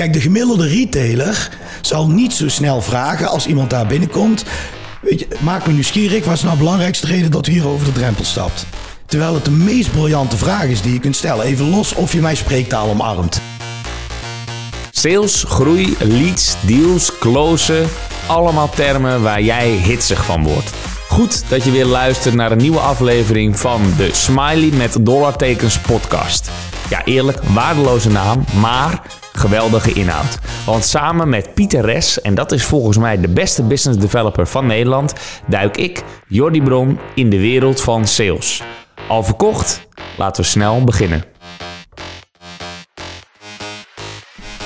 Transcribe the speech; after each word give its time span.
Kijk, 0.00 0.12
de 0.12 0.20
gemiddelde 0.20 0.66
retailer 0.66 1.50
zal 1.80 2.08
niet 2.08 2.32
zo 2.32 2.48
snel 2.48 2.82
vragen 2.82 3.28
als 3.28 3.46
iemand 3.46 3.70
daar 3.70 3.86
binnenkomt. 3.86 4.44
Weet 5.02 5.18
je, 5.18 5.26
maak 5.40 5.66
me 5.66 5.72
nieuwsgierig. 5.72 6.24
Wat 6.24 6.34
is 6.34 6.42
nou 6.42 6.52
de 6.52 6.62
belangrijkste 6.62 7.06
reden 7.06 7.30
dat 7.30 7.46
u 7.46 7.52
hier 7.52 7.68
over 7.68 7.86
de 7.86 7.92
drempel 7.92 8.24
stapt? 8.24 8.66
Terwijl 9.06 9.34
het 9.34 9.44
de 9.44 9.50
meest 9.50 9.90
briljante 9.90 10.36
vraag 10.36 10.64
is 10.64 10.82
die 10.82 10.92
je 10.92 10.98
kunt 10.98 11.16
stellen. 11.16 11.44
Even 11.44 11.70
los 11.70 11.94
of 11.94 12.12
je 12.12 12.20
mijn 12.20 12.36
spreektaal 12.36 12.88
omarmt. 12.88 13.40
Sales, 14.90 15.44
groei, 15.48 15.96
leads, 15.98 16.56
deals, 16.60 17.18
closen. 17.18 17.88
Allemaal 18.26 18.70
termen 18.70 19.22
waar 19.22 19.42
jij 19.42 19.70
hitsig 19.70 20.24
van 20.24 20.42
wordt. 20.42 20.70
Goed 21.08 21.44
dat 21.48 21.64
je 21.64 21.70
weer 21.70 21.86
luistert 21.86 22.34
naar 22.34 22.52
een 22.52 22.58
nieuwe 22.58 22.80
aflevering 22.80 23.58
van 23.58 23.82
de 23.96 24.08
Smiley 24.12 24.70
met 24.76 24.96
dollartekens 25.00 25.78
podcast. 25.78 26.50
Ja, 26.88 27.04
eerlijk, 27.04 27.38
waardeloze 27.42 28.10
naam, 28.10 28.44
maar 28.60 29.02
geweldige 29.32 29.92
inhoud. 29.92 30.38
Want 30.66 30.84
samen 30.84 31.28
met 31.28 31.54
Pieter 31.54 31.84
Res, 31.84 32.20
en 32.20 32.34
dat 32.34 32.52
is 32.52 32.64
volgens 32.64 32.98
mij 32.98 33.20
de 33.20 33.28
beste 33.28 33.62
business 33.62 33.98
developer 33.98 34.46
van 34.46 34.66
Nederland, 34.66 35.12
duik 35.46 35.76
ik, 35.76 36.02
Jordi 36.26 36.62
Bron, 36.62 36.98
in 37.14 37.30
de 37.30 37.40
wereld 37.40 37.80
van 37.80 38.06
sales. 38.06 38.62
Al 39.08 39.22
verkocht? 39.22 39.88
Laten 40.16 40.42
we 40.42 40.48
snel 40.48 40.84
beginnen. 40.84 41.24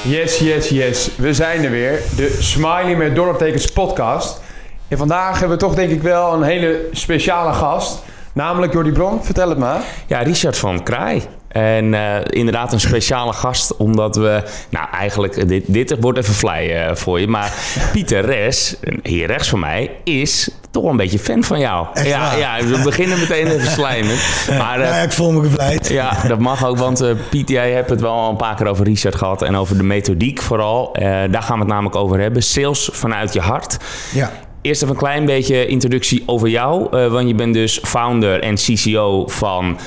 Yes, 0.02 0.38
yes, 0.38 0.68
yes. 0.68 1.10
We 1.16 1.34
zijn 1.34 1.64
er 1.64 1.70
weer. 1.70 2.00
De 2.16 2.36
Smiley 2.40 2.96
met 2.96 3.14
dollartekens 3.14 3.66
podcast. 3.66 4.40
En 4.88 4.98
vandaag 4.98 5.38
hebben 5.38 5.58
we 5.58 5.64
toch 5.64 5.74
denk 5.74 5.90
ik 5.90 6.02
wel 6.02 6.34
een 6.34 6.42
hele 6.42 6.88
speciale 6.92 7.52
gast. 7.52 8.02
Namelijk 8.32 8.72
Jordi 8.72 8.92
Bron. 8.92 9.24
Vertel 9.24 9.48
het 9.48 9.58
maar. 9.58 9.82
Ja, 10.06 10.18
Richard 10.18 10.58
van 10.58 10.82
Kraai. 10.82 11.22
En 11.54 11.92
uh, 11.92 12.16
inderdaad 12.24 12.72
een 12.72 12.80
speciale 12.80 13.32
gast, 13.32 13.76
omdat 13.76 14.16
we... 14.16 14.42
Nou, 14.68 14.88
eigenlijk, 14.92 15.48
dit, 15.48 15.64
dit 15.66 15.96
wordt 16.00 16.18
even 16.18 16.34
fly 16.34 16.70
uh, 16.70 16.94
voor 16.94 17.20
je. 17.20 17.28
Maar 17.28 17.52
Pieter 17.92 18.24
Res, 18.24 18.76
hier 19.02 19.26
rechts 19.26 19.48
van 19.48 19.58
mij, 19.58 19.90
is 20.04 20.50
toch 20.70 20.84
een 20.84 20.96
beetje 20.96 21.18
fan 21.18 21.44
van 21.44 21.58
jou. 21.58 21.86
Echt 21.94 22.06
ja, 22.06 22.20
waar? 22.20 22.38
ja, 22.38 22.66
we 22.66 22.82
beginnen 22.82 23.18
meteen 23.18 23.46
even 23.46 23.70
slijmen. 23.78 24.16
Maar, 24.48 24.80
uh, 24.80 24.86
Ja, 24.86 24.96
ik 24.96 25.12
voel 25.12 25.32
me 25.32 25.42
gevleid. 25.42 25.88
ja, 25.88 26.16
dat 26.28 26.38
mag 26.38 26.66
ook, 26.66 26.78
want 26.78 27.02
uh, 27.02 27.10
Piet, 27.30 27.48
jij 27.48 27.72
hebt 27.72 27.90
het 27.90 28.00
wel 28.00 28.12
al 28.12 28.30
een 28.30 28.36
paar 28.36 28.54
keer 28.54 28.66
over 28.66 28.84
Richard 28.84 29.14
gehad 29.14 29.42
en 29.42 29.56
over 29.56 29.76
de 29.76 29.82
methodiek 29.82 30.42
vooral. 30.42 30.96
Uh, 30.98 31.02
daar 31.30 31.42
gaan 31.42 31.54
we 31.54 31.64
het 31.64 31.72
namelijk 31.72 31.96
over 31.96 32.20
hebben. 32.20 32.42
Sales 32.42 32.88
vanuit 32.92 33.32
je 33.32 33.40
hart. 33.40 33.76
Ja. 34.12 34.32
Eerst 34.62 34.82
even 34.82 34.94
een 34.94 35.00
klein 35.00 35.24
beetje 35.24 35.66
introductie 35.66 36.22
over 36.26 36.48
jou. 36.48 36.88
Want 37.10 37.28
je 37.28 37.34
bent 37.34 37.54
dus 37.54 37.80
founder 37.82 38.40
en 38.40 38.54
CCO 38.54 39.26
van. 39.26 39.78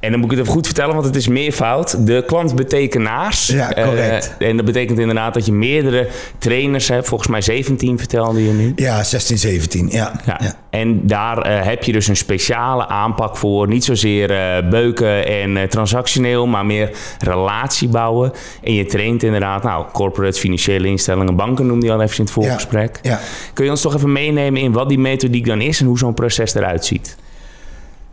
En 0.00 0.10
dan 0.10 0.20
moet 0.20 0.30
ik 0.30 0.36
het 0.36 0.46
even 0.46 0.56
goed 0.58 0.66
vertellen, 0.66 0.94
want 0.94 1.06
het 1.06 1.16
is 1.16 1.28
meervoud. 1.28 2.06
De 2.06 2.22
klantbetekenaars. 2.26 3.46
Ja, 3.46 3.68
correct. 3.68 4.34
Uh, 4.38 4.48
en 4.48 4.56
dat 4.56 4.64
betekent 4.64 4.98
inderdaad 4.98 5.34
dat 5.34 5.46
je 5.46 5.52
meerdere 5.52 6.08
trainers 6.38 6.88
hebt. 6.88 7.08
Volgens 7.08 7.30
mij 7.30 7.40
17 7.40 7.98
vertelde 7.98 8.44
je 8.44 8.52
nu. 8.52 8.72
Ja, 8.76 9.02
16, 9.02 9.38
17. 9.38 9.88
Ja. 9.90 10.20
Ja. 10.26 10.40
ja. 10.42 10.54
En 10.70 11.06
daar 11.06 11.50
uh, 11.50 11.64
heb 11.66 11.82
je 11.82 11.92
dus 11.92 12.08
een 12.08 12.16
speciale 12.16 12.86
aanpak 12.86 13.36
voor. 13.36 13.68
Niet 13.68 13.84
zozeer 13.84 14.30
uh, 14.30 14.70
beuken 14.70 15.26
en 15.26 15.68
transactioneel, 15.68 16.46
maar 16.46 16.66
meer 16.66 16.90
relatie 17.18 17.88
bouwen. 17.88 18.32
En 18.62 18.74
je 18.74 18.86
traint 18.86 19.22
inderdaad, 19.22 19.62
nou, 19.62 19.86
corporate, 19.92 20.38
financiële 20.38 20.88
instellingen, 20.88 21.36
banken 21.36 21.66
noemde 21.66 21.86
je 21.86 21.92
al 21.92 22.00
even 22.00 22.16
in 22.16 22.24
het 22.24 22.32
voorgesprek. 22.32 22.98
Ja. 23.02 23.10
Ja. 23.10 23.20
Kun 23.52 23.64
je 23.64 23.70
ons 23.70 23.80
toch 23.80 23.94
even 23.94 24.12
meenemen 24.12 24.60
in 24.60 24.72
wat 24.72 24.88
die 24.88 24.98
methodiek 24.98 25.46
dan 25.46 25.60
is 25.60 25.80
en 25.80 25.86
hoe 25.86 25.98
zo'n 25.98 26.14
proces 26.14 26.54
eruit 26.54 26.84
ziet? 26.84 27.16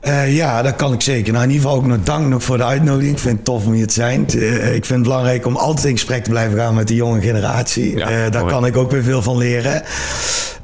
Uh, 0.04 0.36
ja, 0.36 0.62
dat 0.62 0.76
kan 0.76 0.94
ik 0.94 1.02
zeker. 1.02 1.34
Nou, 1.34 1.44
in 1.44 1.52
ieder 1.52 1.66
geval 1.66 1.82
ook 1.82 1.88
nog 1.88 1.98
dank 2.04 2.28
nog 2.28 2.44
voor 2.44 2.58
de 2.58 2.64
uitnodiging. 2.64 3.12
Ik 3.14 3.20
vind 3.20 3.36
het 3.36 3.46
tof 3.46 3.66
om 3.66 3.74
hier 3.74 3.88
te 3.88 3.94
zijn. 3.94 4.26
Uh, 4.36 4.66
ik 4.66 4.86
vind 4.86 5.00
het 5.00 5.04
belangrijk 5.04 5.46
om 5.46 5.56
altijd 5.56 5.86
in 5.86 5.92
gesprek 5.92 6.24
te 6.24 6.30
blijven 6.30 6.58
gaan 6.58 6.74
met 6.74 6.88
de 6.88 6.96
jonge 6.96 7.22
generatie. 7.22 7.98
Ja, 7.98 8.26
uh, 8.26 8.32
daar 8.32 8.46
kan 8.46 8.66
ik 8.66 8.78
ook 8.78 8.92
weer 8.92 9.04
veel 9.04 9.22
van 9.22 9.38
leren. 9.38 9.84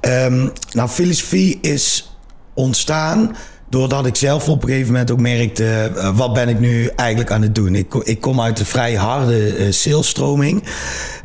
Um, 0.01 0.51
nou, 0.71 0.89
filosofie 0.89 1.57
is 1.61 2.17
ontstaan 2.53 3.35
doordat 3.69 4.05
ik 4.05 4.15
zelf 4.15 4.49
op 4.49 4.63
een 4.63 4.69
gegeven 4.69 4.91
moment 4.91 5.11
ook 5.11 5.19
merkte... 5.19 5.91
wat 6.15 6.33
ben 6.33 6.49
ik 6.49 6.59
nu 6.59 6.89
eigenlijk 6.95 7.31
aan 7.31 7.41
het 7.41 7.55
doen? 7.55 7.75
Ik, 7.75 7.93
ik 7.93 8.21
kom 8.21 8.41
uit 8.41 8.59
een 8.59 8.65
vrij 8.65 8.95
harde 8.95 9.71
salesstroming. 9.71 10.63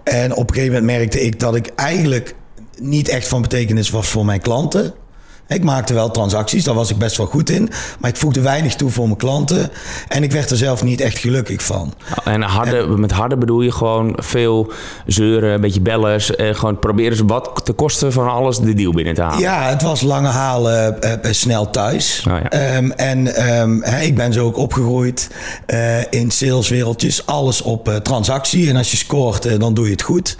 En 0.05 0.35
op 0.35 0.49
een 0.49 0.55
gegeven 0.55 0.75
moment 0.75 0.99
merkte 0.99 1.21
ik 1.21 1.41
dat 1.41 1.55
ik 1.55 1.73
eigenlijk 1.77 2.35
niet 2.79 3.09
echt 3.09 3.29
van 3.29 3.43
betekenis 3.43 3.91
was 3.91 4.09
voor 4.09 4.25
mijn 4.25 4.41
klanten... 4.41 4.95
Ik 5.49 5.65
maakte 5.65 5.95
wel 5.95 6.11
transacties, 6.11 6.65
daar 6.65 6.75
was 6.75 6.91
ik 6.91 6.99
best 6.99 7.17
wel 7.17 7.27
goed 7.27 7.51
in. 7.51 7.71
Maar 8.01 8.11
ik 8.11 8.17
voegde 8.17 8.41
weinig 8.41 8.75
toe 8.75 8.91
voor 8.91 9.05
mijn 9.05 9.17
klanten. 9.17 9.71
En 10.09 10.23
ik 10.23 10.33
werd 10.33 10.51
er 10.51 10.57
zelf 10.57 10.83
niet 10.83 11.01
echt 11.01 11.19
gelukkig 11.19 11.63
van. 11.63 11.95
En, 12.25 12.43
harde, 12.43 12.77
en 12.77 13.01
met 13.01 13.13
harde 13.13 13.37
bedoel 13.37 13.61
je 13.61 13.73
gewoon 13.73 14.17
veel 14.17 14.73
zeuren, 15.07 15.53
een 15.53 15.61
beetje 15.61 15.81
bellers. 15.81 16.37
Eh, 16.37 16.55
gewoon 16.55 16.79
proberen 16.79 17.17
ze 17.17 17.25
wat 17.25 17.61
te 17.65 17.73
kosten 17.73 18.13
van 18.13 18.29
alles 18.29 18.59
de 18.59 18.75
deal 18.75 18.93
binnen 18.93 19.15
te 19.15 19.23
halen. 19.23 19.39
Ja, 19.39 19.69
het 19.69 19.83
was 19.83 20.01
lange 20.01 20.29
halen, 20.29 20.97
uh, 21.05 21.11
uh, 21.11 21.17
snel 21.31 21.71
thuis. 21.71 22.25
Oh, 22.29 22.37
ja. 22.51 22.77
um, 22.77 22.93
en 22.93 23.51
um, 23.59 23.83
hè, 23.83 24.01
ik 24.01 24.15
ben 24.15 24.33
zo 24.33 24.47
ook 24.47 24.57
opgegroeid 24.57 25.31
uh, 25.67 26.13
in 26.13 26.31
saleswereldjes. 26.31 27.27
Alles 27.27 27.63
op 27.63 28.01
transactie. 28.03 28.69
En 28.69 28.77
als 28.77 28.91
je 28.91 28.97
scoort, 28.97 29.61
dan 29.61 29.75
doe 29.75 29.85
je 29.85 29.91
het 29.91 30.03
goed. 30.03 30.37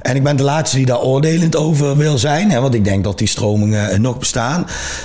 En 0.00 0.16
ik 0.16 0.22
ben 0.22 0.36
de 0.36 0.42
laatste 0.42 0.76
die 0.76 0.86
daar 0.86 1.00
oordelend 1.00 1.56
over 1.56 1.96
wil 1.96 2.18
zijn. 2.18 2.50
Hè, 2.50 2.60
want 2.60 2.74
ik 2.74 2.84
denk 2.84 3.04
dat 3.04 3.18
die 3.18 3.28
stromingen 3.28 4.00
nog 4.00 4.18
bestaan. 4.18 4.43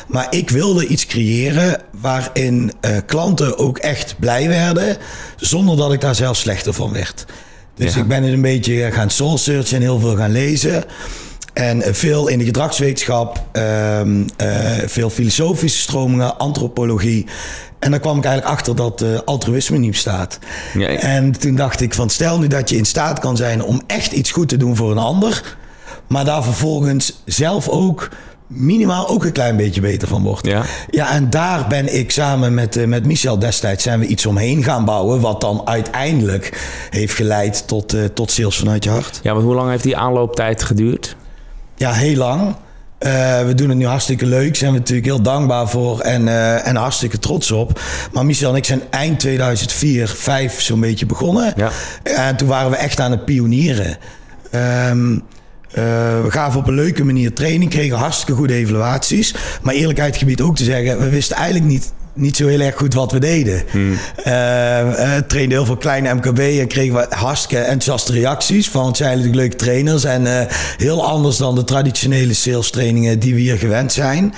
Maar 0.07 0.27
ik 0.29 0.49
wilde 0.49 0.87
iets 0.87 1.05
creëren 1.05 1.81
waarin 2.01 2.71
uh, 2.81 2.97
klanten 3.05 3.57
ook 3.57 3.77
echt 3.77 4.15
blij 4.19 4.47
werden, 4.47 4.97
zonder 5.35 5.77
dat 5.77 5.93
ik 5.93 6.01
daar 6.01 6.15
zelf 6.15 6.37
slechter 6.37 6.73
van 6.73 6.93
werd. 6.93 7.25
Dus 7.75 7.93
ja. 7.93 8.01
ik 8.01 8.07
ben 8.07 8.23
het 8.23 8.33
een 8.33 8.41
beetje 8.41 8.91
gaan 8.91 9.09
soul 9.09 9.37
searchen 9.37 9.75
en 9.75 9.81
heel 9.81 9.99
veel 9.99 10.15
gaan 10.15 10.31
lezen. 10.31 10.83
En 11.53 11.95
veel 11.95 12.27
in 12.27 12.39
de 12.39 12.45
gedragswetenschap, 12.45 13.43
uh, 13.53 13.99
uh, 14.05 14.27
veel 14.85 15.09
filosofische 15.09 15.79
stromingen, 15.79 16.37
antropologie. 16.37 17.25
En 17.79 17.91
dan 17.91 17.99
kwam 17.99 18.17
ik 18.17 18.25
eigenlijk 18.25 18.55
achter 18.55 18.75
dat 18.75 19.01
uh, 19.01 19.19
altruïsme 19.25 19.77
niet 19.77 19.91
bestaat. 19.91 20.39
Ja, 20.73 20.87
ik... 20.87 20.99
En 20.99 21.31
toen 21.31 21.55
dacht 21.55 21.81
ik 21.81 21.93
van 21.93 22.09
stel 22.09 22.39
nu 22.39 22.47
dat 22.47 22.69
je 22.69 22.77
in 22.77 22.85
staat 22.85 23.19
kan 23.19 23.37
zijn 23.37 23.63
om 23.63 23.81
echt 23.87 24.11
iets 24.11 24.31
goed 24.31 24.49
te 24.49 24.57
doen 24.57 24.75
voor 24.75 24.91
een 24.91 24.97
ander. 24.97 25.57
Maar 26.07 26.25
daar 26.25 26.43
vervolgens 26.43 27.21
zelf 27.25 27.67
ook 27.67 28.09
minimaal 28.49 29.07
ook 29.07 29.25
een 29.25 29.31
klein 29.31 29.57
beetje 29.57 29.81
beter 29.81 30.07
van 30.07 30.23
wordt. 30.23 30.45
Ja, 30.45 30.63
ja 30.89 31.11
en 31.11 31.29
daar 31.29 31.67
ben 31.67 31.97
ik 31.97 32.11
samen 32.11 32.53
met, 32.53 32.77
uh, 32.77 32.85
met 32.85 33.05
Michel 33.05 33.39
destijds 33.39 33.83
zijn 33.83 33.99
we 33.99 34.05
iets 34.05 34.25
omheen 34.25 34.63
gaan 34.63 34.85
bouwen... 34.85 35.19
wat 35.19 35.41
dan 35.41 35.61
uiteindelijk 35.65 36.61
heeft 36.89 37.13
geleid 37.13 37.67
tot, 37.67 37.93
uh, 37.93 38.05
tot 38.05 38.31
sales 38.31 38.57
vanuit 38.57 38.83
je 38.83 38.89
hart. 38.89 39.19
Ja, 39.23 39.33
want 39.33 39.45
hoe 39.45 39.55
lang 39.55 39.69
heeft 39.69 39.83
die 39.83 39.97
aanlooptijd 39.97 40.63
geduurd? 40.63 41.15
Ja, 41.75 41.91
heel 41.91 42.15
lang. 42.15 42.41
Uh, 42.99 43.45
we 43.45 43.53
doen 43.55 43.69
het 43.69 43.77
nu 43.77 43.85
hartstikke 43.85 44.25
leuk. 44.25 44.55
Zijn 44.55 44.71
we 44.71 44.77
natuurlijk 44.77 45.07
heel 45.07 45.21
dankbaar 45.21 45.69
voor 45.69 45.99
en, 45.99 46.27
uh, 46.27 46.67
en 46.67 46.75
hartstikke 46.75 47.19
trots 47.19 47.51
op. 47.51 47.81
Maar 48.11 48.25
Michel 48.25 48.49
en 48.49 48.55
ik 48.55 48.65
zijn 48.65 48.81
eind 48.89 49.19
2004, 49.19 50.07
5 50.07 50.61
zo'n 50.61 50.79
beetje 50.79 51.05
begonnen. 51.05 51.53
Ja. 51.55 51.69
En 52.03 52.35
toen 52.35 52.47
waren 52.47 52.71
we 52.71 52.77
echt 52.77 52.99
aan 52.99 53.11
het 53.11 53.25
pionieren. 53.25 53.97
Um, 54.89 55.23
Uh, 55.69 55.75
we 56.23 56.31
gaven 56.31 56.59
op 56.59 56.67
een 56.67 56.73
leuke 56.73 57.03
manier 57.03 57.33
training, 57.33 57.71
kregen 57.71 57.97
hartstikke 57.97 58.33
goede 58.33 58.53
evaluaties. 58.53 59.35
Maar 59.61 59.73
eerlijkheid 59.73 60.17
gebied 60.17 60.41
ook 60.41 60.55
te 60.55 60.63
zeggen, 60.63 60.99
we 60.99 61.09
wisten 61.09 61.35
eigenlijk 61.35 61.65
niet, 61.65 61.93
niet 62.13 62.37
zo 62.37 62.47
heel 62.47 62.59
erg 62.59 62.75
goed 62.75 62.93
wat 62.93 63.11
we 63.11 63.19
deden. 63.19 63.63
Hmm. 63.71 63.91
Uh, 63.91 63.95
trainden 65.27 65.57
heel 65.57 65.65
veel 65.65 65.77
kleine 65.77 66.13
MKB 66.13 66.39
en 66.39 66.67
kregen 66.67 66.95
we 66.95 67.05
hartstikke 67.09 67.63
enthousiaste 67.63 68.11
reacties 68.11 68.69
van 68.69 68.85
het 68.85 68.97
zijn 68.97 69.09
natuurlijk 69.09 69.41
leuke 69.41 69.55
trainers. 69.55 70.03
En 70.03 70.21
uh, 70.21 70.41
heel 70.77 71.05
anders 71.05 71.37
dan 71.37 71.55
de 71.55 71.63
traditionele 71.63 72.33
sales 72.33 72.69
trainingen 72.69 73.19
die 73.19 73.33
we 73.33 73.39
hier 73.39 73.57
gewend 73.57 73.91
zijn. 73.91 74.33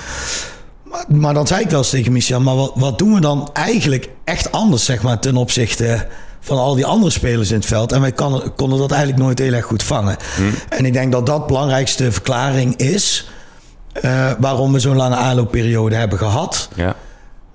Maar, 0.82 1.04
maar 1.08 1.34
dan 1.34 1.46
zei 1.46 1.60
ik 1.60 1.70
wel 1.70 1.78
eens 1.78 1.90
tegen 1.90 2.12
Michel, 2.12 2.40
maar 2.40 2.56
wat, 2.56 2.72
wat 2.74 2.98
doen 2.98 3.14
we 3.14 3.20
dan 3.20 3.50
eigenlijk 3.52 4.08
echt 4.24 4.52
anders 4.52 4.84
zeg 4.84 5.02
maar, 5.02 5.18
ten 5.18 5.36
opzichte 5.36 6.06
van 6.42 6.58
al 6.58 6.74
die 6.74 6.86
andere 6.86 7.10
spelers 7.10 7.50
in 7.50 7.56
het 7.56 7.66
veld. 7.66 7.92
En 7.92 8.00
wij 8.00 8.12
kan, 8.12 8.52
konden 8.56 8.78
dat 8.78 8.90
eigenlijk 8.90 9.22
nooit 9.22 9.38
heel 9.38 9.52
erg 9.52 9.64
goed 9.64 9.82
vangen. 9.82 10.16
Hmm. 10.36 10.54
En 10.68 10.84
ik 10.84 10.92
denk 10.92 11.12
dat 11.12 11.26
dat 11.26 11.40
de 11.40 11.46
belangrijkste 11.46 12.12
verklaring 12.12 12.76
is... 12.76 13.26
Uh, 14.04 14.30
waarom 14.38 14.72
we 14.72 14.78
zo'n 14.78 14.96
lange 14.96 15.14
aanloopperiode 15.14 15.94
hebben 15.94 16.18
gehad. 16.18 16.68
Ja. 16.74 16.96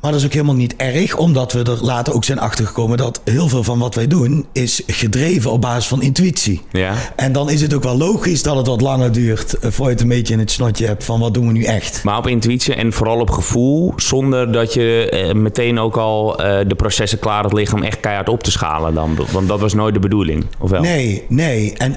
Maar 0.01 0.11
dat 0.11 0.19
is 0.19 0.25
ook 0.25 0.33
helemaal 0.33 0.55
niet 0.55 0.75
erg, 0.75 1.15
omdat 1.15 1.53
we 1.53 1.63
er 1.63 1.85
later 1.85 2.13
ook 2.13 2.23
zijn 2.23 2.39
achtergekomen 2.39 2.97
dat 2.97 3.21
heel 3.23 3.49
veel 3.49 3.63
van 3.63 3.79
wat 3.79 3.95
wij 3.95 4.07
doen 4.07 4.45
is 4.51 4.81
gedreven 4.87 5.51
op 5.51 5.61
basis 5.61 5.87
van 5.87 6.01
intuïtie. 6.01 6.61
Ja. 6.71 6.93
En 7.15 7.31
dan 7.31 7.49
is 7.49 7.61
het 7.61 7.73
ook 7.73 7.83
wel 7.83 7.97
logisch 7.97 8.43
dat 8.43 8.55
het 8.55 8.67
wat 8.67 8.81
langer 8.81 9.11
duurt 9.11 9.55
uh, 9.63 9.71
voor 9.71 9.85
je 9.85 9.91
het 9.91 10.01
een 10.01 10.07
beetje 10.07 10.33
in 10.33 10.39
het 10.39 10.51
snotje 10.51 10.85
hebt 10.85 11.03
van 11.03 11.19
wat 11.19 11.33
doen 11.33 11.47
we 11.47 11.53
nu 11.53 11.63
echt. 11.63 12.03
Maar 12.03 12.17
op 12.17 12.27
intuïtie 12.27 12.75
en 12.75 12.93
vooral 12.93 13.19
op 13.19 13.29
gevoel, 13.29 13.93
zonder 13.95 14.51
dat 14.51 14.73
je 14.73 15.23
uh, 15.27 15.33
meteen 15.33 15.79
ook 15.79 15.97
al 15.97 16.41
uh, 16.41 16.59
de 16.67 16.75
processen 16.75 17.19
klaar 17.19 17.41
had 17.41 17.53
liggen 17.53 17.77
om 17.77 17.83
echt 17.83 17.99
keihard 17.99 18.29
op 18.29 18.43
te 18.43 18.51
schalen 18.51 18.93
dan. 18.93 19.17
Want 19.31 19.47
dat 19.47 19.59
was 19.59 19.73
nooit 19.73 19.93
de 19.93 19.99
bedoeling, 19.99 20.45
of 20.59 20.69
wel? 20.69 20.81
Nee, 20.81 21.23
nee. 21.29 21.73
En 21.77 21.95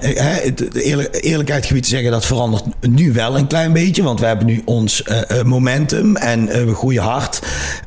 eerlijk, 0.72 1.18
eerlijkheid 1.20 1.66
gebied 1.66 1.82
te 1.82 1.88
zeggen, 1.88 2.10
dat 2.10 2.26
verandert 2.26 2.64
nu 2.80 3.12
wel 3.12 3.38
een 3.38 3.46
klein 3.46 3.72
beetje, 3.72 4.02
want 4.02 4.20
we 4.20 4.26
hebben 4.26 4.46
nu 4.46 4.62
ons 4.64 5.02
uh, 5.08 5.42
momentum 5.42 6.16
en 6.16 6.46
we 6.46 6.74
groeien 6.74 7.02
hard. 7.02 7.40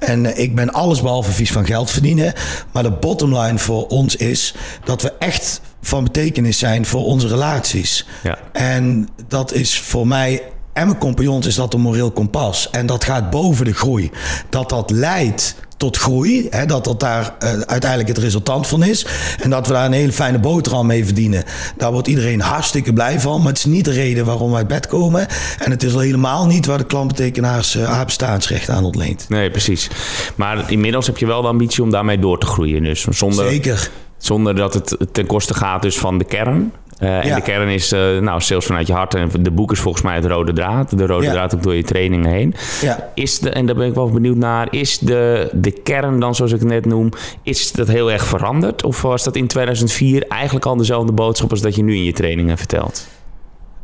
En 0.06 0.38
ik 0.40 0.56
ben 0.56 0.74
alles 0.74 1.02
behalve 1.02 1.32
vies 1.32 1.52
van 1.52 1.66
geld 1.66 1.92
verdienen. 1.92 2.34
Maar 2.72 2.84
de 2.84 2.92
bottom 2.92 3.38
line 3.38 3.58
voor 3.58 3.88
ons 3.88 4.16
is 4.16 4.54
dat 4.84 5.02
we 5.02 5.14
echt 5.20 5.62
van 5.82 6.04
betekenis 6.04 6.60
zijn 6.60 6.86
voor 6.86 7.06
onze 7.06 7.28
relaties. 7.28 8.06
Ja. 8.24 8.38
En 8.52 9.10
dat 9.28 9.54
is 9.54 9.80
voor 9.80 10.08
mij 10.08 10.42
en 10.74 10.86
mijn 10.86 10.98
compagnons 10.98 11.46
is 11.46 11.56
dat 11.56 11.74
een 11.74 11.82
moreel 11.82 12.12
kompas. 12.12 12.70
En 12.70 12.86
dat 12.86 13.04
gaat 13.04 13.30
boven 13.30 13.66
de 13.66 13.74
groei. 13.74 14.12
Dat 14.50 14.70
dat 14.70 14.92
leidt 14.92 15.56
tot 15.84 15.98
groei. 15.98 16.48
Hè, 16.50 16.66
dat 16.66 16.84
dat 16.84 17.00
daar 17.00 17.36
uh, 17.44 17.50
uiteindelijk 17.50 18.10
het 18.10 18.18
resultant 18.18 18.68
van 18.68 18.84
is. 18.84 19.06
En 19.42 19.50
dat 19.50 19.68
we 19.68 19.74
daar 19.74 19.86
een 19.86 19.92
hele 19.92 20.12
fijne 20.12 20.40
boterham 20.40 20.86
mee 20.86 21.06
verdienen. 21.06 21.44
Daar 21.78 21.92
wordt 21.92 22.08
iedereen 22.08 22.42
hartstikke 22.42 22.94
blij 22.94 23.20
van. 23.20 23.40
Maar 23.40 23.48
het 23.48 23.58
is 23.58 23.66
niet 23.66 23.86
de 23.86 23.92
reden 23.92 24.26
waarom 24.26 24.50
wij 24.50 24.58
uit 24.58 24.68
bed 24.68 24.88
komen. 24.88 25.28
En 25.60 25.72
het 25.72 25.84
is 25.84 25.94
al 25.94 26.00
helemaal 26.00 26.46
niet 26.46 26.66
waar 26.66 26.78
de 26.78 26.84
klantbetekenaars 26.84 27.76
uh, 27.76 27.90
haar 27.90 28.06
bestaansrecht 28.06 28.70
aan 28.70 28.84
ontleent. 28.84 29.26
Nee, 29.30 29.52
precies. 29.52 29.90
Maar 30.36 30.72
inmiddels 30.72 31.08
heb 31.08 31.18
je 31.18 31.26
wel 31.26 31.42
de 31.42 31.48
ambitie 31.48 31.84
om 31.84 31.90
daarmee 31.90 32.20
door 32.20 32.40
te 32.40 32.46
groeien. 32.46 32.84
Dus 32.84 33.02
zonder, 33.10 33.50
Zeker. 33.50 33.90
Zonder 34.18 34.56
dat 34.56 34.74
het 34.74 34.98
ten 35.12 35.26
koste 35.26 35.54
gaat 35.54 35.82
dus 35.82 35.98
van 35.98 36.18
de 36.18 36.26
kern. 36.26 36.72
Uh, 37.00 37.26
en 37.26 37.36
de 37.36 37.42
kern 37.42 37.70
is 37.70 37.94
uh, 37.94 38.20
nou, 38.20 38.42
sales 38.42 38.66
vanuit 38.66 38.88
je 38.88 38.94
hart. 38.94 39.16
En 39.16 39.30
de 39.40 39.52
boek 39.52 39.72
is 39.72 39.80
volgens 39.80 40.04
mij 40.04 40.16
het 40.16 40.26
rode 40.26 40.54
draad. 40.54 40.98
De 40.98 41.06
rode 41.06 41.26
ja. 41.26 41.32
draad 41.32 41.56
ook 41.56 41.64
door 41.64 41.76
je 41.76 41.84
trainingen 41.84 42.30
heen. 42.30 42.56
Ja. 42.82 43.12
Is 43.14 43.40
de, 43.40 43.50
en 43.50 43.66
daar 43.66 43.76
ben 43.76 43.88
ik 43.88 43.94
wel 43.94 44.10
benieuwd 44.10 44.38
naar. 44.38 44.68
Is 44.72 45.00
de, 45.00 45.50
de 45.54 45.72
kern 45.72 46.20
dan, 46.20 46.36
zoals 46.36 46.52
ik 46.52 46.60
het 46.60 46.70
net 46.70 46.86
noem, 46.86 47.10
is 47.44 47.72
dat 47.72 47.88
heel 47.88 48.12
erg 48.12 48.26
veranderd? 48.26 48.84
Of 48.84 49.02
was 49.02 49.24
dat 49.24 49.36
in 49.36 49.48
2004 49.48 50.28
eigenlijk 50.28 50.66
al 50.66 50.78
dezelfde 50.78 51.12
boodschap 51.12 51.50
als 51.50 51.62
dat 51.62 51.76
je 51.76 51.84
nu 51.84 51.96
in 51.96 52.04
je 52.04 52.14
trainingen 52.14 52.58
vertelt? 52.58 53.08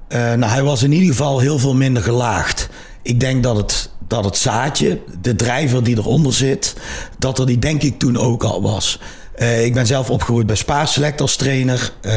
Uh, 0.10 0.18
nou, 0.18 0.52
hij 0.52 0.64
was 0.64 0.84
in 0.84 0.92
ieder 0.92 1.08
geval 1.08 1.40
heel 1.40 1.60
veel 1.60 1.76
minder 1.76 2.04
gelaagd. 2.04 2.70
Ik 3.02 3.20
denk 3.20 3.44
dat 3.44 3.58
het, 3.58 3.92
dat 4.08 4.26
het 4.26 4.38
zaadje, 4.38 5.00
de 5.22 5.36
drijver 5.36 5.84
die 5.84 5.98
eronder 5.98 6.34
zit, 6.34 6.76
dat 7.18 7.40
er 7.40 7.46
die 7.46 7.60
denk 7.60 7.84
ik 7.84 8.00
toen 8.00 8.18
ook 8.18 8.44
al 8.44 8.62
was. 8.62 9.00
Uh, 9.40 9.66
ik 9.66 9.74
ben 9.74 9.88
zelf 9.88 10.10
opgegroeid 10.10 10.46
bij 10.46 10.56
Spa 10.56 10.86
Select 10.86 11.22
als 11.22 11.36
trainer. 11.36 11.92
Uh, 12.02 12.12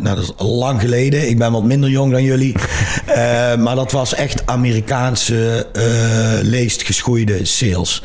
nou, 0.00 0.16
dat 0.16 0.18
is 0.18 0.32
lang 0.36 0.80
geleden. 0.80 1.28
Ik 1.28 1.38
ben 1.38 1.52
wat 1.52 1.64
minder 1.64 1.90
jong 1.90 2.12
dan 2.12 2.22
jullie. 2.22 2.54
Uh, 3.08 3.54
maar 3.56 3.74
dat 3.74 3.92
was 3.92 4.14
echt 4.14 4.46
Amerikaanse 4.46 5.66
leest 6.42 6.82
geschoeide 6.82 7.44
sales. 7.44 8.02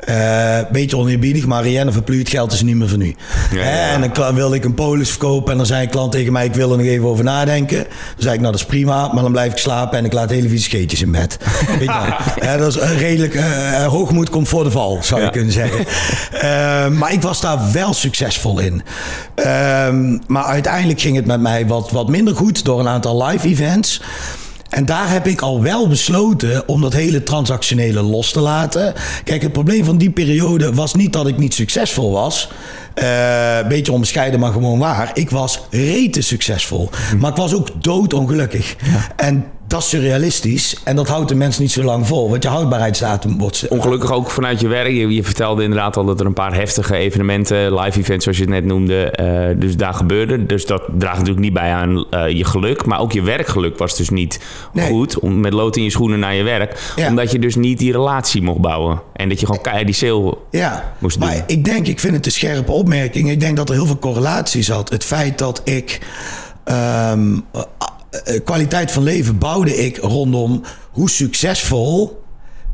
Een 0.00 0.66
beetje 0.72 0.96
oneerbiedig, 0.96 1.46
maar 1.46 1.62
Rienne 1.62 1.92
verpluurt 1.92 2.28
geld 2.28 2.52
is 2.52 2.62
niet 2.62 2.76
meer 2.76 2.88
van 2.88 3.00
u. 3.00 3.14
Ja, 3.52 3.62
ja. 3.62 3.92
En 3.92 4.10
dan 4.12 4.34
wilde 4.34 4.56
ik 4.56 4.64
een 4.64 4.74
polis 4.74 5.10
verkopen 5.10 5.50
en 5.52 5.56
dan 5.56 5.66
zei 5.66 5.82
een 5.82 5.90
klant 5.90 6.12
tegen 6.12 6.32
mij: 6.32 6.44
Ik 6.44 6.54
wil 6.54 6.70
er 6.70 6.76
nog 6.76 6.86
even 6.86 7.08
over 7.08 7.24
nadenken. 7.24 7.78
Dan 7.78 7.86
zei 8.16 8.34
ik: 8.34 8.40
Nou, 8.40 8.52
dat 8.52 8.60
is 8.60 8.66
prima, 8.66 9.12
maar 9.12 9.22
dan 9.22 9.32
blijf 9.32 9.52
ik 9.52 9.58
slapen 9.58 9.98
en 9.98 10.04
ik 10.04 10.12
laat 10.12 10.30
hele 10.30 10.48
vieze 10.48 10.64
scheetjes 10.64 11.02
in 11.02 11.10
bed. 11.10 11.36
Weet 11.78 11.80
je 11.80 12.56
dat 12.58 12.76
is 12.76 12.82
redelijk 12.98 13.34
uh, 13.34 13.86
hoogmoed 13.86 14.30
komt 14.30 14.48
voor 14.48 14.64
de 14.64 14.70
val, 14.70 14.98
zou 15.02 15.22
je 15.22 15.30
kunnen 15.30 15.52
zeggen. 15.52 15.86
maar 16.98 17.12
ik 17.12 17.22
was 17.22 17.40
daar 17.40 17.72
wel 17.72 17.94
succesvol 17.94 18.58
in. 18.58 18.82
Uh, 19.36 19.44
maar 20.26 20.44
uiteindelijk 20.44 21.00
ging 21.00 21.16
het 21.16 21.26
met 21.26 21.40
mij 21.40 21.66
wat, 21.66 21.90
wat 21.90 22.08
minder 22.08 22.36
goed 22.36 22.64
door 22.64 22.80
een 22.80 22.88
aantal 22.88 23.24
live 23.26 23.48
events. 23.48 24.02
En 24.70 24.84
daar 24.84 25.10
heb 25.10 25.26
ik 25.26 25.40
al 25.40 25.62
wel 25.62 25.88
besloten 25.88 26.68
om 26.68 26.80
dat 26.80 26.92
hele 26.92 27.22
transactionele 27.22 28.02
los 28.02 28.32
te 28.32 28.40
laten. 28.40 28.94
Kijk, 29.24 29.42
het 29.42 29.52
probleem 29.52 29.84
van 29.84 29.98
die 29.98 30.10
periode 30.10 30.74
was 30.74 30.94
niet 30.94 31.12
dat 31.12 31.26
ik 31.26 31.38
niet 31.38 31.54
succesvol 31.54 32.10
was. 32.12 32.50
Uh, 33.02 33.68
beetje 33.68 33.92
onbescheiden, 33.92 34.40
maar 34.40 34.52
gewoon 34.52 34.78
waar. 34.78 35.10
Ik 35.14 35.30
was 35.30 35.60
rete 35.70 36.20
succesvol. 36.20 36.90
Maar 37.18 37.30
ik 37.30 37.36
was 37.36 37.54
ook 37.54 37.68
doodongelukkig. 37.82 38.76
Ja. 38.84 39.08
En 39.16 39.44
dat 39.70 39.80
is 39.80 39.88
surrealistisch. 39.88 40.76
En 40.84 40.96
dat 40.96 41.08
houdt 41.08 41.28
de 41.28 41.34
mens 41.34 41.58
niet 41.58 41.72
zo 41.72 41.82
lang 41.82 42.06
vol. 42.06 42.30
Want 42.30 42.42
je 42.42 42.48
houdbaarheidsdatum 42.48 43.38
wordt... 43.38 43.68
Ongelukkig 43.68 44.12
ook 44.12 44.30
vanuit 44.30 44.60
je 44.60 44.68
werk. 44.68 44.88
Je, 44.88 45.14
je, 45.14 45.22
vertelde 45.22 45.62
inderdaad 45.62 45.96
al 45.96 46.04
dat 46.04 46.20
er 46.20 46.26
een 46.26 46.32
paar 46.32 46.54
heftige 46.54 46.96
evenementen... 46.96 47.74
live 47.74 47.98
events 47.98 48.24
zoals 48.24 48.38
je 48.38 48.44
het 48.44 48.52
net 48.52 48.64
noemde... 48.64 49.14
Uh, 49.20 49.60
dus 49.60 49.76
daar 49.76 49.94
gebeurde. 49.94 50.46
Dus 50.46 50.66
dat 50.66 50.82
draagt 50.98 51.16
natuurlijk 51.16 51.44
niet 51.44 51.52
bij 51.52 51.72
aan 51.72 52.06
uh, 52.10 52.28
je 52.28 52.44
geluk. 52.44 52.84
Maar 52.84 53.00
ook 53.00 53.12
je 53.12 53.22
werkgeluk 53.22 53.78
was 53.78 53.96
dus 53.96 54.08
niet 54.08 54.40
nee. 54.72 54.88
goed. 54.88 55.18
Om 55.18 55.40
met 55.40 55.52
lood 55.52 55.76
in 55.76 55.82
je 55.82 55.90
schoenen 55.90 56.18
naar 56.18 56.34
je 56.34 56.42
werk. 56.42 56.92
Ja. 56.96 57.08
Omdat 57.08 57.30
je 57.30 57.38
dus 57.38 57.56
niet 57.56 57.78
die 57.78 57.92
relatie 57.92 58.42
mocht 58.42 58.60
bouwen. 58.60 59.00
En 59.12 59.28
dat 59.28 59.40
je 59.40 59.46
gewoon 59.46 59.62
keihard 59.62 59.86
die 59.86 59.94
sale 59.94 60.38
ja, 60.50 60.94
moest 60.98 61.18
maar 61.18 61.32
doen. 61.32 61.42
ik 61.46 61.64
denk, 61.64 61.86
ik 61.86 62.00
vind 62.00 62.14
het 62.14 62.26
een 62.26 62.32
scherpe 62.32 62.72
opmerking. 62.72 63.30
Ik 63.30 63.40
denk 63.40 63.56
dat 63.56 63.68
er 63.68 63.74
heel 63.74 63.86
veel 63.86 63.98
correlatie 63.98 64.62
zat. 64.62 64.90
Het 64.90 65.04
feit 65.04 65.38
dat 65.38 65.60
ik... 65.64 66.00
Um, 66.64 67.44
kwaliteit 68.44 68.90
van 68.90 69.02
leven 69.02 69.38
bouwde 69.38 69.76
ik 69.76 69.96
rondom 69.96 70.62
hoe 70.90 71.10
succesvol 71.10 72.22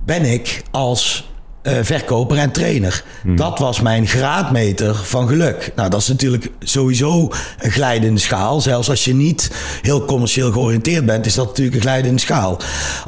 ben 0.05 0.25
ik 0.25 0.62
als 0.71 1.31
uh, 1.67 1.73
verkoper 1.83 2.39
en 2.39 2.51
trainer. 2.51 3.05
Hmm. 3.23 3.37
Dat 3.37 3.59
was 3.59 3.81
mijn 3.81 4.07
graadmeter 4.07 4.95
van 4.95 5.29
geluk. 5.29 5.73
Nou, 5.77 5.91
dat 5.91 6.01
is 6.01 6.09
natuurlijk 6.09 6.51
sowieso 6.61 7.33
een 7.59 7.71
glijdende 7.71 8.21
schaal. 8.21 8.61
Zelfs 8.61 8.91
als 8.91 9.05
je 9.05 9.15
niet 9.15 9.51
heel 9.83 10.05
commercieel 10.05 10.53
georiënteerd 10.53 11.07
bent, 11.07 11.27
is 11.27 11.35
dat 11.35 11.47
natuurlijk 11.47 11.77
een 11.77 11.83
glijdende 11.83 12.21
schaal. 12.21 12.59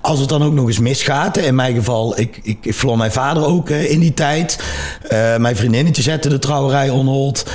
Als 0.00 0.20
het 0.20 0.28
dan 0.28 0.42
ook 0.42 0.52
nog 0.52 0.66
eens 0.66 0.78
misgaat, 0.78 1.36
in 1.36 1.54
mijn 1.54 1.74
geval, 1.74 2.18
ik, 2.18 2.40
ik, 2.42 2.58
ik 2.62 2.74
verloor 2.74 2.96
mijn 2.96 3.12
vader 3.12 3.44
ook 3.44 3.68
uh, 3.68 3.90
in 3.90 4.00
die 4.00 4.14
tijd. 4.14 4.58
Uh, 5.12 5.36
mijn 5.36 5.56
vriendinnetje 5.56 6.02
zette 6.02 6.28
de 6.28 6.38
trouwerij 6.38 6.90
on 6.90 7.06
hold. 7.06 7.50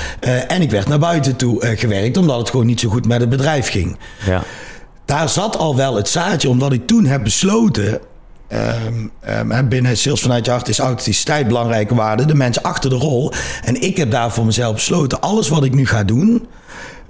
en 0.47 0.61
ik 0.61 0.71
werd 0.71 0.87
naar 0.87 0.99
buiten 0.99 1.35
toe 1.35 1.75
gewerkt, 1.77 2.17
omdat 2.17 2.37
het 2.37 2.49
gewoon 2.49 2.65
niet 2.65 2.79
zo 2.79 2.89
goed 2.89 3.07
met 3.07 3.19
het 3.19 3.29
bedrijf 3.29 3.69
ging. 3.69 3.97
Ja. 4.25 4.43
Daar 5.05 5.29
zat 5.29 5.57
al 5.57 5.75
wel 5.75 5.95
het 5.95 6.09
zaadje, 6.09 6.49
omdat 6.49 6.73
ik 6.73 6.87
toen 6.87 7.05
heb 7.05 7.23
besloten. 7.23 7.99
Um, 8.53 9.11
um, 9.51 9.69
binnen 9.69 9.97
Sales 9.97 10.21
vanuit 10.21 10.45
je 10.45 10.51
hart 10.51 10.67
is 10.67 10.79
authenticiteit 10.79 11.47
belangrijke 11.47 11.95
waarde. 11.95 12.25
De 12.25 12.35
mensen 12.35 12.61
achter 12.63 12.89
de 12.89 12.95
rol. 12.95 13.31
En 13.63 13.81
ik 13.81 13.97
heb 13.97 14.11
daar 14.11 14.31
voor 14.31 14.45
mezelf 14.45 14.73
besloten. 14.73 15.21
Alles 15.21 15.49
wat 15.49 15.63
ik 15.63 15.73
nu 15.73 15.85
ga 15.85 16.03
doen. 16.03 16.47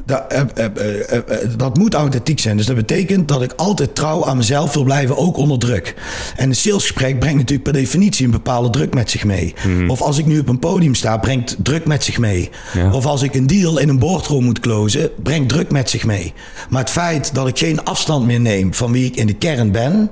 Dat, 0.05 0.33
uh, 0.33 0.65
uh, 1.09 1.17
dat 1.57 1.77
moet 1.77 1.93
authentiek 1.93 2.39
zijn. 2.39 2.57
Dus 2.57 2.65
dat 2.65 2.75
betekent 2.75 3.27
dat 3.27 3.41
ik 3.41 3.53
altijd 3.55 3.95
trouw 3.95 4.25
aan 4.25 4.37
mezelf 4.37 4.73
wil 4.73 4.83
blijven, 4.83 5.17
ook 5.17 5.37
onder 5.37 5.59
druk. 5.59 5.95
En 6.35 6.49
een 6.49 6.55
salesgesprek 6.55 7.19
brengt 7.19 7.37
natuurlijk 7.37 7.63
per 7.63 7.73
definitie 7.73 8.25
een 8.25 8.31
bepaalde 8.31 8.69
druk 8.69 8.93
met 8.93 9.09
zich 9.09 9.23
mee. 9.23 9.53
Mm. 9.67 9.89
Of 9.89 10.01
als 10.01 10.17
ik 10.17 10.25
nu 10.25 10.39
op 10.39 10.49
een 10.49 10.59
podium 10.59 10.95
sta, 10.95 11.17
brengt 11.17 11.55
druk 11.59 11.85
met 11.85 12.03
zich 12.03 12.17
mee. 12.17 12.49
Ja. 12.73 12.93
Of 12.93 13.05
als 13.05 13.21
ik 13.21 13.35
een 13.35 13.47
deal 13.47 13.77
in 13.77 13.89
een 13.89 13.99
boardroom 13.99 14.43
moet 14.43 14.59
closen, 14.59 15.09
brengt 15.23 15.49
druk 15.49 15.71
met 15.71 15.89
zich 15.89 16.05
mee. 16.05 16.33
Maar 16.69 16.81
het 16.81 16.91
feit 16.91 17.33
dat 17.33 17.47
ik 17.47 17.57
geen 17.57 17.83
afstand 17.83 18.25
meer 18.25 18.41
neem 18.41 18.73
van 18.73 18.91
wie 18.91 19.05
ik 19.05 19.15
in 19.15 19.27
de 19.27 19.35
kern 19.35 19.71
ben, 19.71 20.09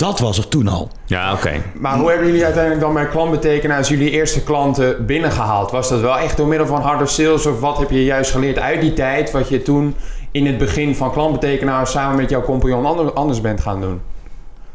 dat 0.00 0.18
was 0.18 0.38
er 0.38 0.48
toen 0.48 0.68
al. 0.68 0.90
Ja, 1.06 1.32
oké. 1.32 1.46
Okay. 1.46 1.62
Maar 1.74 1.98
hoe 1.98 2.08
hebben 2.08 2.26
jullie 2.26 2.44
uiteindelijk 2.44 2.82
dan 2.82 2.94
bij 2.94 3.08
klantbetekenaars 3.08 3.88
jullie 3.88 4.10
eerste 4.10 4.42
klanten 4.42 5.06
binnengehaald? 5.06 5.70
Was 5.70 5.88
dat 5.88 6.00
wel 6.00 6.18
echt 6.18 6.36
door 6.36 6.46
middel 6.46 6.66
van 6.66 6.80
harde 6.80 7.06
sales 7.06 7.46
of 7.46 7.60
wat 7.60 7.78
heb 7.78 7.90
je 7.90 8.04
juist 8.04 8.30
geleerd 8.30 8.58
uit 8.58 8.80
die 8.80 8.92
tijd 8.92 9.30
wat 9.30 9.48
je 9.48 9.62
toen 9.62 9.94
in 10.30 10.46
het 10.46 10.58
begin 10.58 10.96
van 10.96 11.12
klantbetekenaars 11.12 11.90
samen 11.90 12.16
met 12.16 12.30
jouw 12.30 12.42
compagnon 12.42 13.14
anders 13.14 13.40
bent 13.40 13.60
gaan 13.60 13.80
doen? 13.80 14.00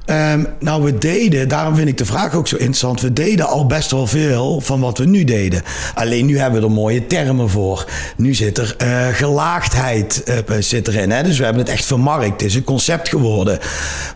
Um, 0.05 0.47
nou, 0.59 0.83
we 0.83 0.97
deden, 0.97 1.47
daarom 1.47 1.75
vind 1.75 1.87
ik 1.87 1.97
de 1.97 2.05
vraag 2.05 2.35
ook 2.35 2.47
zo 2.47 2.55
interessant. 2.55 3.01
We 3.01 3.13
deden 3.13 3.47
al 3.47 3.65
best 3.65 3.91
wel 3.91 4.07
veel 4.07 4.61
van 4.61 4.79
wat 4.79 4.97
we 4.97 5.05
nu 5.05 5.23
deden. 5.23 5.61
Alleen 5.93 6.25
nu 6.25 6.39
hebben 6.39 6.59
we 6.59 6.67
er 6.67 6.73
mooie 6.73 7.07
termen 7.07 7.49
voor. 7.49 7.85
Nu 8.17 8.33
zit 8.33 8.57
er 8.57 8.75
uh, 8.83 9.07
gelaagdheid 9.07 10.23
uh, 10.49 10.57
zit 10.59 10.87
erin. 10.87 11.11
Hè? 11.11 11.23
Dus 11.23 11.37
we 11.37 11.43
hebben 11.43 11.61
het 11.61 11.71
echt 11.71 11.85
vermarkt. 11.85 12.25
Het 12.25 12.41
is 12.41 12.55
een 12.55 12.63
concept 12.63 13.09
geworden. 13.09 13.59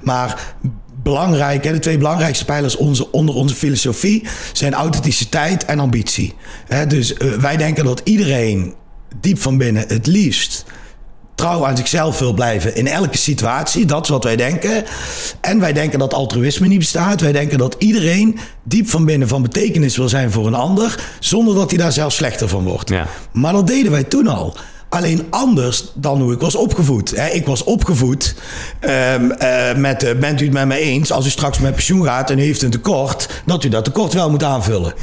Maar 0.01 0.55
belangrijk, 1.09 1.63
hè, 1.63 1.71
de 1.71 1.79
twee 1.79 1.97
belangrijkste 1.97 2.45
pijlers 2.45 2.75
onze, 2.75 3.11
onder 3.11 3.35
onze 3.35 3.55
filosofie 3.55 4.23
zijn 4.53 4.73
authenticiteit 4.73 5.65
en 5.65 5.79
ambitie. 5.79 6.33
Hè? 6.67 6.87
Dus 6.87 7.13
uh, 7.13 7.33
wij 7.33 7.57
denken 7.57 7.85
dat 7.85 8.01
iedereen 8.03 8.73
diep 9.21 9.41
van 9.41 9.57
binnen 9.57 9.85
het 9.87 10.07
liefst 10.07 10.65
trouw 11.39 11.65
aan 11.65 11.77
zichzelf 11.77 12.19
wil 12.19 12.33
blijven 12.33 12.75
in 12.75 12.87
elke 12.87 13.17
situatie. 13.17 13.85
Dat 13.85 14.03
is 14.03 14.09
wat 14.09 14.23
wij 14.23 14.35
denken. 14.35 14.83
En 15.41 15.59
wij 15.59 15.73
denken 15.73 15.99
dat 15.99 16.13
altruïsme 16.13 16.67
niet 16.67 16.79
bestaat. 16.79 17.21
Wij 17.21 17.31
denken 17.31 17.57
dat 17.57 17.75
iedereen 17.77 18.39
diep 18.63 18.89
van 18.89 19.05
binnen 19.05 19.27
van 19.27 19.41
betekenis 19.41 19.97
wil 19.97 20.09
zijn 20.09 20.31
voor 20.31 20.47
een 20.47 20.53
ander, 20.53 21.03
zonder 21.19 21.55
dat 21.55 21.69
hij 21.69 21.79
daar 21.79 21.91
zelf 21.91 22.13
slechter 22.13 22.47
van 22.47 22.63
wordt. 22.63 22.89
Ja. 22.89 23.07
Maar 23.31 23.53
dat 23.53 23.67
deden 23.67 23.91
wij 23.91 24.03
toen 24.03 24.27
al. 24.27 24.55
Alleen 24.89 25.25
anders 25.29 25.91
dan 25.93 26.21
hoe 26.21 26.33
ik 26.33 26.39
was 26.39 26.55
opgevoed. 26.55 27.17
ik 27.31 27.45
was 27.45 27.63
opgevoed 27.63 28.35
um, 28.81 28.91
uh, 29.41 29.75
met, 29.75 30.03
uh, 30.03 30.11
bent 30.19 30.41
u 30.41 30.43
het 30.43 30.53
met 30.53 30.67
me 30.67 30.77
eens... 30.77 31.11
als 31.11 31.25
u 31.25 31.29
straks 31.29 31.59
met 31.59 31.73
pensioen 31.73 32.05
gaat 32.05 32.29
en 32.29 32.39
u 32.39 32.41
heeft 32.41 32.61
een 32.61 32.69
tekort... 32.69 33.41
dat 33.45 33.63
u 33.63 33.69
dat 33.69 33.83
tekort 33.83 34.13
wel 34.13 34.29
moet 34.29 34.43
aanvullen. 34.43 34.93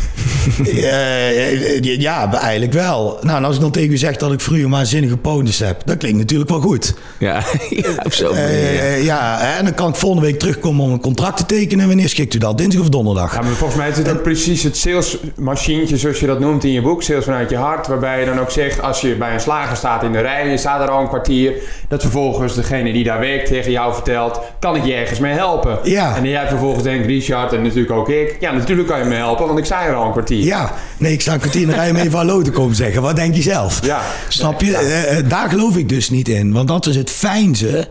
uh, 0.59 1.81
ja, 2.01 2.33
eigenlijk 2.33 2.73
wel. 2.73 3.19
Nou, 3.23 3.37
en 3.37 3.45
als 3.45 3.55
ik 3.55 3.61
dan 3.61 3.71
tegen 3.71 3.93
u 3.93 3.97
zeg 3.97 4.17
dat 4.17 4.33
ik 4.33 4.41
vroeger 4.41 4.69
maar 4.69 4.87
zinnige 4.87 5.17
ponies 5.17 5.59
heb... 5.59 5.83
dat 5.85 5.97
klinkt 5.97 6.19
natuurlijk 6.19 6.51
wel 6.51 6.61
goed. 6.61 6.95
Ja, 7.19 7.43
ja 7.71 8.03
op 8.05 8.13
zo'n 8.13 8.35
manier. 8.35 9.03
ja, 9.03 9.41
en 9.59 9.65
dan 9.65 9.75
kan 9.75 9.89
ik 9.89 9.95
volgende 9.95 10.27
week 10.27 10.39
terugkomen 10.39 10.85
om 10.85 10.93
een 10.93 11.01
contract 11.01 11.37
te 11.37 11.47
tekenen. 11.47 11.87
Wanneer 11.87 12.09
schikt 12.09 12.35
u 12.35 12.39
dat? 12.39 12.59
Dinsdag 12.59 12.83
of 12.83 12.89
donderdag? 12.89 13.35
Ja, 13.35 13.43
maar 13.43 13.53
volgens 13.53 13.79
mij 13.79 13.89
is 13.89 13.97
het 13.97 14.11
ook 14.11 14.23
precies 14.23 14.63
het 14.63 14.77
salesmachientje 14.77 15.97
zoals 15.97 16.21
je 16.21 16.27
dat 16.27 16.41
noemt 16.41 16.65
in 16.65 16.73
je 16.73 16.83
boek... 16.83 17.03
Sales 17.03 17.25
vanuit 17.25 17.51
je 17.51 17.57
hart, 17.57 17.87
waarbij 17.87 18.21
je 18.21 18.27
dan 18.27 18.41
ook 18.41 18.51
zegt... 18.51 18.83
als 18.83 19.01
je 19.01 19.17
bij 19.17 19.35
een 19.35 19.41
slager 19.41 19.76
staat 19.77 20.03
in 20.03 20.13
de 20.13 20.21
rij, 20.21 20.51
je 20.51 20.57
staat 20.57 20.81
er 20.81 20.91
al 20.91 21.01
een 21.01 21.09
kwartier. 21.09 21.53
Dat 21.89 22.03
vervolgens 22.03 22.55
degene 22.55 22.93
die 22.93 23.05
daar 23.05 23.21
werkt 23.21 23.47
tegen 23.47 23.71
jou 23.71 23.95
vertelt, 23.95 24.41
kan 24.59 24.77
ik 24.77 24.85
je 24.85 24.95
ergens 24.95 25.19
mee 25.19 25.33
helpen? 25.33 25.79
Ja. 25.83 26.17
En 26.17 26.29
jij 26.29 26.49
vervolgens 26.49 26.83
denkt, 26.83 27.07
Richard 27.07 27.53
en 27.53 27.63
natuurlijk 27.63 27.91
ook 27.91 28.09
ik, 28.09 28.37
ja 28.41 28.53
natuurlijk 28.53 28.89
kan 28.89 28.99
je 28.99 29.05
me 29.05 29.15
helpen, 29.15 29.47
want 29.47 29.59
ik 29.59 29.65
sta 29.65 29.85
er 29.85 29.95
al 29.95 30.07
een 30.07 30.13
kwartier. 30.13 30.45
Ja, 30.45 30.73
nee, 30.99 31.13
ik 31.13 31.21
sta 31.21 31.33
een 31.33 31.39
kwartier 31.39 31.63
in 31.63 31.69
de 31.69 31.75
rij 31.75 31.91
om 31.91 31.97
even 31.97 32.19
hallo 32.19 32.43
te 32.43 32.51
komen 32.51 32.77
zeggen. 32.77 33.03
Wat 33.03 33.17
denk 33.17 33.35
je 33.35 33.43
zelf? 33.43 33.85
Ja. 33.85 34.01
Snap 34.29 34.61
je? 34.61 34.77
Eh, 34.77 35.19
eh, 35.19 35.29
daar 35.29 35.49
geloof 35.49 35.77
ik 35.77 35.89
dus 35.89 36.11
niet 36.11 36.29
in. 36.29 36.53
Want 36.53 36.69
dat 36.69 36.87
is 36.87 36.97
het 36.97 37.11
fijnze 37.11 37.89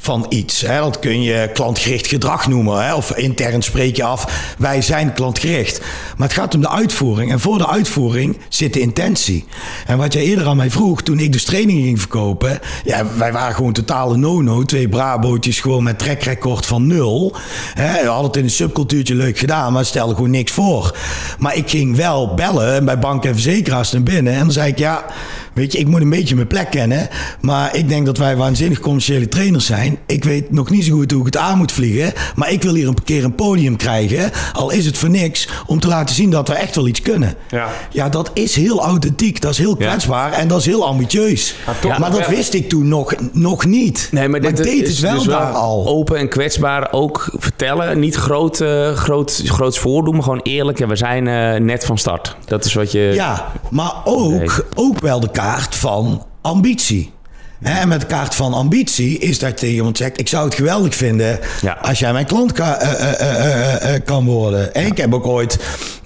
van 0.00 0.26
iets. 0.28 0.60
Hè? 0.60 0.78
Dat 0.80 0.98
kun 0.98 1.22
je 1.22 1.50
klantgericht 1.52 2.06
gedrag 2.06 2.48
noemen. 2.48 2.84
Hè? 2.84 2.94
Of 2.94 3.16
intern 3.16 3.62
spreek 3.62 3.96
je 3.96 4.04
af, 4.04 4.52
wij 4.58 4.82
zijn 4.82 5.12
klantgericht. 5.12 5.80
Maar 6.16 6.28
het 6.28 6.36
gaat 6.36 6.54
om 6.54 6.60
de 6.60 6.70
uitvoering. 6.70 7.32
En 7.32 7.40
voor 7.40 7.58
de 7.58 7.68
uitvoering 7.68 8.38
zit 8.48 8.72
de 8.72 8.80
intentie. 8.80 9.44
En 9.86 9.98
wat 9.98 10.12
jij 10.12 10.22
eerder 10.22 10.46
aan 10.46 10.56
mij 10.56 10.70
vroeg, 10.70 11.02
toen 11.02 11.18
ik 11.18 11.32
dus 11.32 11.44
trainingen 11.44 11.82
ging 11.82 11.98
verkopen... 11.98 12.58
Ja, 12.84 13.06
wij 13.16 13.32
waren 13.32 13.54
gewoon 13.54 13.72
totale 13.72 14.16
no-no. 14.16 14.64
Twee 14.64 14.88
brabootjes 14.88 15.60
gewoon 15.60 15.82
met 15.82 15.98
trekrecord 15.98 16.66
van 16.66 16.86
nul. 16.86 17.36
Hè? 17.74 18.02
We 18.02 18.08
hadden 18.08 18.26
het 18.26 18.36
in 18.36 18.44
een 18.44 18.50
subcultuurtje 18.50 19.14
leuk 19.14 19.38
gedaan, 19.38 19.72
maar 19.72 19.84
stelde 19.84 20.14
gewoon 20.14 20.30
niks 20.30 20.52
voor. 20.52 20.96
Maar 21.38 21.56
ik 21.56 21.70
ging 21.70 21.96
wel 21.96 22.34
bellen 22.34 22.84
bij 22.84 22.98
banken 22.98 23.28
en 23.28 23.34
verzekeraars 23.34 23.92
naar 23.92 24.02
binnen. 24.02 24.32
En 24.32 24.38
dan 24.38 24.52
zei 24.52 24.70
ik, 24.70 24.78
ja, 24.78 25.04
weet 25.52 25.72
je, 25.72 25.78
ik 25.78 25.86
moet 25.86 26.00
een 26.00 26.10
beetje 26.10 26.34
mijn 26.34 26.46
plek 26.46 26.70
kennen. 26.70 27.08
Maar 27.40 27.76
ik 27.76 27.88
denk 27.88 28.06
dat 28.06 28.18
wij 28.18 28.36
waanzinnig 28.36 28.80
commerciële 28.80 29.28
trainers 29.28 29.66
zijn. 29.66 29.89
Ik 30.06 30.24
weet 30.24 30.52
nog 30.52 30.70
niet 30.70 30.84
zo 30.84 30.96
goed 30.96 31.10
hoe 31.10 31.20
ik 31.20 31.26
het 31.26 31.36
aan 31.36 31.58
moet 31.58 31.72
vliegen. 31.72 32.12
Maar 32.34 32.50
ik 32.52 32.62
wil 32.62 32.74
hier 32.74 32.88
een 32.88 33.04
keer 33.04 33.24
een 33.24 33.34
podium 33.34 33.76
krijgen. 33.76 34.30
Al 34.52 34.70
is 34.70 34.86
het 34.86 34.98
voor 34.98 35.10
niks. 35.10 35.48
Om 35.66 35.80
te 35.80 35.88
laten 35.88 36.14
zien 36.14 36.30
dat 36.30 36.48
we 36.48 36.54
echt 36.54 36.74
wel 36.76 36.86
iets 36.86 37.02
kunnen. 37.02 37.34
Ja. 37.50 37.68
Ja, 37.90 38.08
dat 38.08 38.30
is 38.34 38.56
heel 38.56 38.82
authentiek. 38.84 39.40
Dat 39.40 39.50
is 39.50 39.58
heel 39.58 39.76
Ja. 39.78 39.88
kwetsbaar. 39.88 40.32
En 40.32 40.48
dat 40.48 40.58
is 40.58 40.66
heel 40.66 40.86
ambitieus. 40.86 41.54
Maar 41.66 41.78
toch 41.78 41.98
maar 41.98 42.10
nog 42.10 42.18
dat 42.18 42.28
wist 42.28 42.54
ik 42.54 42.68
toen 42.68 42.88
nog, 42.88 43.14
nog 43.32 43.64
niet. 43.66 44.08
Nee, 44.10 44.28
maar, 44.28 44.40
dit 44.40 44.56
deed 44.56 44.82
is 44.82 44.88
het 44.88 45.00
wel 45.00 45.14
dus 45.14 45.24
daar 45.24 45.52
al. 45.52 45.86
Open 45.86 46.16
en 46.16 46.28
kwetsbaar 46.28 46.92
ook 46.92 47.28
vertellen. 47.36 47.98
Niet 47.98 48.14
groot, 48.16 48.60
eh, 48.60 48.92
groot, 48.92 49.42
groots 49.44 49.78
voordoen, 49.78 50.14
maar 50.14 50.22
gewoon 50.22 50.40
eerlijk. 50.42 50.78
Ja, 50.78 50.86
we 50.86 50.96
zijn 50.96 51.28
eh, 51.28 51.60
net 51.60 51.84
van 51.84 51.98
start. 51.98 52.36
Dat 52.44 52.64
is 52.64 52.74
wat 52.74 52.92
je... 52.92 53.10
Ja, 53.14 53.52
maar 53.70 53.92
ook, 54.04 54.64
ook 54.74 55.00
wel 55.00 55.20
de 55.20 55.30
kaart 55.30 55.74
van 55.74 56.26
ambitie. 56.40 57.12
En 57.62 57.88
met 57.88 58.00
de 58.00 58.06
kaart 58.06 58.34
van 58.34 58.54
ambitie 58.54 59.18
is 59.18 59.38
dat 59.38 59.48
je 59.50 59.54
tegen 59.56 59.74
iemand 59.74 59.96
zegt: 59.96 60.20
Ik 60.20 60.28
zou 60.28 60.44
het 60.44 60.54
geweldig 60.54 60.94
vinden 60.94 61.38
Ja. 61.60 61.78
als 61.82 61.98
jij 61.98 62.12
mijn 62.12 62.26
klant 62.26 62.52
ka- 62.52 62.78
eh, 62.80 63.20
eh, 63.20 63.94
eh, 63.94 64.00
kan 64.04 64.24
worden. 64.24 64.74
En 64.74 64.86
ik 64.86 64.96
heb 64.96 65.14
ook 65.14 65.26
ooit 65.26 65.58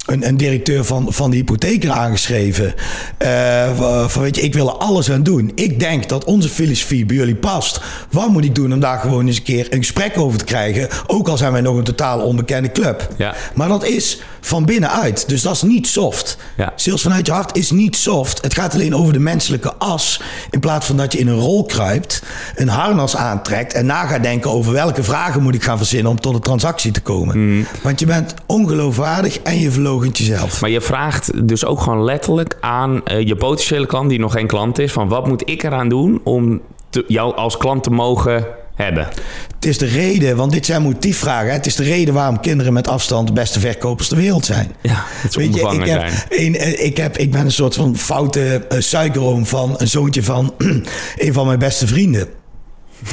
een, 0.05 0.27
een 0.27 0.37
directeur 0.37 0.83
van, 0.85 1.05
van 1.09 1.29
de 1.29 1.35
hypotheker 1.35 1.91
aangeschreven. 1.91 2.73
eh, 3.17 4.05
van, 4.07 4.21
weet 4.21 4.35
je, 4.35 4.41
ik 4.41 4.53
wil 4.53 4.67
er 4.67 4.73
alles 4.73 5.11
aan 5.11 5.23
doen. 5.23 5.51
Ik 5.55 5.79
denk 5.79 6.09
dat 6.09 6.23
onze 6.23 6.49
filosofie 6.49 7.05
bij 7.05 7.15
jullie 7.15 7.35
past. 7.35 7.81
Wat 8.11 8.29
moet 8.29 8.43
ik 8.43 8.55
doen 8.55 8.73
om 8.73 8.79
daar 8.79 8.99
gewoon 8.99 9.27
eens 9.27 9.37
een 9.37 9.43
keer 9.43 9.67
een 9.69 9.77
gesprek 9.79 10.17
over 10.17 10.37
te 10.37 10.45
krijgen? 10.45 10.87
Ook 11.07 11.27
al 11.27 11.37
zijn 11.37 11.51
wij 11.51 11.61
nog 11.61 11.77
een 11.77 11.83
totaal 11.83 12.19
onbekende 12.19 12.71
club. 12.71 13.07
Ja. 13.17 13.35
Maar 13.53 13.67
dat 13.67 13.85
is 13.85 14.21
van 14.41 14.65
binnenuit. 14.65 15.29
Dus 15.29 15.41
dat 15.41 15.53
is 15.55 15.61
niet 15.61 15.87
soft. 15.87 16.37
Ja. 16.57 16.73
Sales 16.75 17.01
vanuit 17.01 17.25
je 17.25 17.31
hart 17.31 17.57
is 17.57 17.71
niet 17.71 17.95
soft. 17.95 18.41
Het 18.41 18.53
gaat 18.53 18.73
alleen 18.73 18.95
over 18.95 19.13
de 19.13 19.19
menselijke 19.19 19.73
as. 19.73 20.21
In 20.49 20.59
plaats 20.59 20.85
van 20.85 20.97
dat 20.97 21.13
je 21.13 21.19
in 21.19 21.27
een 21.27 21.39
rol 21.39 21.65
kruipt, 21.65 22.23
een 22.55 22.67
harnas 22.67 23.15
aantrekt 23.15 23.73
en 23.73 23.85
na 23.85 24.05
gaat 24.05 24.23
denken 24.23 24.51
over 24.51 24.73
welke 24.73 25.03
vragen 25.03 25.43
moet 25.43 25.55
ik 25.55 25.63
gaan 25.63 25.77
verzinnen 25.77 26.11
om 26.11 26.19
tot 26.19 26.33
een 26.33 26.39
transactie 26.41 26.91
te 26.91 27.01
komen. 27.01 27.65
Want 27.81 27.99
je 27.99 28.05
bent 28.05 28.33
ongeloofwaardig 28.45 29.39
en 29.39 29.59
je 29.59 29.71
verlogent 29.99 30.17
jezelf. 30.17 30.61
Maar 30.61 30.69
je 30.69 30.81
vraagt 30.81 31.47
dus 31.47 31.65
ook 31.65 31.81
gewoon 31.81 32.03
letterlijk 32.03 32.57
aan 32.59 33.05
eh, 33.05 33.27
je 33.27 33.35
potentiële 33.35 33.85
klant, 33.85 34.09
die 34.09 34.19
nog 34.19 34.31
geen 34.31 34.47
klant 34.47 34.79
is, 34.79 34.91
van 34.91 35.07
wat 35.07 35.27
moet 35.27 35.49
ik 35.49 35.63
eraan 35.63 35.89
doen 35.89 36.21
om 36.23 36.61
te- 36.89 37.05
jou 37.07 37.35
als 37.35 37.57
klant 37.57 37.83
te 37.83 37.89
mogen 37.89 38.45
hebben? 38.75 39.07
Het 39.55 39.65
is 39.65 39.77
de 39.77 39.85
reden, 39.85 40.35
want 40.35 40.51
dit 40.51 40.65
zijn 40.65 40.81
motiefvragen. 40.81 41.47
hè. 41.47 41.53
Het 41.53 41.65
is 41.65 41.75
de 41.75 41.83
reden 41.83 42.13
waarom 42.13 42.39
kinderen 42.39 42.73
met 42.73 42.87
afstand 42.87 43.27
de 43.27 43.33
beste 43.33 43.59
verkopers 43.59 44.07
ter 44.07 44.17
wereld 44.17 44.45
zijn. 44.45 44.71
Ja, 44.81 45.03
ze 45.31 45.39
Weet 45.39 45.55
je, 45.55 45.61
ik, 45.61 45.85
heb 45.85 46.11
een, 46.29 46.55
eh, 46.55 46.85
ik, 46.85 46.97
heb, 46.97 47.17
ik 47.17 47.31
ben 47.31 47.41
een 47.45 47.51
soort 47.51 47.75
van 47.75 47.95
foute 47.97 48.65
uh, 48.71 48.79
suikeroom 48.79 49.45
van 49.45 49.73
een 49.77 49.87
zoontje 49.87 50.23
van 50.23 50.53
een 51.17 51.33
van 51.33 51.45
mijn 51.47 51.59
beste 51.59 51.87
vrienden. 51.87 52.27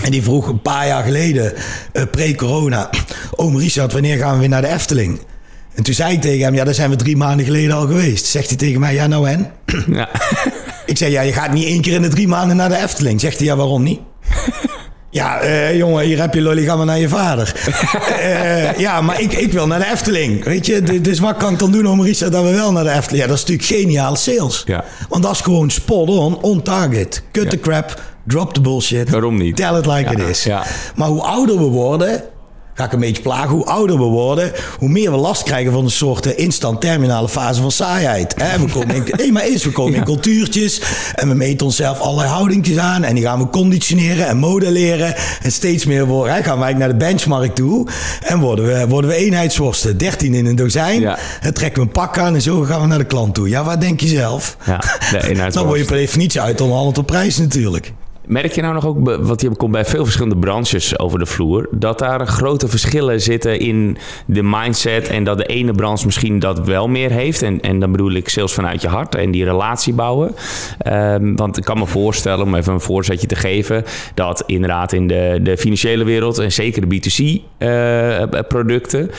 En 0.02 0.10
die 0.10 0.22
vroeg 0.22 0.48
een 0.48 0.62
paar 0.62 0.86
jaar 0.86 1.02
geleden, 1.02 1.52
eh, 1.92 2.02
pre-corona... 2.10 2.90
Oom 3.36 3.58
Richard, 3.58 3.92
wanneer 3.92 4.18
gaan 4.18 4.32
we 4.34 4.38
weer 4.40 4.48
naar 4.48 4.60
de 4.62 4.68
Efteling? 4.68 5.20
En 5.74 5.82
toen 5.82 5.94
zei 5.94 6.12
ik 6.14 6.20
tegen 6.20 6.44
hem, 6.44 6.54
ja, 6.54 6.64
daar 6.64 6.74
zijn 6.74 6.90
we 6.90 6.96
drie 6.96 7.16
maanden 7.16 7.44
geleden 7.46 7.76
al 7.76 7.86
geweest. 7.86 8.26
Zegt 8.26 8.48
hij 8.48 8.56
tegen 8.56 8.80
mij, 8.80 8.94
ja 8.94 9.06
nou 9.06 9.28
en? 9.28 9.50
Ja. 9.92 10.08
Ik 10.86 10.98
zei, 10.98 11.10
ja, 11.10 11.20
je 11.20 11.32
gaat 11.32 11.52
niet 11.52 11.66
één 11.66 11.80
keer 11.80 11.92
in 11.94 12.02
de 12.02 12.08
drie 12.08 12.28
maanden 12.28 12.56
naar 12.56 12.68
de 12.68 12.76
Efteling. 12.76 13.20
Zegt 13.20 13.38
hij, 13.38 13.46
ja, 13.46 13.56
waarom 13.56 13.82
niet? 13.82 14.00
Ja, 15.10 15.40
eh, 15.40 15.76
jongen, 15.76 16.04
hier 16.04 16.20
heb 16.20 16.34
je 16.34 16.40
lolly, 16.40 16.64
ga 16.64 16.76
maar 16.76 16.86
naar 16.86 16.98
je 16.98 17.08
vader. 17.08 17.52
Eh, 18.20 18.78
ja, 18.78 19.00
maar 19.00 19.20
ik, 19.20 19.32
ik 19.32 19.52
wil 19.52 19.66
naar 19.66 19.78
de 19.78 19.90
Efteling. 19.92 20.44
Weet 20.44 20.66
je, 20.66 21.00
dus 21.00 21.18
wat 21.18 21.36
kan 21.36 21.52
ik 21.52 21.58
dan 21.58 21.72
doen 21.72 21.86
om 21.86 22.02
Richard 22.02 22.32
dat 22.32 22.44
we 22.44 22.50
wel 22.50 22.72
naar 22.72 22.84
de 22.84 22.90
Efteling... 22.90 23.22
Ja, 23.22 23.28
dat 23.28 23.36
is 23.38 23.44
natuurlijk 23.44 23.80
geniaal 23.80 24.16
sales. 24.16 24.62
Ja. 24.66 24.84
Want 25.08 25.22
dat 25.22 25.32
is 25.32 25.40
gewoon 25.40 25.70
spot 25.70 26.08
on, 26.08 26.38
on 26.40 26.62
target. 26.62 27.22
Cut 27.32 27.50
the 27.50 27.60
crap, 27.60 28.02
drop 28.26 28.54
the 28.54 28.60
bullshit. 28.60 29.10
Waarom 29.10 29.38
niet? 29.38 29.56
Tell 29.56 29.78
it 29.78 29.86
like 29.86 30.00
Ja, 30.00 30.10
it 30.10 30.28
is. 30.28 30.44
ja. 30.44 30.62
Maar 30.94 31.08
hoe 31.08 31.22
ouder 31.22 31.58
we 31.58 31.64
worden... 31.64 32.22
Ga 32.74 32.84
ik 32.84 32.92
een 32.92 33.00
beetje 33.00 33.22
plagen. 33.22 33.48
Hoe 33.48 33.64
ouder 33.64 33.98
we 33.98 34.04
worden, 34.04 34.52
hoe 34.78 34.88
meer 34.88 35.10
we 35.10 35.16
last 35.16 35.42
krijgen 35.42 35.72
van 35.72 35.84
een 35.84 35.90
soort 35.90 36.26
eh, 36.26 36.44
instant 36.44 36.80
terminale 36.80 37.28
fase 37.28 37.60
van 37.60 37.70
saaiheid. 37.70 38.34
We 38.34 38.72
komen 38.72 38.94
in, 38.94 39.04
nee, 39.16 39.32
maar 39.32 39.48
is, 39.48 39.64
we 39.64 39.70
komen 39.70 39.94
in 39.94 40.04
cultuurtjes 40.04 40.80
en 41.14 41.28
we 41.28 41.34
meten 41.34 41.66
onszelf 41.66 42.00
allerlei 42.00 42.28
houdingjes 42.28 42.78
aan 42.78 43.04
en 43.04 43.14
die 43.14 43.24
gaan 43.24 43.38
we 43.38 43.48
conditioneren 43.48 44.26
en 44.26 44.36
modelleren. 44.36 45.14
En 45.42 45.52
steeds 45.52 45.84
meer 45.84 46.06
worden, 46.06 46.34
hè, 46.34 46.42
gaan 46.42 46.58
wij 46.58 46.72
naar 46.72 46.88
de 46.88 46.96
benchmark 46.96 47.54
toe 47.54 47.86
en 48.20 48.38
worden 48.38 48.64
we, 48.64 48.86
worden 48.88 49.10
we 49.10 49.16
eenheidsworsten. 49.16 49.98
13 49.98 50.34
in 50.34 50.46
een 50.46 50.56
dozijn. 50.56 51.00
Ja. 51.00 51.18
En 51.40 51.54
trekken 51.54 51.82
we 51.82 51.86
een 51.88 51.92
pak 51.92 52.18
aan 52.18 52.34
en 52.34 52.42
zo 52.42 52.60
gaan 52.60 52.80
we 52.80 52.86
naar 52.86 52.98
de 52.98 53.04
klant 53.04 53.34
toe. 53.34 53.48
Ja, 53.48 53.64
wat 53.64 53.80
denk 53.80 54.00
je 54.00 54.08
zelf? 54.08 54.56
Ja, 54.66 54.80
de. 55.10 55.48
Dan 55.52 55.66
word 55.66 55.78
je 55.78 55.84
per 55.84 55.96
definitie 55.96 56.40
uit 56.40 56.60
onderhandeld 56.60 56.98
op 56.98 57.06
prijs 57.06 57.38
natuurlijk. 57.38 57.92
Merk 58.26 58.52
je 58.52 58.62
nou 58.62 58.74
nog 58.74 58.86
ook, 58.86 59.16
want 59.20 59.40
je 59.40 59.56
komt 59.56 59.72
bij 59.72 59.84
veel 59.84 60.04
verschillende 60.04 60.36
branches 60.36 60.98
over 60.98 61.18
de 61.18 61.26
vloer, 61.26 61.68
dat 61.70 61.98
daar 61.98 62.26
grote 62.26 62.68
verschillen 62.68 63.20
zitten 63.20 63.58
in 63.58 63.96
de 64.26 64.42
mindset 64.42 65.08
en 65.08 65.24
dat 65.24 65.38
de 65.38 65.46
ene 65.46 65.72
branche 65.72 66.06
misschien 66.06 66.38
dat 66.38 66.58
wel 66.58 66.88
meer 66.88 67.10
heeft. 67.10 67.42
En, 67.42 67.60
en 67.60 67.78
dan 67.78 67.90
bedoel 67.90 68.12
ik 68.12 68.28
sales 68.28 68.52
vanuit 68.52 68.82
je 68.82 68.88
hart 68.88 69.14
en 69.14 69.30
die 69.30 69.44
relatie 69.44 69.94
bouwen. 69.94 70.34
Ehm, 70.78 71.34
want 71.34 71.56
ik 71.56 71.64
kan 71.64 71.78
me 71.78 71.86
voorstellen, 71.86 72.46
om 72.46 72.54
even 72.54 72.72
een 72.72 72.80
voorzetje 72.80 73.26
te 73.26 73.36
geven, 73.36 73.84
dat 74.14 74.42
inderdaad 74.46 74.92
in 74.92 75.06
de, 75.06 75.38
de 75.42 75.56
financiële 75.56 76.04
wereld 76.04 76.38
en 76.38 76.52
zeker 76.52 76.88
de 76.88 76.96
B2C-producten, 76.96 79.10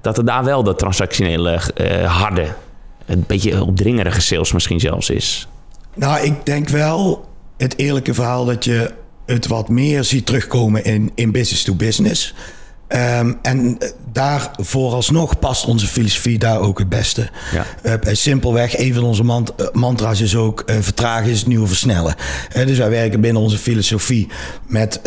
dat 0.00 0.18
er 0.18 0.24
daar 0.24 0.44
wel 0.44 0.62
dat 0.62 0.78
transactionele 0.78 1.60
eh, 1.74 2.18
harde, 2.18 2.46
een 3.06 3.24
beetje 3.26 3.64
opdringerige 3.64 4.20
sales 4.20 4.52
misschien 4.52 4.80
zelfs 4.80 5.10
is. 5.10 5.48
Nou, 5.94 6.24
ik 6.24 6.46
denk 6.46 6.68
wel 6.68 7.30
het 7.62 7.78
eerlijke 7.78 8.14
verhaal 8.14 8.44
dat 8.44 8.64
je 8.64 8.90
het 9.26 9.46
wat 9.46 9.68
meer 9.68 10.04
ziet 10.04 10.26
terugkomen 10.26 10.84
in, 10.84 11.10
in 11.14 11.32
business 11.32 11.64
to 11.64 11.74
business. 11.74 12.34
Ehm, 12.92 13.32
en 13.42 13.76
eh, 13.78 13.88
daar 14.12 14.50
vooralsnog 14.56 15.38
past 15.38 15.66
onze 15.66 15.86
filosofie 15.86 16.38
daar 16.38 16.60
ook 16.60 16.78
het 16.78 16.88
beste. 16.88 17.28
Ja. 17.52 17.64
Eh, 17.82 18.14
simpelweg, 18.14 18.78
een 18.78 18.94
van 18.94 19.02
onze 19.02 19.24
mant- 19.24 19.54
eh, 19.54 19.66
mantra's 19.72 20.20
is 20.20 20.36
ook 20.36 20.64
vertragen 20.80 21.30
is 21.30 21.38
het 21.38 21.46
nieuwe 21.46 21.66
versnellen. 21.66 22.14
Dus 22.66 22.78
wij 22.78 22.90
werken 22.90 23.20
binnen 23.20 23.42
onze 23.42 23.58
filosofie 23.58 24.28
met 24.66 25.00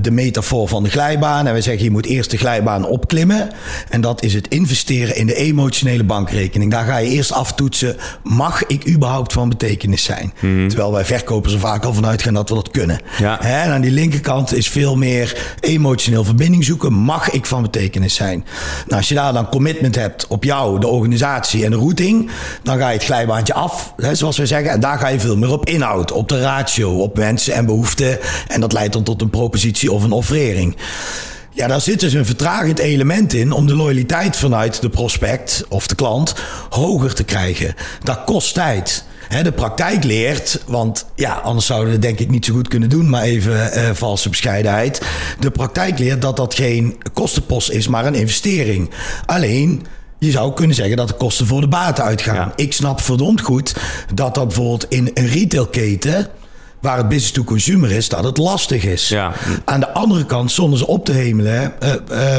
de 0.00 0.10
metafoor 0.10 0.68
van 0.68 0.82
de 0.82 0.90
glijbaan. 0.90 1.46
En 1.46 1.52
wij 1.52 1.62
zeggen 1.62 1.84
je 1.84 1.90
moet 1.90 2.06
eerst 2.06 2.30
de 2.30 2.36
glijbaan 2.36 2.86
opklimmen. 2.86 3.50
En 3.88 4.00
dat 4.00 4.22
is 4.22 4.34
het 4.34 4.48
investeren 4.48 5.16
in 5.16 5.26
de 5.26 5.34
emotionele 5.34 6.04
bankrekening. 6.04 6.70
Daar 6.70 6.84
ga 6.84 6.96
je 6.96 7.10
eerst 7.10 7.32
aftoetsen, 7.32 7.96
mag 8.22 8.66
ik 8.66 8.88
überhaupt 8.88 9.32
van 9.32 9.48
betekenis 9.48 10.04
zijn? 10.04 10.32
Terwijl 10.40 10.92
wij 10.92 11.04
verkopers 11.04 11.52
er 11.52 11.58
vaak 11.60 11.84
al 11.84 11.94
vanuit 11.94 12.22
gaan 12.22 12.34
dat 12.34 12.48
we 12.48 12.54
dat 12.54 12.70
kunnen. 12.70 13.00
Ja. 13.18 13.40
En 13.40 13.70
aan 13.72 13.80
die 13.80 13.90
linkerkant 13.90 14.54
is 14.54 14.68
veel 14.68 14.96
meer 14.96 15.54
emotioneel 15.60 16.24
verbinding 16.24 16.64
zoeken. 16.64 16.92
Mag 16.92 17.21
ik 17.30 17.46
van 17.46 17.62
betekenis 17.62 18.14
zijn? 18.14 18.44
Nou, 18.86 18.96
als 18.96 19.08
je 19.08 19.14
daar 19.14 19.32
dan 19.32 19.48
commitment 19.48 19.94
hebt 19.94 20.26
op 20.26 20.44
jou, 20.44 20.80
de 20.80 20.86
organisatie 20.86 21.64
en 21.64 21.70
de 21.70 21.76
routing, 21.76 22.30
dan 22.62 22.78
ga 22.78 22.88
je 22.88 22.96
het 22.96 23.04
glijbaantje 23.04 23.54
af, 23.54 23.92
hè, 23.96 24.14
zoals 24.14 24.38
we 24.38 24.46
zeggen. 24.46 24.70
En 24.70 24.80
daar 24.80 24.98
ga 24.98 25.08
je 25.08 25.20
veel 25.20 25.36
meer 25.36 25.52
op 25.52 25.66
inhoud, 25.66 26.12
op 26.12 26.28
de 26.28 26.40
ratio, 26.40 26.90
op 26.90 27.16
wensen 27.16 27.54
en 27.54 27.66
behoeften. 27.66 28.18
En 28.48 28.60
dat 28.60 28.72
leidt 28.72 28.92
dan 28.92 29.02
tot 29.02 29.22
een 29.22 29.30
propositie 29.30 29.92
of 29.92 30.02
een 30.02 30.12
offering. 30.12 30.76
Ja, 31.54 31.66
daar 31.66 31.80
zit 31.80 32.00
dus 32.00 32.12
een 32.12 32.26
vertragend 32.26 32.78
element 32.78 33.32
in 33.32 33.52
om 33.52 33.66
de 33.66 33.74
loyaliteit 33.74 34.36
vanuit 34.36 34.80
de 34.80 34.88
prospect 34.88 35.64
of 35.68 35.86
de 35.86 35.94
klant 35.94 36.34
hoger 36.70 37.14
te 37.14 37.24
krijgen. 37.24 37.74
Dat 38.02 38.24
kost 38.24 38.54
tijd. 38.54 39.04
De 39.42 39.52
praktijk 39.52 40.04
leert, 40.04 40.62
want 40.66 41.06
ja, 41.14 41.32
anders 41.32 41.66
zouden 41.66 41.88
we 41.88 41.92
het 41.92 42.02
denk 42.02 42.18
ik 42.18 42.30
niet 42.30 42.44
zo 42.44 42.54
goed 42.54 42.68
kunnen 42.68 42.88
doen, 42.88 43.10
maar 43.10 43.22
even 43.22 43.72
eh, 43.72 43.90
valse 43.92 44.28
bescheidenheid. 44.28 45.02
De 45.40 45.50
praktijk 45.50 45.98
leert 45.98 46.22
dat 46.22 46.36
dat 46.36 46.54
geen 46.54 46.96
kostenpost 47.12 47.70
is, 47.70 47.88
maar 47.88 48.06
een 48.06 48.14
investering. 48.14 48.90
Alleen, 49.26 49.86
je 50.18 50.30
zou 50.30 50.52
kunnen 50.52 50.76
zeggen 50.76 50.96
dat 50.96 51.08
de 51.08 51.14
kosten 51.14 51.46
voor 51.46 51.60
de 51.60 51.68
baten 51.68 52.04
uitgaan. 52.04 52.34
Ja. 52.34 52.52
Ik 52.56 52.72
snap 52.72 53.00
verdomd 53.00 53.40
goed 53.40 53.74
dat 54.14 54.34
dat 54.34 54.46
bijvoorbeeld 54.46 54.86
in 54.88 55.10
een 55.14 55.26
retailketen 55.26 56.28
waar 56.82 56.96
het 56.96 57.08
business 57.08 57.32
to 57.32 57.44
consumer 57.44 57.90
is, 57.90 58.08
dat 58.08 58.24
het 58.24 58.36
lastig 58.36 58.84
is. 58.84 59.08
Ja. 59.08 59.32
Aan 59.64 59.80
de 59.80 59.92
andere 59.92 60.24
kant, 60.24 60.52
zonder 60.52 60.78
ze 60.78 60.86
op 60.86 61.04
te 61.04 61.12
hemelen, 61.12 61.72
uh, 61.82 62.36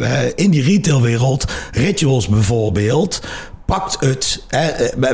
uh, 0.00 0.26
in 0.34 0.50
die 0.50 0.62
retailwereld, 0.62 1.44
rituals 1.72 2.28
bijvoorbeeld, 2.28 3.20
pakt 3.70 4.00
het. 4.00 4.44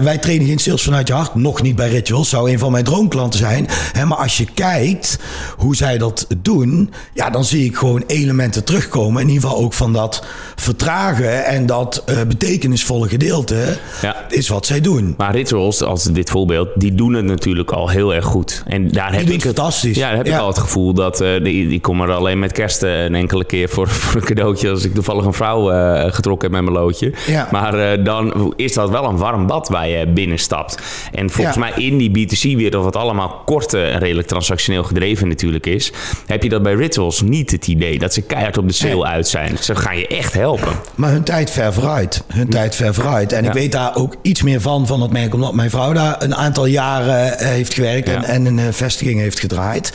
wij 0.02 0.18
trainen 0.18 0.46
geen 0.46 0.58
sales 0.58 0.82
vanuit 0.82 1.08
je 1.08 1.14
hart. 1.14 1.34
Nog 1.34 1.62
niet 1.62 1.76
bij 1.76 1.88
Rituals. 1.88 2.28
Zou 2.28 2.50
een 2.50 2.58
van 2.58 2.72
mijn 2.72 2.84
droomklanten 2.84 3.38
zijn. 3.38 3.66
Hè, 3.92 4.04
maar 4.04 4.18
als 4.18 4.36
je 4.36 4.46
kijkt 4.54 5.18
hoe 5.56 5.76
zij 5.76 5.98
dat 5.98 6.26
doen. 6.36 6.92
Ja, 7.14 7.30
dan 7.30 7.44
zie 7.44 7.64
ik 7.64 7.76
gewoon 7.76 8.04
elementen 8.06 8.64
terugkomen. 8.64 9.22
In 9.22 9.28
ieder 9.28 9.42
geval 9.42 9.64
ook 9.64 9.72
van 9.72 9.92
dat 9.92 10.24
vertragen. 10.54 11.44
En 11.44 11.66
dat 11.66 12.04
uh, 12.06 12.16
betekenisvolle 12.28 13.08
gedeelte. 13.08 13.76
Ja. 14.02 14.26
Is 14.28 14.48
wat 14.48 14.66
zij 14.66 14.80
doen. 14.80 15.14
Maar 15.16 15.34
Rituals, 15.34 15.82
als 15.82 16.04
dit 16.04 16.30
voorbeeld. 16.30 16.68
Die 16.74 16.94
doen 16.94 17.12
het 17.12 17.24
natuurlijk 17.24 17.70
al 17.70 17.88
heel 17.88 18.14
erg 18.14 18.24
goed. 18.24 18.62
En 18.66 18.88
daar 18.88 19.14
heb 19.14 19.28
ik 19.28 19.42
fantastisch. 19.42 19.96
Ja, 19.96 20.08
daar 20.08 20.16
heb 20.16 20.26
ik 20.26 20.38
al 20.38 20.46
het 20.46 20.58
gevoel 20.58 20.94
dat. 20.94 21.20
Uh, 21.20 21.44
die, 21.44 21.68
die 21.68 21.80
kom 21.80 22.00
er 22.00 22.12
alleen 22.12 22.38
met 22.38 22.52
kerst 22.52 22.82
uh, 22.82 23.04
een 23.04 23.14
enkele 23.14 23.44
keer 23.44 23.68
voor, 23.68 23.88
voor 24.06 24.20
een 24.20 24.26
cadeautje. 24.26 24.70
Als 24.70 24.84
ik 24.84 24.94
toevallig 24.94 25.24
een 25.24 25.32
vrouw 25.32 25.64
getrokken 26.10 26.52
heb 26.52 26.62
met 26.62 26.70
mijn 26.70 26.84
loodje. 26.84 27.12
Ja. 27.26 27.48
Maar 27.50 28.04
dan 28.04 28.45
is 28.56 28.72
dat 28.72 28.90
wel 28.90 29.04
een 29.04 29.16
warm 29.16 29.46
bad 29.46 29.68
waar 29.68 29.88
je 29.88 30.06
binnenstapt. 30.06 30.78
En 31.12 31.30
volgens 31.30 31.56
mij 31.56 31.72
in 31.76 31.96
die 31.98 32.10
B2C-wereld, 32.10 32.84
wat 32.84 32.96
allemaal 32.96 33.42
korte 33.44 33.82
en 33.82 33.98
redelijk 33.98 34.28
transactioneel 34.28 34.84
gedreven 34.84 35.28
natuurlijk 35.28 35.66
is, 35.66 35.92
heb 36.26 36.42
je 36.42 36.48
dat 36.48 36.62
bij 36.62 36.74
Rituals 36.74 37.22
niet 37.22 37.50
het 37.50 37.66
idee 37.66 37.98
dat 37.98 38.14
ze 38.14 38.22
keihard 38.22 38.58
op 38.58 38.68
de 38.68 38.74
sale 38.74 39.04
uit 39.06 39.28
zijn. 39.28 39.58
Ze 39.58 39.74
gaan 39.74 39.98
je 39.98 40.06
echt 40.06 40.34
helpen. 40.34 40.72
Maar 40.94 41.10
hun 41.10 41.22
tijd 41.22 41.50
ver 41.50 41.72
vooruit. 41.72 42.24
Hun 42.26 42.48
tijd 42.48 42.74
ver 42.74 42.94
vooruit. 42.94 43.32
En 43.32 43.44
ik 43.44 43.52
weet 43.52 43.72
daar 43.72 43.96
ook 43.96 44.16
iets 44.22 44.42
meer 44.42 44.60
van, 44.60 44.86
van 44.86 45.02
het 45.02 45.12
merk, 45.12 45.34
omdat 45.34 45.54
mijn 45.54 45.70
vrouw 45.70 45.92
daar 45.92 46.22
een 46.22 46.34
aantal 46.34 46.66
jaren 46.66 47.38
eh, 47.38 47.48
heeft 47.48 47.74
gewerkt 47.74 48.08
en, 48.08 48.24
en 48.24 48.46
een 48.46 48.58
eh, 48.58 48.64
vestiging 48.70 49.20
heeft 49.20 49.40
gedraaid. 49.40 49.92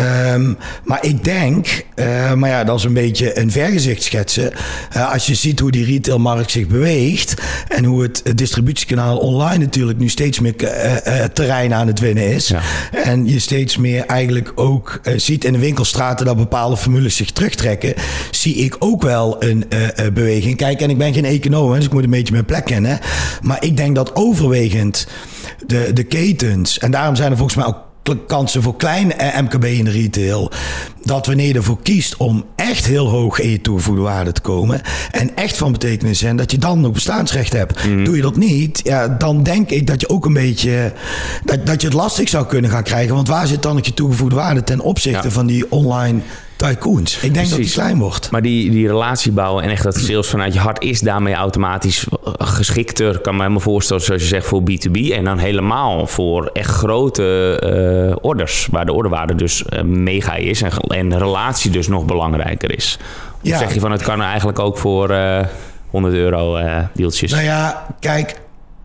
Um, 0.00 0.56
maar 0.84 1.04
ik 1.04 1.24
denk, 1.24 1.84
uh, 1.94 2.32
maar 2.32 2.50
ja, 2.50 2.64
dat 2.64 2.78
is 2.78 2.84
een 2.84 2.92
beetje 2.92 3.38
een 3.38 3.50
vergezicht 3.50 4.02
schetsen. 4.02 4.52
Uh, 4.96 5.12
als 5.12 5.26
je 5.26 5.34
ziet 5.34 5.60
hoe 5.60 5.70
die 5.70 5.84
retailmarkt 5.84 6.50
zich 6.50 6.66
beweegt 6.66 7.34
en 7.68 7.84
hoe 7.84 8.02
het, 8.02 8.22
distributiekanaal 8.34 9.18
online 9.18 9.64
natuurlijk 9.64 9.98
nu 9.98 10.08
steeds 10.08 10.40
meer 10.40 10.54
uh, 10.58 11.24
terrein 11.24 11.74
aan 11.74 11.86
het 11.86 12.00
winnen 12.00 12.34
is. 12.34 12.48
Ja. 12.48 12.60
En 12.92 13.26
je 13.26 13.38
steeds 13.38 13.76
meer 13.76 14.06
eigenlijk 14.06 14.52
ook 14.54 15.00
ziet 15.16 15.44
in 15.44 15.52
de 15.52 15.58
winkelstraten 15.58 16.26
dat 16.26 16.36
bepaalde 16.36 16.76
formules 16.76 17.16
zich 17.16 17.30
terugtrekken, 17.30 17.94
zie 18.30 18.54
ik 18.54 18.76
ook 18.78 19.02
wel 19.02 19.42
een 19.42 19.64
beweging. 20.12 20.56
Kijk, 20.56 20.80
en 20.80 20.90
ik 20.90 20.98
ben 20.98 21.14
geen 21.14 21.24
econoom, 21.24 21.74
dus 21.74 21.84
ik 21.84 21.92
moet 21.92 22.04
een 22.04 22.10
beetje 22.10 22.32
mijn 22.32 22.44
plek 22.44 22.64
kennen. 22.64 22.98
Maar 23.42 23.64
ik 23.64 23.76
denk 23.76 23.94
dat 23.94 24.16
overwegend 24.16 25.06
de, 25.66 25.90
de 25.92 26.04
ketens, 26.04 26.78
en 26.78 26.90
daarom 26.90 27.16
zijn 27.16 27.30
er 27.30 27.36
volgens 27.36 27.56
mij 27.56 27.66
ook 27.66 27.90
kansen 28.26 28.62
voor 28.62 28.76
klein 28.76 29.12
MKB 29.44 29.64
in 29.64 29.84
de 29.84 29.90
retail. 29.90 30.50
Dat 31.02 31.26
wanneer 31.26 31.46
je 31.46 31.54
ervoor 31.54 31.82
kiest 31.82 32.16
om 32.16 32.44
echt 32.56 32.86
heel 32.86 33.08
hoog 33.08 33.38
in 33.38 33.50
je 33.50 33.60
toegevoegde 33.60 34.02
waarde 34.02 34.32
te 34.32 34.40
komen. 34.40 34.80
En 35.10 35.36
echt 35.36 35.56
van 35.56 35.72
betekenis 35.72 36.18
zijn 36.18 36.36
dat 36.36 36.50
je 36.50 36.58
dan 36.58 36.80
nog 36.80 36.92
bestaansrecht 36.92 37.52
hebt. 37.52 37.86
Mhm. 37.86 38.04
Doe 38.04 38.16
je 38.16 38.22
dat 38.22 38.36
niet, 38.36 38.80
ja, 38.84 39.08
dan 39.08 39.42
denk 39.42 39.70
ik 39.70 39.86
dat 39.86 40.00
je 40.00 40.08
ook 40.08 40.24
een 40.24 40.32
beetje. 40.32 40.92
Dat, 41.44 41.66
dat 41.66 41.80
je 41.80 41.86
het 41.86 41.96
lastig 41.96 42.28
zou 42.28 42.46
kunnen 42.46 42.70
gaan 42.70 42.82
krijgen. 42.82 43.14
Want 43.14 43.28
waar 43.28 43.46
zit 43.46 43.62
dan 43.62 43.78
je 43.82 43.94
toegevoegde 43.94 44.36
waarde 44.36 44.64
ten 44.64 44.80
opzichte 44.80 45.30
van 45.30 45.46
die 45.46 45.70
online 45.70 46.20
tycoons. 46.68 47.18
Ik 47.22 47.34
denk 47.34 47.48
dat 47.48 47.58
die 47.58 47.70
klein 47.70 47.98
wordt. 47.98 48.30
Maar 48.30 48.42
die, 48.42 48.70
die 48.70 48.86
relatie 48.86 49.32
bouwen 49.32 49.64
en 49.64 49.70
echt 49.70 49.82
dat 49.82 49.96
sales 49.96 50.28
vanuit 50.28 50.54
je 50.54 50.58
hart 50.58 50.82
is 50.82 51.00
daarmee 51.00 51.34
automatisch 51.34 52.06
geschikter. 52.38 53.20
Kan 53.20 53.34
me 53.34 53.40
helemaal 53.40 53.60
voorstellen, 53.62 54.02
zoals 54.02 54.22
je 54.22 54.28
zegt, 54.28 54.46
voor 54.46 54.62
B2B. 54.70 55.12
En 55.12 55.24
dan 55.24 55.38
helemaal 55.38 56.06
voor 56.06 56.50
echt 56.52 56.70
grote 56.70 57.60
uh, 58.10 58.16
orders. 58.20 58.68
Waar 58.70 58.86
de 58.86 58.92
orderwaarde 58.92 59.34
dus 59.34 59.64
uh, 59.68 59.82
mega 59.82 60.34
is 60.34 60.62
en, 60.62 60.70
en 60.70 61.18
relatie 61.18 61.70
dus 61.70 61.88
nog 61.88 62.04
belangrijker 62.04 62.76
is. 62.76 62.98
Of 63.42 63.48
ja. 63.48 63.58
zeg 63.58 63.74
je 63.74 63.80
van 63.80 63.92
het 63.92 64.02
kan 64.02 64.22
eigenlijk 64.22 64.58
ook 64.58 64.78
voor 64.78 65.10
uh, 65.10 65.38
eh, 65.38 65.46
100 65.90 66.14
euro 66.14 66.58
deeltjes? 66.94 67.30
Nou 67.30 67.44
ja, 67.44 67.86
kijk, 68.00 68.40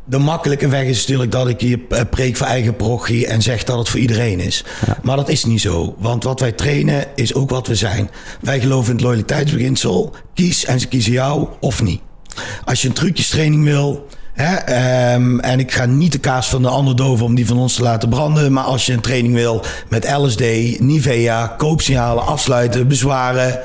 de 0.10 0.18
makkelijke 0.18 0.68
weg 0.68 0.84
is 0.84 1.00
natuurlijk 1.00 1.32
dat 1.32 1.48
ik 1.48 1.62
hier 1.62 1.80
eh, 1.90 2.02
preek 2.10 2.38
voor 2.38 2.48
eigen 2.48 2.76
prochie 2.76 3.28
en 3.28 3.42
zeg 3.42 3.64
dat 3.64 3.78
het 3.78 3.90
voor 3.90 4.00
iedereen 4.00 4.40
is. 4.40 4.64
Maar 5.02 5.16
dat 5.16 5.30
is 5.30 5.46
niet 5.46 5.62
zo. 5.62 5.96
Want 5.98 6.24
wat 6.24 6.40
wij 6.40 6.52
trainen 6.52 7.06
is 7.16 7.34
ook 7.34 7.50
wat 7.50 7.68
we 7.68 7.76
zijn. 7.76 8.10
Wij 8.42 8.60
geloven 8.60 8.90
in 8.90 8.96
het 8.96 9.04
loyaliteitsbeginsel. 9.04 10.15
Kies 10.34 10.65
en 10.65 10.80
ze 10.80 10.88
kiezen 10.88 11.12
jou 11.12 11.48
of 11.60 11.84
niet. 11.84 12.02
Als 12.65 12.82
je 12.82 12.88
een 12.88 12.93
trucjestraining 12.93 13.63
wil. 13.63 14.08
Hè, 14.34 15.13
um, 15.13 15.39
en 15.39 15.60
ik 15.60 15.72
ga 15.72 15.86
niet 15.86 16.12
de 16.12 16.20
kaas 16.20 16.50
van 16.50 16.62
de 16.62 16.67
ander 16.67 16.96
doven 16.96 17.26
om 17.26 17.36
die 17.36 17.48
van 17.48 17.58
ons 17.58 17.76
te 17.76 17.82
laten 17.82 18.10
branden. 18.10 18.54
Maar 18.54 18.63
als 18.63 18.86
je 18.86 18.93
een 18.93 19.02
training 19.02 19.34
wil 19.34 19.63
met 19.89 20.12
LSD, 20.12 20.41
Nivea, 20.80 21.48
koopsignalen, 21.48 22.26
afsluiten, 22.26 22.88
bezwaren. 22.88 23.60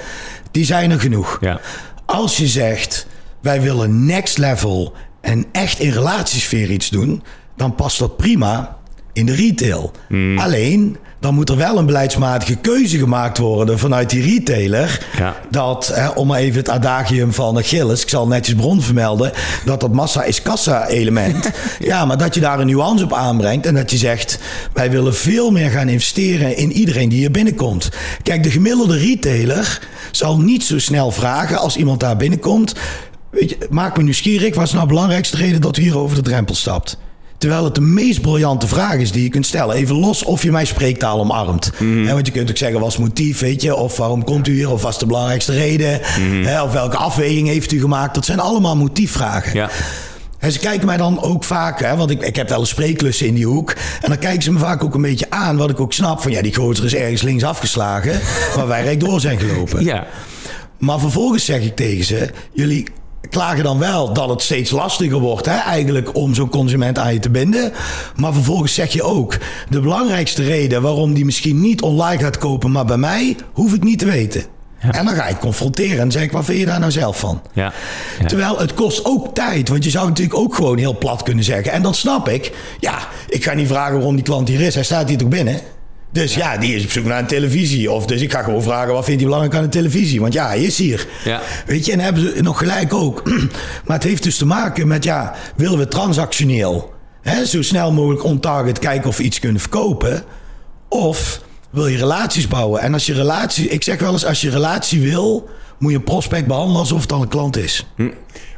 Die 0.50 0.64
zijn 0.64 0.90
er 0.90 1.00
genoeg. 1.00 1.38
Ja. 1.40 1.60
Als 2.06 2.36
je 2.36 2.46
zegt, 2.46 3.06
wij 3.40 3.60
willen 3.60 4.04
next 4.04 4.38
level 4.38 4.94
en 5.22 5.44
echt 5.52 5.78
in 5.78 5.90
relatiesfeer 5.90 6.70
iets 6.70 6.88
doen, 6.88 7.22
dan 7.56 7.74
past 7.74 7.98
dat 7.98 8.16
prima 8.16 8.76
in 9.12 9.26
de 9.26 9.34
retail. 9.34 9.92
Hmm. 10.08 10.38
Alleen, 10.38 10.96
dan 11.20 11.34
moet 11.34 11.48
er 11.50 11.56
wel 11.56 11.78
een 11.78 11.86
beleidsmatige 11.86 12.56
keuze 12.56 12.98
gemaakt 12.98 13.38
worden 13.38 13.78
vanuit 13.78 14.10
die 14.10 14.22
retailer. 14.22 15.06
Ja. 15.18 15.36
Dat, 15.50 15.90
hè, 15.94 16.08
om 16.08 16.26
maar 16.26 16.38
even 16.38 16.58
het 16.58 16.68
adagium 16.68 17.32
van 17.32 17.58
Achilles, 17.58 18.02
ik 18.02 18.08
zal 18.08 18.26
netjes 18.26 18.54
bron 18.54 18.82
vermelden, 18.82 19.32
dat 19.64 19.80
dat 19.80 19.92
massa 19.92 20.22
is 20.24 20.42
kassa 20.42 20.88
element. 20.88 21.50
ja, 21.78 22.04
maar 22.04 22.18
dat 22.18 22.34
je 22.34 22.40
daar 22.40 22.60
een 22.60 22.66
nuance 22.66 23.04
op 23.04 23.12
aanbrengt 23.12 23.66
en 23.66 23.74
dat 23.74 23.90
je 23.90 23.96
zegt, 23.96 24.38
wij 24.72 24.90
willen 24.90 25.14
veel 25.14 25.50
meer 25.50 25.70
gaan 25.70 25.88
investeren 25.88 26.56
in 26.56 26.72
iedereen 26.72 27.08
die 27.08 27.18
hier 27.18 27.30
binnenkomt. 27.30 27.88
Kijk, 28.22 28.42
de 28.42 28.50
gemiddelde 28.50 28.98
retailer 28.98 29.80
zal 30.10 30.38
niet 30.38 30.64
zo 30.64 30.78
snel 30.78 31.10
vragen 31.10 31.58
als 31.58 31.76
iemand 31.76 32.00
daar 32.00 32.16
binnenkomt. 32.16 32.74
Weet 33.32 33.50
je, 33.50 33.56
maak 33.70 33.96
me 33.96 34.02
nieuwsgierig. 34.02 34.54
Wat 34.54 34.64
is 34.64 34.72
nou 34.72 34.82
de 34.82 34.92
belangrijkste 34.92 35.36
reden 35.36 35.60
dat 35.60 35.76
u 35.76 35.82
hier 35.82 35.98
over 35.98 36.16
de 36.16 36.22
drempel 36.22 36.54
stapt? 36.54 36.98
Terwijl 37.38 37.64
het 37.64 37.74
de 37.74 37.80
meest 37.80 38.20
briljante 38.20 38.66
vraag 38.66 38.94
is 38.94 39.12
die 39.12 39.22
je 39.22 39.28
kunt 39.28 39.46
stellen. 39.46 39.76
Even 39.76 39.94
los 39.96 40.24
of 40.24 40.42
je 40.42 40.50
mijn 40.50 40.66
spreektaal 40.66 41.20
omarmt. 41.20 41.72
Mm 41.78 42.06
want 42.06 42.26
je 42.26 42.32
kunt 42.32 42.50
ook 42.50 42.56
zeggen, 42.56 42.80
was 42.80 42.96
motief, 42.96 43.40
weet 43.40 43.62
je? 43.62 43.74
Of 43.74 43.96
waarom 43.96 44.24
komt 44.24 44.48
u 44.48 44.54
hier? 44.54 44.70
Of 44.70 44.82
was 44.82 44.98
de 44.98 45.06
belangrijkste 45.06 45.52
reden? 45.52 46.00
Mhm. 46.18 46.62
of 46.62 46.72
welke 46.72 46.96
afweging 46.96 47.48
heeft 47.48 47.72
u 47.72 47.80
gemaakt? 47.80 48.14
Dat 48.14 48.24
zijn 48.24 48.40
allemaal 48.40 48.76
motiefvragen. 48.76 49.54
Ja. 49.54 49.70
En 50.38 50.52
ze 50.52 50.58
kijken 50.58 50.86
mij 50.86 50.96
dan 50.96 51.22
ook 51.22 51.44
vaak, 51.44 51.80
hè, 51.80 51.96
want 51.96 52.10
ik, 52.10 52.22
ik 52.22 52.36
heb 52.36 52.48
wel 52.48 52.60
een 52.60 52.66
spreeklussen 52.66 53.26
in 53.26 53.34
die 53.34 53.46
hoek. 53.46 53.70
En 54.00 54.08
dan 54.08 54.18
kijken 54.18 54.42
ze 54.42 54.52
me 54.52 54.58
vaak 54.58 54.84
ook 54.84 54.94
een 54.94 55.02
beetje 55.02 55.30
aan, 55.30 55.56
wat 55.56 55.70
ik 55.70 55.80
ook 55.80 55.92
snap. 55.92 56.22
Van 56.22 56.32
ja, 56.32 56.42
die 56.42 56.54
gozer 56.54 56.84
is 56.84 56.94
ergens 56.94 57.22
links 57.22 57.44
afgeslagen, 57.44 58.20
waar 58.56 58.66
wij 58.66 58.82
rechtdoor 58.82 59.20
zijn 59.20 59.38
gelopen. 59.38 59.84
Ja. 59.84 60.06
Maar 60.78 60.98
vervolgens 60.98 61.44
zeg 61.44 61.62
ik 61.62 61.76
tegen 61.76 62.04
ze, 62.04 62.30
jullie 62.52 62.86
klagen 63.32 63.64
dan 63.64 63.78
wel 63.78 64.12
dat 64.12 64.28
het 64.28 64.42
steeds 64.42 64.70
lastiger 64.70 65.18
wordt, 65.18 65.46
hè, 65.46 65.56
eigenlijk 65.56 66.16
om 66.16 66.34
zo'n 66.34 66.48
consument 66.48 66.98
aan 66.98 67.12
je 67.12 67.20
te 67.20 67.30
binden. 67.30 67.72
Maar 68.16 68.32
vervolgens 68.32 68.74
zeg 68.74 68.92
je 68.92 69.02
ook: 69.02 69.38
de 69.68 69.80
belangrijkste 69.80 70.42
reden 70.42 70.82
waarom 70.82 71.14
die 71.14 71.24
misschien 71.24 71.60
niet 71.60 71.82
online 71.82 72.22
gaat 72.22 72.38
kopen, 72.38 72.70
maar 72.70 72.84
bij 72.84 72.96
mij, 72.96 73.36
hoef 73.52 73.74
ik 73.74 73.84
niet 73.84 73.98
te 73.98 74.06
weten. 74.06 74.44
En 74.90 75.04
dan 75.04 75.14
ga 75.14 75.26
ik 75.26 75.38
confronteren 75.38 76.00
en 76.00 76.12
zeg 76.12 76.22
ik, 76.22 76.32
wat 76.32 76.44
vind 76.44 76.58
je 76.58 76.66
daar 76.66 76.80
nou 76.80 76.92
zelf 76.92 77.18
van? 77.18 77.42
Ja. 77.52 77.72
Terwijl 78.26 78.58
het 78.58 78.74
kost 78.74 79.04
ook 79.04 79.34
tijd, 79.34 79.68
want 79.68 79.84
je 79.84 79.90
zou 79.90 80.08
natuurlijk 80.08 80.38
ook 80.38 80.54
gewoon 80.54 80.78
heel 80.78 80.98
plat 80.98 81.22
kunnen 81.22 81.44
zeggen. 81.44 81.72
En 81.72 81.82
dat 81.82 81.96
snap 81.96 82.28
ik. 82.28 82.52
Ja, 82.80 82.98
ik 83.28 83.44
ga 83.44 83.52
niet 83.52 83.68
vragen 83.68 83.94
waarom 83.94 84.14
die 84.14 84.24
klant 84.24 84.48
hier 84.48 84.60
is. 84.60 84.74
Hij 84.74 84.84
staat 84.84 85.08
hier 85.08 85.18
toch 85.18 85.28
binnen? 85.28 85.60
Dus 86.12 86.34
ja. 86.34 86.56
die 86.56 86.74
is 86.74 86.84
op 86.84 86.90
zoek 86.90 87.04
naar 87.04 87.18
een 87.18 87.26
televisie. 87.26 87.90
Of 87.90 88.06
dus 88.06 88.20
ik 88.20 88.32
ga 88.32 88.42
gewoon 88.42 88.62
vragen, 88.62 88.92
wat 88.92 89.04
vindt 89.04 89.20
hij 89.20 89.30
belangrijk 89.30 89.56
aan 89.56 89.70
de 89.70 89.76
televisie? 89.76 90.20
Want 90.20 90.32
ja, 90.32 90.46
hij 90.46 90.62
is 90.62 90.78
hier. 90.78 91.06
Ja. 91.24 91.40
Weet 91.66 91.86
je, 91.86 91.92
en 91.92 92.00
hebben 92.00 92.22
ze 92.22 92.42
nog 92.42 92.58
gelijk 92.58 92.94
ook. 92.94 93.22
maar 93.86 93.96
het 93.96 94.02
heeft 94.02 94.22
dus 94.22 94.36
te 94.36 94.46
maken 94.46 94.86
met, 94.86 95.04
ja, 95.04 95.34
willen 95.56 95.78
we 95.78 95.88
transactioneel... 95.88 96.90
Hè, 97.22 97.46
zo 97.46 97.62
snel 97.62 97.92
mogelijk 97.92 98.24
on-target 98.24 98.78
kijken 98.78 99.08
of 99.08 99.16
we 99.16 99.22
iets 99.22 99.38
kunnen 99.38 99.60
verkopen... 99.60 100.24
of 100.88 101.40
wil 101.70 101.86
je 101.86 101.96
relaties 101.96 102.48
bouwen. 102.48 102.80
En 102.80 102.92
als 102.92 103.06
je 103.06 103.14
relatie... 103.14 103.68
Ik 103.68 103.82
zeg 103.82 103.98
wel 103.98 104.12
eens, 104.12 104.24
als 104.24 104.40
je 104.40 104.50
relatie 104.50 105.00
wil... 105.00 105.48
moet 105.78 105.90
je 105.90 105.96
een 105.96 106.04
prospect 106.04 106.46
behandelen 106.46 106.80
alsof 106.80 107.00
het 107.02 107.12
al 107.12 107.22
een 107.22 107.28
klant 107.28 107.56
is. 107.56 107.86
Hm. 107.96 108.10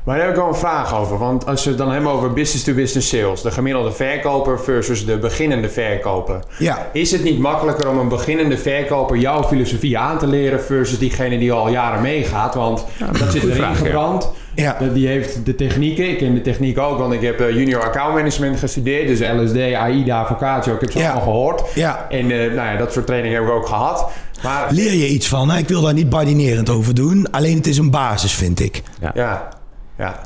Maar 0.05 0.17
daar 0.17 0.25
heb 0.25 0.35
ik 0.35 0.40
wel 0.40 0.51
een 0.51 0.59
vraag 0.59 0.95
over. 0.95 1.19
Want 1.19 1.47
als 1.47 1.64
we 1.64 1.69
het 1.69 1.79
dan 1.79 1.93
hebben 1.93 2.11
over 2.11 2.33
business-to-business 2.33 3.09
sales, 3.09 3.43
de 3.43 3.51
gemiddelde 3.51 3.93
verkoper 3.93 4.61
versus 4.61 5.07
de 5.07 5.19
beginnende 5.19 5.69
verkoper. 5.69 6.40
Ja. 6.59 6.88
Is 6.93 7.11
het 7.11 7.23
niet 7.23 7.38
makkelijker 7.38 7.88
om 7.88 7.99
een 7.99 8.09
beginnende 8.09 8.59
verkoper 8.59 9.17
jouw 9.17 9.43
filosofie 9.45 9.99
aan 9.99 10.19
te 10.19 10.27
leren 10.27 10.62
versus 10.62 10.99
diegene 10.99 11.38
die 11.38 11.53
al 11.53 11.69
jaren 11.69 12.03
meegaat? 12.03 12.55
Want 12.55 12.85
dat 13.19 13.33
zit 13.33 13.43
erin 13.43 13.75
gebrand. 13.75 14.31
Ja. 14.55 14.79
Die 14.93 15.07
heeft 15.07 15.47
de 15.47 15.55
technieken. 15.55 16.09
Ik 16.09 16.19
ken 16.19 16.35
de 16.35 16.40
techniek 16.40 16.79
ook, 16.79 16.99
want 16.99 17.12
ik 17.12 17.23
heb 17.23 17.40
eh, 17.40 17.51
junior 17.51 17.83
account 17.83 18.14
management 18.14 18.59
gestudeerd. 18.59 19.07
Dus 19.07 19.19
LSD, 19.19 19.57
AIDA, 19.57 20.17
Avocatio. 20.17 20.75
Ik 20.75 20.81
heb 20.81 20.90
ze 20.90 20.99
allemaal 20.99 21.23
gehoord. 21.23 21.62
Ja. 21.75 22.07
En 22.09 22.31
uh, 22.31 22.38
nou 22.38 22.55
ja, 22.55 22.77
dat 22.77 22.93
soort 22.93 23.07
training 23.07 23.35
heb 23.35 23.43
ik 23.43 23.51
ook 23.51 23.67
gehad. 23.67 24.11
Maar, 24.43 24.67
Leer 24.71 24.93
je 24.93 25.09
iets 25.09 25.29
van? 25.29 25.51
Hè? 25.51 25.59
Ik 25.59 25.69
wil 25.69 25.81
daar 25.81 25.95
niet 25.95 26.09
badinerend 26.09 26.71
over 26.71 26.95
doen. 26.95 27.31
Alleen 27.31 27.57
het 27.57 27.67
is 27.67 27.79
een 27.79 27.90
basis, 27.90 28.33
vind 28.33 28.61
ik. 28.61 28.83
Ja. 29.14 29.49
Ja. 29.98 30.20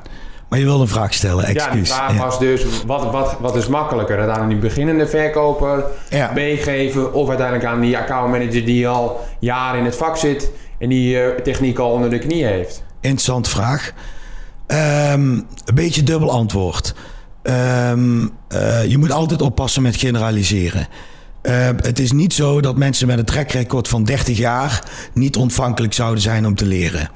Maar 0.49 0.59
je 0.59 0.65
wilde 0.65 0.83
een 0.83 0.89
vraag 0.89 1.15
stellen, 1.15 1.45
excuus. 1.45 1.65
Ja, 1.65 1.73
die 1.73 1.87
vraag 1.87 2.17
was 2.17 2.39
dus, 2.39 2.65
wat, 2.87 3.11
wat, 3.11 3.37
wat 3.41 3.57
is 3.57 3.67
makkelijker? 3.67 4.19
Het 4.21 4.31
aan 4.31 4.49
die 4.49 4.59
beginnende 4.59 5.07
verkoper 5.07 5.85
ja. 6.11 6.31
meegeven... 6.35 7.13
of 7.13 7.29
uiteindelijk 7.29 7.69
aan 7.69 7.81
die 7.81 7.99
accountmanager 7.99 8.65
die 8.65 8.89
al 8.89 9.21
jaren 9.39 9.79
in 9.79 9.85
het 9.85 9.97
vak 9.97 10.17
zit... 10.17 10.51
en 10.79 10.89
die 10.89 11.17
uh, 11.17 11.29
techniek 11.29 11.79
al 11.79 11.91
onder 11.91 12.11
de 12.11 12.19
knie 12.19 12.45
heeft? 12.45 12.83
Interessante 13.01 13.51
vraag. 13.51 13.93
Um, 14.67 15.47
een 15.65 15.75
beetje 15.75 16.03
dubbel 16.03 16.31
antwoord. 16.31 16.95
Um, 17.43 18.21
uh, 18.49 18.85
je 18.85 18.99
moet 18.99 19.13
altijd 19.13 19.43
oppassen 19.43 19.83
met 19.83 19.97
generaliseren. 19.97 20.87
Uh, 21.43 21.69
het 21.83 21.99
is 21.99 22.13
niet 22.13 22.33
zo 22.33 22.61
dat 22.61 22.77
mensen 22.77 23.07
met 23.07 23.19
een 23.19 23.25
trackrecord 23.25 23.89
van 23.89 24.05
30 24.05 24.39
jaar 24.39 24.83
niet 25.13 25.37
ontvankelijk 25.37 25.93
zouden 25.93 26.23
zijn 26.23 26.47
om 26.47 26.55
te 26.55 26.67
leren. 26.67 27.11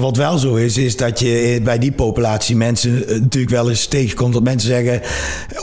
Wat 0.00 0.16
wel 0.16 0.38
zo 0.38 0.54
is, 0.54 0.76
is 0.76 0.96
dat 0.96 1.18
je 1.18 1.60
bij 1.62 1.78
die 1.78 1.92
populatie 1.92 2.56
mensen 2.56 2.90
uh, 2.90 3.20
natuurlijk 3.20 3.52
wel 3.52 3.68
eens 3.68 3.86
tegenkomt 3.86 4.32
dat 4.34 4.42
mensen 4.42 4.68
zeggen, 4.68 5.00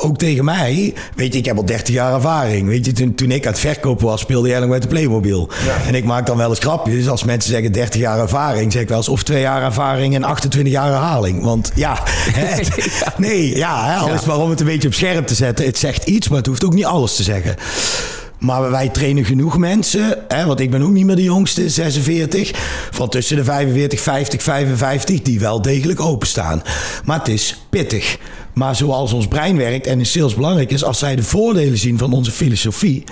ook 0.02 0.18
tegen 0.18 0.46
mij, 0.46 0.94
weet 1.16 1.34
je, 1.34 1.40
ik 1.40 1.46
heb 1.46 1.58
al 1.58 1.66
30 1.66 1.94
jaar 1.94 2.14
ervaring. 2.14 2.68
Weet 2.68 2.86
je, 2.86 2.92
toen, 2.92 3.16
toen 3.16 3.32
ik 3.32 3.46
aan 3.46 3.52
het 3.52 3.62
verkopen 3.62 4.06
was, 4.06 4.22
speelde 4.22 4.48
jij 4.48 4.60
nog 4.60 4.70
met 4.70 4.82
de 4.82 4.88
Playmobil. 4.88 5.50
Ja. 5.66 5.88
En 5.88 5.96
ik 5.96 6.04
maak 6.04 6.26
dan 6.26 6.38
wel 6.38 6.50
eens 6.50 6.60
grapjes 6.60 7.08
als 7.08 7.24
mensen 7.24 7.52
zeggen 7.52 7.72
30 7.72 8.02
jaar 8.02 8.20
ervaring, 8.20 8.72
zeg 8.72 8.82
ik 8.82 8.88
wel 8.88 8.98
eens 8.98 9.10
of 9.10 9.24
2 9.24 9.42
jaar 9.42 9.64
ervaring 9.64 10.16
en 10.16 10.24
28 10.24 10.74
jaar 10.74 10.88
herhaling. 10.88 11.44
Want 11.44 11.72
ja, 11.76 12.00
het, 12.06 13.18
nee, 13.18 13.58
ja, 13.58 13.86
hè, 13.86 13.96
alles 13.96 14.26
maar 14.26 14.38
om 14.38 14.50
het 14.50 14.60
een 14.60 14.66
beetje 14.66 14.88
op 14.88 14.94
scherp 14.94 15.28
te 15.28 15.36
zetten. 15.36 15.66
Het 15.66 15.78
zegt 15.78 16.06
iets, 16.06 16.28
maar 16.28 16.38
het 16.38 16.48
hoeft 16.48 16.66
ook 16.66 16.74
niet 16.74 16.86
alles 16.86 17.16
te 17.16 17.24
zeggen. 17.24 17.56
Maar 18.40 18.72
wij 18.72 18.90
trainen 18.90 19.26
genoeg 19.26 19.58
mensen, 19.58 20.18
hè, 20.28 20.46
want 20.46 20.60
ik 20.60 20.72
ben 20.72 20.82
ook 20.82 20.92
niet 20.92 21.06
meer 21.06 21.16
de 21.16 21.24
jongste, 21.24 21.70
46, 21.70 22.52
van 22.92 23.10
tussen 23.10 23.36
de 23.36 23.44
45, 23.44 24.02
50, 24.02 24.44
55, 24.44 25.22
die 25.22 25.40
wel 25.40 25.62
degelijk 25.62 26.00
openstaan. 26.00 26.62
Maar 27.06 27.20
het 27.20 27.28
is 27.28 27.64
pittig. 27.70 28.18
Maar 28.54 28.76
zoals 28.76 29.14
ons 29.14 29.28
brein 29.28 29.58
werkt 29.58 29.88
en 29.88 30.00
in 30.00 30.06
sales 30.06 30.36
belangrijk 30.36 30.72
is, 30.72 30.84
als 30.84 31.00
zij 31.00 31.16
de 31.16 31.24
voordelen 31.24 31.78
zien 31.78 31.98
van 31.98 32.14
onze 32.14 32.32
filosofie. 32.32 33.04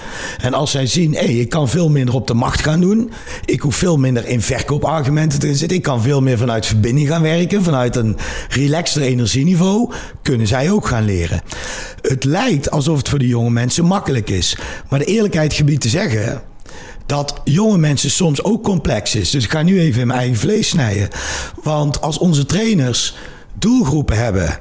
En 0.41 0.53
als 0.53 0.71
zij 0.71 0.85
zien, 0.85 1.13
hé, 1.13 1.19
hey, 1.19 1.33
ik 1.33 1.49
kan 1.49 1.69
veel 1.69 1.89
minder 1.89 2.15
op 2.15 2.27
de 2.27 2.33
macht 2.33 2.61
gaan 2.61 2.81
doen. 2.81 3.11
Ik 3.45 3.59
hoef 3.59 3.75
veel 3.75 3.97
minder 3.97 4.27
in 4.27 4.41
verkoopargumenten 4.41 5.39
te 5.39 5.55
zitten. 5.55 5.77
Ik 5.77 5.83
kan 5.83 6.01
veel 6.01 6.21
meer 6.21 6.37
vanuit 6.37 6.65
verbinding 6.65 7.07
gaan 7.07 7.21
werken, 7.21 7.63
vanuit 7.63 7.95
een 7.95 8.17
relaxter 8.49 9.01
energieniveau. 9.01 9.91
Kunnen 10.21 10.47
zij 10.47 10.71
ook 10.71 10.87
gaan 10.87 11.05
leren. 11.05 11.41
Het 12.07 12.23
lijkt 12.23 12.71
alsof 12.71 12.97
het 12.97 13.09
voor 13.09 13.19
de 13.19 13.27
jonge 13.27 13.49
mensen 13.49 13.85
makkelijk 13.85 14.29
is. 14.29 14.57
Maar 14.89 14.99
de 14.99 15.05
eerlijkheid 15.05 15.53
gebied 15.53 15.81
te 15.81 15.89
zeggen 15.89 16.41
dat 17.05 17.41
jonge 17.43 17.77
mensen 17.77 18.09
soms 18.09 18.43
ook 18.43 18.63
complex 18.63 19.15
is. 19.15 19.29
Dus 19.29 19.43
ik 19.43 19.51
ga 19.51 19.61
nu 19.61 19.79
even 19.79 20.01
in 20.01 20.07
mijn 20.07 20.19
eigen 20.19 20.37
vlees 20.37 20.67
snijden. 20.67 21.09
Want 21.63 22.01
als 22.01 22.17
onze 22.17 22.45
trainers 22.45 23.15
doelgroepen 23.53 24.17
hebben 24.17 24.59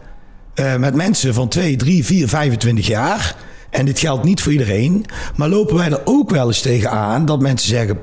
uh, 0.54 0.76
met 0.76 0.94
mensen 0.94 1.34
van 1.34 1.48
2, 1.48 1.76
3, 1.76 2.04
4, 2.04 2.28
25 2.28 2.86
jaar. 2.86 3.36
En 3.70 3.84
dit 3.84 3.98
geldt 3.98 4.24
niet 4.24 4.42
voor 4.42 4.52
iedereen. 4.52 5.04
Maar 5.36 5.48
lopen 5.48 5.76
wij 5.76 5.90
er 5.90 6.00
ook 6.04 6.30
wel 6.30 6.46
eens 6.46 6.60
tegenaan 6.60 7.26
dat 7.26 7.40
mensen 7.40 7.68
zeggen. 7.68 7.98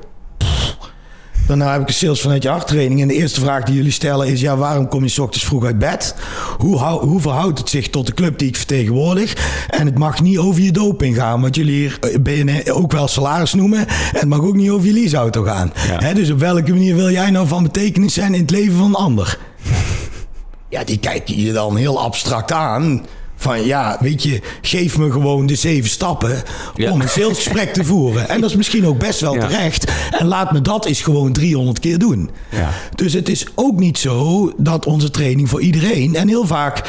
Dan 1.46 1.60
heb 1.60 1.80
ik 1.80 1.88
een 1.88 1.94
sales 1.94 2.20
vanuit 2.20 2.42
je 2.42 2.62
training. 2.64 3.00
En 3.00 3.08
de 3.08 3.14
eerste 3.14 3.40
vraag 3.40 3.62
die 3.62 3.74
jullie 3.74 3.90
stellen 3.90 4.26
is: 4.26 4.40
ja, 4.40 4.56
waarom 4.56 4.88
kom 4.88 5.02
je 5.02 5.08
s 5.08 5.18
ochtends 5.18 5.46
vroeg 5.46 5.64
uit 5.64 5.78
bed? 5.78 6.14
Hoe, 6.58 6.78
hoe 6.78 7.20
verhoudt 7.20 7.58
het 7.58 7.68
zich 7.68 7.90
tot 7.90 8.06
de 8.06 8.14
club 8.14 8.38
die 8.38 8.48
ik 8.48 8.56
vertegenwoordig? 8.56 9.36
En 9.68 9.86
het 9.86 9.98
mag 9.98 10.22
niet 10.22 10.38
over 10.38 10.62
je 10.62 10.72
doping 10.72 11.16
gaan, 11.16 11.40
wat 11.40 11.56
jullie 11.56 11.74
hier 11.74 11.98
eh, 12.00 12.18
BNN 12.20 12.70
ook 12.70 12.92
wel 12.92 13.08
salaris 13.08 13.54
noemen. 13.54 13.78
En 13.78 14.18
het 14.18 14.28
mag 14.28 14.40
ook 14.40 14.56
niet 14.56 14.70
over 14.70 14.86
je 14.86 14.92
leaseauto 14.92 15.42
gaan. 15.42 15.72
Ja. 16.00 16.12
dus 16.12 16.30
op 16.30 16.38
welke 16.38 16.70
manier 16.72 16.96
wil 16.96 17.10
jij 17.10 17.30
nou 17.30 17.48
van 17.48 17.62
betekenis 17.62 18.14
zijn 18.14 18.34
in 18.34 18.40
het 18.40 18.50
leven 18.50 18.76
van 18.76 18.86
een 18.86 18.94
ander? 18.94 19.38
Ja, 20.68 20.84
die 20.84 20.98
kijken 20.98 21.40
je 21.40 21.52
dan 21.52 21.76
heel 21.76 22.00
abstract 22.00 22.52
aan. 22.52 23.06
Van 23.36 23.64
ja, 23.64 23.98
weet 24.00 24.22
je, 24.22 24.40
geef 24.60 24.98
me 24.98 25.10
gewoon 25.10 25.46
de 25.46 25.54
zeven 25.54 25.90
stappen 25.90 26.42
om 26.90 27.00
een 27.00 27.08
salesgesprek 27.08 27.72
te 27.72 27.84
voeren. 27.84 28.28
En 28.28 28.40
dat 28.40 28.50
is 28.50 28.56
misschien 28.56 28.86
ook 28.86 28.98
best 28.98 29.20
wel 29.20 29.32
terecht. 29.32 29.92
En 30.10 30.26
laat 30.26 30.52
me 30.52 30.60
dat 30.60 30.86
eens 30.86 31.00
gewoon 31.00 31.32
300 31.32 31.78
keer 31.78 31.98
doen. 31.98 32.30
Ja. 32.50 32.70
Dus 32.94 33.12
het 33.12 33.28
is 33.28 33.46
ook 33.54 33.78
niet 33.78 33.98
zo 33.98 34.52
dat 34.56 34.86
onze 34.86 35.10
training 35.10 35.48
voor 35.48 35.60
iedereen. 35.60 36.14
En 36.14 36.28
heel 36.28 36.46
vaak 36.46 36.82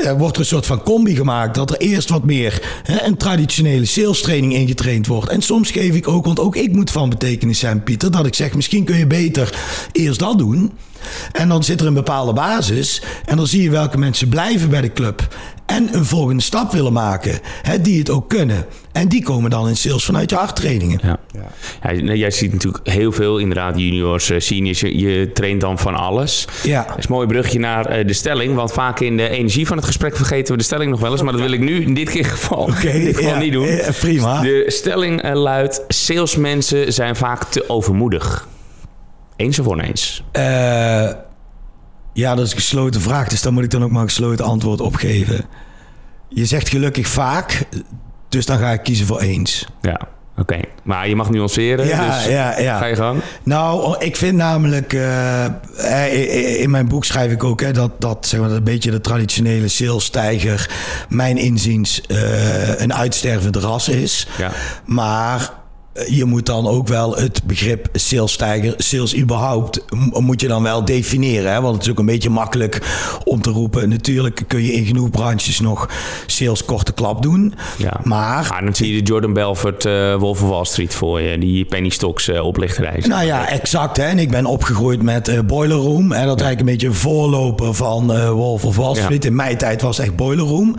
eh, 0.00 0.12
wordt 0.12 0.34
er 0.34 0.40
een 0.40 0.46
soort 0.48 0.66
van 0.66 0.82
combi 0.82 1.16
gemaakt. 1.16 1.54
Dat 1.54 1.70
er 1.70 1.76
eerst 1.76 2.08
wat 2.08 2.24
meer 2.24 2.62
hè, 2.82 3.02
een 3.02 3.16
traditionele 3.16 3.84
sales 3.84 4.22
training 4.22 4.54
ingetraind 4.54 5.06
wordt. 5.06 5.28
En 5.28 5.42
soms 5.42 5.70
geef 5.70 5.94
ik 5.94 6.08
ook, 6.08 6.24
want 6.24 6.40
ook 6.40 6.56
ik 6.56 6.72
moet 6.72 6.90
van 6.90 7.08
betekenis 7.08 7.58
zijn, 7.58 7.82
Pieter. 7.82 8.10
Dat 8.10 8.26
ik 8.26 8.34
zeg, 8.34 8.54
misschien 8.54 8.84
kun 8.84 8.96
je 8.96 9.06
beter 9.06 9.54
eerst 9.92 10.18
dat 10.18 10.38
doen. 10.38 10.72
En 11.32 11.48
dan 11.48 11.64
zit 11.64 11.80
er 11.80 11.86
een 11.86 11.94
bepaalde 11.94 12.32
basis. 12.32 13.02
En 13.24 13.36
dan 13.36 13.46
zie 13.46 13.62
je 13.62 13.70
welke 13.70 13.98
mensen 13.98 14.28
blijven 14.28 14.70
bij 14.70 14.80
de 14.80 14.92
club. 14.92 15.28
En 15.66 15.88
een 15.92 16.04
volgende 16.04 16.42
stap 16.42 16.72
willen 16.72 16.92
maken. 16.92 17.40
Hè, 17.62 17.80
die 17.80 17.98
het 17.98 18.10
ook 18.10 18.28
kunnen. 18.28 18.66
En 18.92 19.08
die 19.08 19.22
komen 19.22 19.50
dan 19.50 19.68
in 19.68 19.76
sales 19.76 20.04
vanuit 20.04 20.30
je 20.30 20.46
trainingen. 20.54 21.00
Ja. 21.02 21.18
Ja. 21.92 22.14
jij 22.14 22.30
ziet 22.30 22.52
natuurlijk 22.52 22.88
heel 22.88 23.12
veel, 23.12 23.38
inderdaad, 23.38 23.78
juniors, 23.78 24.30
eh, 24.30 24.40
seniors. 24.40 24.80
Je, 24.80 24.98
je 24.98 25.32
traint 25.32 25.60
dan 25.60 25.78
van 25.78 25.94
alles. 25.94 26.46
Ja. 26.62 26.84
Dat 26.88 26.98
is 26.98 27.04
een 27.04 27.12
mooi 27.12 27.26
brugje 27.26 27.58
naar 27.58 27.98
uh, 27.98 28.06
de 28.06 28.12
stelling. 28.12 28.54
Want 28.54 28.72
vaak 28.72 29.00
in 29.00 29.16
de 29.16 29.28
energie 29.28 29.66
van 29.66 29.76
het 29.76 29.86
gesprek 29.86 30.16
vergeten 30.16 30.52
we 30.52 30.58
de 30.58 30.64
stelling 30.64 30.90
nog 30.90 31.00
wel 31.00 31.12
eens. 31.12 31.22
Maar 31.22 31.32
dat 31.32 31.40
wil 31.40 31.52
ik 31.52 31.60
nu 31.60 31.82
in 31.82 31.94
dit 31.94 32.10
keer 32.10 32.24
geval, 32.24 32.58
okay, 32.58 33.00
dit 33.00 33.16
geval 33.16 33.36
niet 33.36 33.52
doen. 33.52 33.80
prima. 34.00 34.40
De 34.40 34.64
stelling 34.66 35.24
uh, 35.24 35.32
luidt: 35.34 35.84
salesmensen 35.88 36.92
zijn 36.92 37.16
vaak 37.16 37.44
te 37.44 37.68
overmoedig. 37.68 38.46
Eens 39.42 39.58
of 39.58 39.66
oneens? 39.66 40.22
Uh, 40.32 40.42
ja, 42.12 42.34
dat 42.34 42.46
is 42.46 42.50
een 42.50 42.58
gesloten 42.58 43.00
vraag. 43.00 43.28
Dus 43.28 43.42
daar 43.42 43.52
moet 43.52 43.64
ik 43.64 43.70
dan 43.70 43.84
ook 43.84 43.90
maar 43.90 44.02
een 44.02 44.08
gesloten 44.08 44.44
antwoord 44.44 44.80
op 44.80 44.94
geven. 44.94 45.44
Je 46.28 46.46
zegt 46.46 46.68
gelukkig 46.68 47.08
vaak, 47.08 47.64
dus 48.28 48.46
dan 48.46 48.58
ga 48.58 48.70
ik 48.70 48.82
kiezen 48.82 49.06
voor 49.06 49.20
eens. 49.20 49.66
Ja, 49.80 50.00
oké. 50.36 50.60
Maar 50.82 51.08
je 51.08 51.16
mag 51.16 51.30
nuanceren, 51.30 51.86
ja, 51.86 52.14
dus 52.14 52.24
ja, 52.24 52.58
ja. 52.58 52.78
ga 52.78 52.86
je 52.86 52.96
gang. 52.96 53.20
Nou, 53.42 53.96
ik 53.98 54.16
vind 54.16 54.36
namelijk... 54.36 54.92
Uh, 54.92 56.60
in 56.60 56.70
mijn 56.70 56.88
boek 56.88 57.04
schrijf 57.04 57.32
ik 57.32 57.44
ook 57.44 57.60
hè, 57.60 57.72
dat, 57.72 58.00
dat, 58.00 58.26
zeg 58.26 58.40
maar, 58.40 58.50
een 58.50 58.64
beetje 58.64 58.90
de 58.90 59.00
traditionele 59.00 59.68
salesstijger... 59.68 60.70
mijn 61.08 61.36
inziens 61.36 62.02
uh, 62.08 62.80
een 62.80 62.94
uitstervend 62.94 63.56
ras 63.56 63.88
is. 63.88 64.26
Ja. 64.38 64.50
Maar 64.84 65.50
je 66.06 66.24
moet 66.24 66.46
dan 66.46 66.66
ook 66.66 66.88
wel 66.88 67.16
het 67.16 67.42
begrip 67.44 67.88
salesstijger, 67.92 68.74
sales 68.76 69.16
überhaupt, 69.16 69.84
moet 70.18 70.40
je 70.40 70.48
dan 70.48 70.62
wel 70.62 70.84
definiëren. 70.84 71.52
Hè? 71.52 71.60
Want 71.60 71.74
het 71.74 71.84
is 71.84 71.90
ook 71.90 71.98
een 71.98 72.06
beetje 72.06 72.30
makkelijk 72.30 72.80
om 73.24 73.42
te 73.42 73.50
roepen. 73.50 73.88
Natuurlijk 73.88 74.42
kun 74.46 74.62
je 74.62 74.72
in 74.72 74.84
genoeg 74.84 75.10
branches 75.10 75.60
nog 75.60 75.88
sales 76.26 76.64
korte 76.64 76.92
klap 76.92 77.22
doen. 77.22 77.54
Ja. 77.78 78.00
Maar, 78.04 78.60
dan 78.64 78.74
zie 78.74 78.94
je 78.94 79.02
de 79.02 79.08
Jordan 79.08 79.32
Belfort 79.32 79.84
uh, 79.84 80.14
Wolf 80.14 80.42
of 80.42 80.48
Wall 80.48 80.64
Street 80.64 80.94
voor 80.94 81.20
je, 81.20 81.38
die 81.38 81.64
penny 81.64 81.88
stocks 81.88 82.28
uh, 82.28 82.44
oplichterij. 82.44 83.02
Nou 83.06 83.24
ja, 83.24 83.48
exact. 83.48 83.96
Hè? 83.96 84.04
En 84.04 84.18
ik 84.18 84.30
ben 84.30 84.46
opgegroeid 84.46 85.02
met 85.02 85.28
uh, 85.28 85.40
Boiler 85.40 85.76
Room. 85.76 86.12
En 86.12 86.26
dat 86.26 86.40
is 86.40 86.46
eigenlijk 86.46 86.60
een 86.60 86.66
beetje 86.66 86.86
een 86.86 86.94
voorloper 86.94 87.74
van 87.74 88.30
Wolf 88.30 88.64
of 88.64 88.76
Wall 88.76 88.94
Street. 88.94 89.24
In 89.24 89.34
mijn 89.34 89.56
tijd 89.56 89.82
was 89.82 89.96
het 89.96 90.06
echt 90.06 90.16
Boiler 90.16 90.44
Room. 90.44 90.76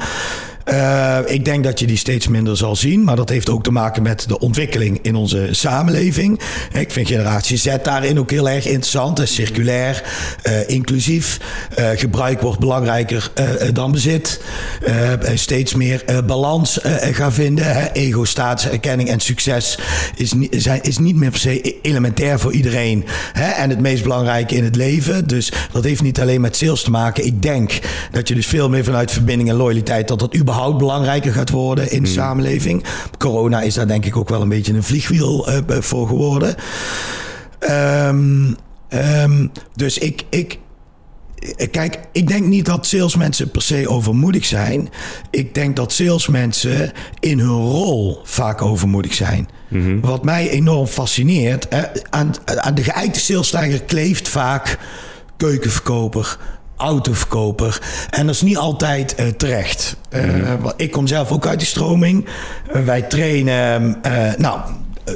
Uh, 0.66 1.18
ik 1.26 1.46
denk 1.46 1.64
dat 1.64 1.80
je 1.80 1.88
die 1.88 1.98
steeds 1.98 2.28
minder 2.28 2.58
zal 2.58 2.76
zien. 2.76 3.04
Maar 3.04 3.16
dat 3.16 3.30
heeft 3.30 3.50
ook 3.50 3.64
te 3.64 3.72
maken 3.72 4.04
met 4.04 4.28
de 4.28 4.40
ontwikkeling 4.40 5.00
in 5.02 5.16
onze 5.16 5.48
samenleving. 5.52 6.40
Ik 6.74 6.92
vind 6.92 7.08
generatie 7.08 7.58
Z 7.58 7.76
daarin 7.84 8.20
ook 8.20 8.32
heel 8.32 8.50
erg 8.50 8.66
interessant. 8.66 9.22
Circulair, 9.24 10.04
uh, 10.48 10.70
inclusief. 10.70 11.40
Uh, 11.80 11.90
gebruik 11.96 12.42
wordt 12.42 12.60
belangrijker 12.60 13.32
dan 13.74 13.92
bezit. 13.92 14.42
steeds 15.34 15.74
meer 15.74 16.04
balans 16.26 16.80
gaan 17.12 17.34
vinden. 17.34 17.92
Ego, 17.92 18.24
staatserkenning 18.24 19.10
en 19.10 19.20
succes 19.20 19.80
is, 20.16 20.34
niet, 20.34 20.56
zijn, 20.58 20.82
is 20.82 20.98
niet 20.98 21.16
meer 21.16 21.30
per 21.30 21.40
se 21.40 21.82
elementair 21.82 22.40
voor 22.40 22.54
iedereen. 22.54 23.06
Hè? 23.34 23.52
En 23.52 23.70
het 23.70 23.80
meest 23.80 24.04
belangrijke 24.04 24.56
in 24.56 24.64
het 24.64 24.76
leven. 24.76 25.28
Dus 25.28 25.52
dat 25.72 25.84
heeft 25.84 26.02
niet 26.02 26.20
alleen 26.20 26.42
met 26.42 26.56
sales 26.56 26.84
te 26.84 26.92
maken. 26.92 27.26
Ik 27.26 27.42
denk 27.42 27.80
dat 28.12 28.28
je 28.28 28.36
dus 28.36 28.48
veel 28.48 28.70
meer 28.70 28.84
vanuit 28.84 29.12
verbinding 29.12 29.50
en 29.50 29.56
loyaliteit... 29.56 30.08
dat 30.08 30.20
dat 30.20 30.36
überhaupt 30.36 30.53
überhaupt 30.54 30.78
belangrijker 30.78 31.34
gaat 31.34 31.50
worden 31.50 31.92
in 31.92 32.02
de 32.02 32.08
hmm. 32.08 32.18
samenleving. 32.18 32.84
Corona 33.18 33.62
is 33.62 33.74
daar 33.74 33.88
denk 33.88 34.06
ik 34.06 34.18
ook 34.18 34.30
wel 34.30 34.42
een 34.42 34.50
beetje 34.50 34.74
een 34.74 34.84
vliegwiel 34.84 35.50
uh, 35.50 35.58
voor 35.80 36.08
geworden. 36.08 36.56
Um, 37.70 38.56
um, 38.90 39.52
dus 39.76 39.98
ik, 39.98 40.24
ik, 40.30 40.60
Kijk, 41.72 42.00
ik 42.12 42.28
denk 42.28 42.46
niet 42.46 42.66
dat 42.66 42.86
salesmensen 42.86 43.52
per 43.52 43.62
se 43.62 43.90
overmoedig 43.90 44.46
zijn. 44.46 44.90
Ik 45.30 45.54
denk 45.54 45.76
dat 45.76 45.92
salesmensen 45.92 46.92
in 47.20 47.40
hun 47.40 47.62
rol 47.62 48.20
vaak 48.24 48.62
overmoedig 48.62 49.14
zijn. 49.14 49.50
Mm 49.70 50.02
Wat 50.02 50.24
mij 50.24 50.50
enorm 50.50 50.88
fascineert, 50.88 51.68
aan, 52.10 52.34
aan 52.46 52.76
de 52.76 52.84
geëikte 52.84 53.20
salesstijger 53.20 53.84
kleeft 53.84 54.28
vaak 54.28 54.78
keukenverkoper, 55.38 56.38
autoverkoper. 56.78 57.82
En 58.10 58.26
dat 58.26 58.36
is 58.36 58.42
niet 58.42 58.58
altijd 58.58 59.16
uh, 59.20 59.28
terecht. 59.28 59.96
Uh, 60.10 60.54
Ik 60.76 60.92
kom 60.92 61.08
zelf 61.08 61.32
ook 61.32 61.48
uit 61.48 61.60
die 61.60 61.68
stroming. 61.68 62.26
Uh, 62.76 62.84
wij 62.84 63.02
trainen, 63.02 63.98
nou, 64.38 64.60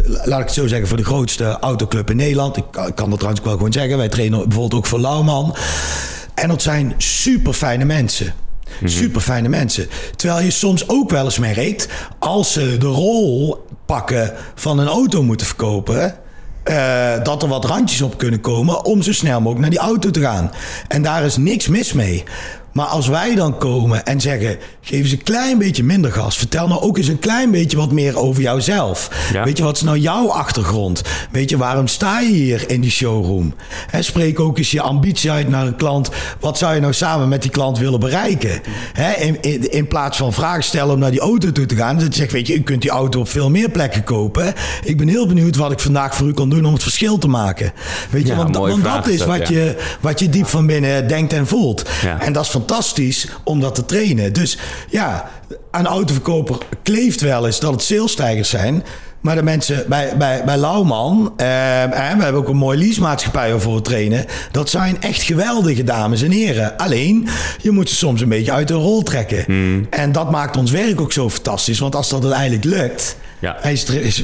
laat 0.03 0.39
ik 0.39 0.45
het 0.45 0.53
zo 0.53 0.67
zeggen, 0.67 0.87
voor 0.87 0.97
de 0.97 1.03
grootste 1.05 1.57
autoclub 1.59 2.09
in 2.09 2.15
Nederland. 2.15 2.57
Ik, 2.57 2.63
ik 2.63 2.95
kan 2.95 3.09
dat 3.09 3.19
trouwens 3.19 3.39
ook 3.39 3.45
wel 3.45 3.55
gewoon 3.55 3.73
zeggen. 3.73 3.97
Wij 3.97 4.09
trainen 4.09 4.39
bijvoorbeeld 4.39 4.73
ook 4.73 4.85
voor 4.85 4.99
Lauwman. 4.99 5.55
En 6.33 6.47
dat 6.47 6.61
zijn 6.61 6.93
super 6.97 7.53
fijne 7.53 7.85
mensen. 7.85 8.33
Mhm. 8.79 8.91
Super 8.91 9.21
fijne 9.21 9.49
mensen. 9.49 9.87
Terwijl 10.15 10.43
je 10.43 10.51
soms 10.51 10.89
ook 10.89 11.09
wel 11.09 11.25
eens 11.25 11.37
merkt, 11.37 11.87
als 12.19 12.53
ze 12.53 12.77
de 12.77 12.85
rol 12.85 13.65
pakken 13.85 14.33
van 14.55 14.79
een 14.79 14.87
auto 14.87 15.23
moeten 15.23 15.47
verkopen. 15.47 16.15
Uh, 16.69 17.23
dat 17.23 17.43
er 17.43 17.47
wat 17.47 17.65
randjes 17.65 18.01
op 18.01 18.17
kunnen 18.17 18.41
komen 18.41 18.85
om 18.85 19.01
zo 19.01 19.13
snel 19.13 19.37
mogelijk 19.37 19.61
naar 19.61 19.69
die 19.69 19.79
auto 19.79 20.11
te 20.11 20.21
gaan. 20.21 20.51
En 20.87 21.01
daar 21.01 21.23
is 21.23 21.37
niks 21.37 21.67
mis 21.67 21.93
mee. 21.93 22.23
Maar 22.77 22.85
als 22.85 23.07
wij 23.07 23.35
dan 23.35 23.57
komen 23.57 24.05
en 24.05 24.21
zeggen: 24.21 24.57
geef 24.81 24.99
eens 24.99 25.11
een 25.11 25.23
klein 25.23 25.57
beetje 25.57 25.83
minder 25.83 26.11
gas. 26.11 26.37
Vertel 26.37 26.67
nou 26.67 26.81
ook 26.81 26.97
eens 26.97 27.07
een 27.07 27.19
klein 27.19 27.51
beetje 27.51 27.77
wat 27.77 27.91
meer 27.91 28.17
over 28.17 28.41
jouzelf. 28.41 29.09
Weet 29.43 29.57
je, 29.57 29.63
wat 29.63 29.75
is 29.75 29.81
nou 29.81 29.97
jouw 29.97 30.29
achtergrond? 30.29 31.01
Weet 31.31 31.49
je, 31.49 31.57
waarom 31.57 31.87
sta 31.87 32.19
je 32.19 32.33
hier 32.33 32.69
in 32.69 32.81
die 32.81 32.91
showroom? 32.91 33.53
He, 33.87 34.01
spreek 34.01 34.39
ook 34.39 34.57
eens 34.57 34.71
je 34.71 34.81
ambitie 34.81 35.31
uit 35.31 35.49
naar 35.49 35.67
een 35.67 35.75
klant. 35.75 36.09
Wat 36.39 36.57
zou 36.57 36.75
je 36.75 36.81
nou 36.81 36.93
samen 36.93 37.27
met 37.29 37.41
die 37.41 37.51
klant 37.51 37.77
willen 37.77 37.99
bereiken? 37.99 38.61
in, 39.19 39.41
in, 39.41 39.71
in, 39.71 39.87
plaats 39.87 40.17
van 40.17 40.33
vragen 40.33 40.63
stellen 40.63 40.93
om 40.93 40.99
naar 40.99 41.11
die 41.11 41.19
auto 41.19 41.51
toe 41.51 41.65
te 41.65 41.75
gaan. 41.75 41.97
Dat 41.97 42.07
je 42.07 42.19
zegt: 42.19 42.31
Weet 42.31 42.47
je, 42.47 42.55
u 42.55 42.61
kunt 42.61 42.81
die 42.81 42.91
auto 42.91 43.19
op 43.19 43.29
veel 43.29 43.49
meer 43.49 43.69
plekken 43.69 44.03
kopen. 44.03 44.53
Ik 44.83 44.97
ben 44.97 45.07
heel 45.07 45.27
benieuwd 45.27 45.55
wat 45.55 45.71
ik 45.71 45.79
vandaag 45.79 46.15
voor 46.15 46.27
u 46.27 46.33
kan 46.33 46.49
doen 46.49 46.65
om 46.65 46.73
het 46.73 46.83
verschil 46.83 47.17
te 47.17 47.27
maken. 47.27 47.71
Weet 48.09 48.27
je, 48.27 48.35
want, 48.35 48.55
want 48.55 48.83
dat 48.83 49.07
is 49.07 49.25
wat, 49.25 49.47
je, 49.47 49.75
wat 49.99 50.19
je 50.19 50.29
diep 50.29 50.47
van 50.47 50.65
binnen 50.65 51.07
denkt 51.07 51.33
en 51.33 51.47
voelt. 51.47 51.85
En 52.19 52.33
dat 52.33 52.43
is 52.43 52.49
fantastisch 52.49 52.65
fantastisch 52.67 53.27
om 53.43 53.59
dat 53.59 53.75
te 53.75 53.85
trainen. 53.85 54.33
Dus 54.33 54.57
ja, 54.89 55.29
aan 55.71 55.85
autoverkoper 55.85 56.57
kleeft 56.83 57.21
wel 57.21 57.45
eens 57.45 57.59
dat 57.59 57.71
het 57.71 57.81
salesstijgers 57.81 58.49
zijn. 58.49 58.83
Maar 59.21 59.35
de 59.35 59.43
mensen 59.43 59.85
bij, 59.87 60.17
bij, 60.17 60.43
bij 60.45 60.57
Lauwman, 60.57 61.33
eh, 61.37 61.83
eh, 61.83 61.89
we 61.89 62.23
hebben 62.23 62.41
ook 62.41 62.47
een 62.47 62.55
mooie 62.57 62.77
leasemaatschappij 62.77 63.51
waarvoor 63.51 63.75
we 63.75 63.81
trainen. 63.81 64.25
Dat 64.51 64.69
zijn 64.69 65.01
echt 65.01 65.21
geweldige 65.21 65.83
dames 65.83 66.21
en 66.21 66.31
heren. 66.31 66.77
Alleen, 66.77 67.27
je 67.61 67.71
moet 67.71 67.89
ze 67.89 67.95
soms 67.95 68.21
een 68.21 68.29
beetje 68.29 68.51
uit 68.51 68.67
de 68.67 68.73
rol 68.73 69.03
trekken. 69.03 69.43
Hmm. 69.45 69.87
En 69.89 70.11
dat 70.11 70.31
maakt 70.31 70.57
ons 70.57 70.71
werk 70.71 71.01
ook 71.01 71.11
zo 71.11 71.29
fantastisch. 71.29 71.79
Want 71.79 71.95
als 71.95 72.09
dat 72.09 72.23
uiteindelijk 72.23 72.63
lukt, 72.63 73.17
ja. 73.39 73.55
Hij 73.59 73.75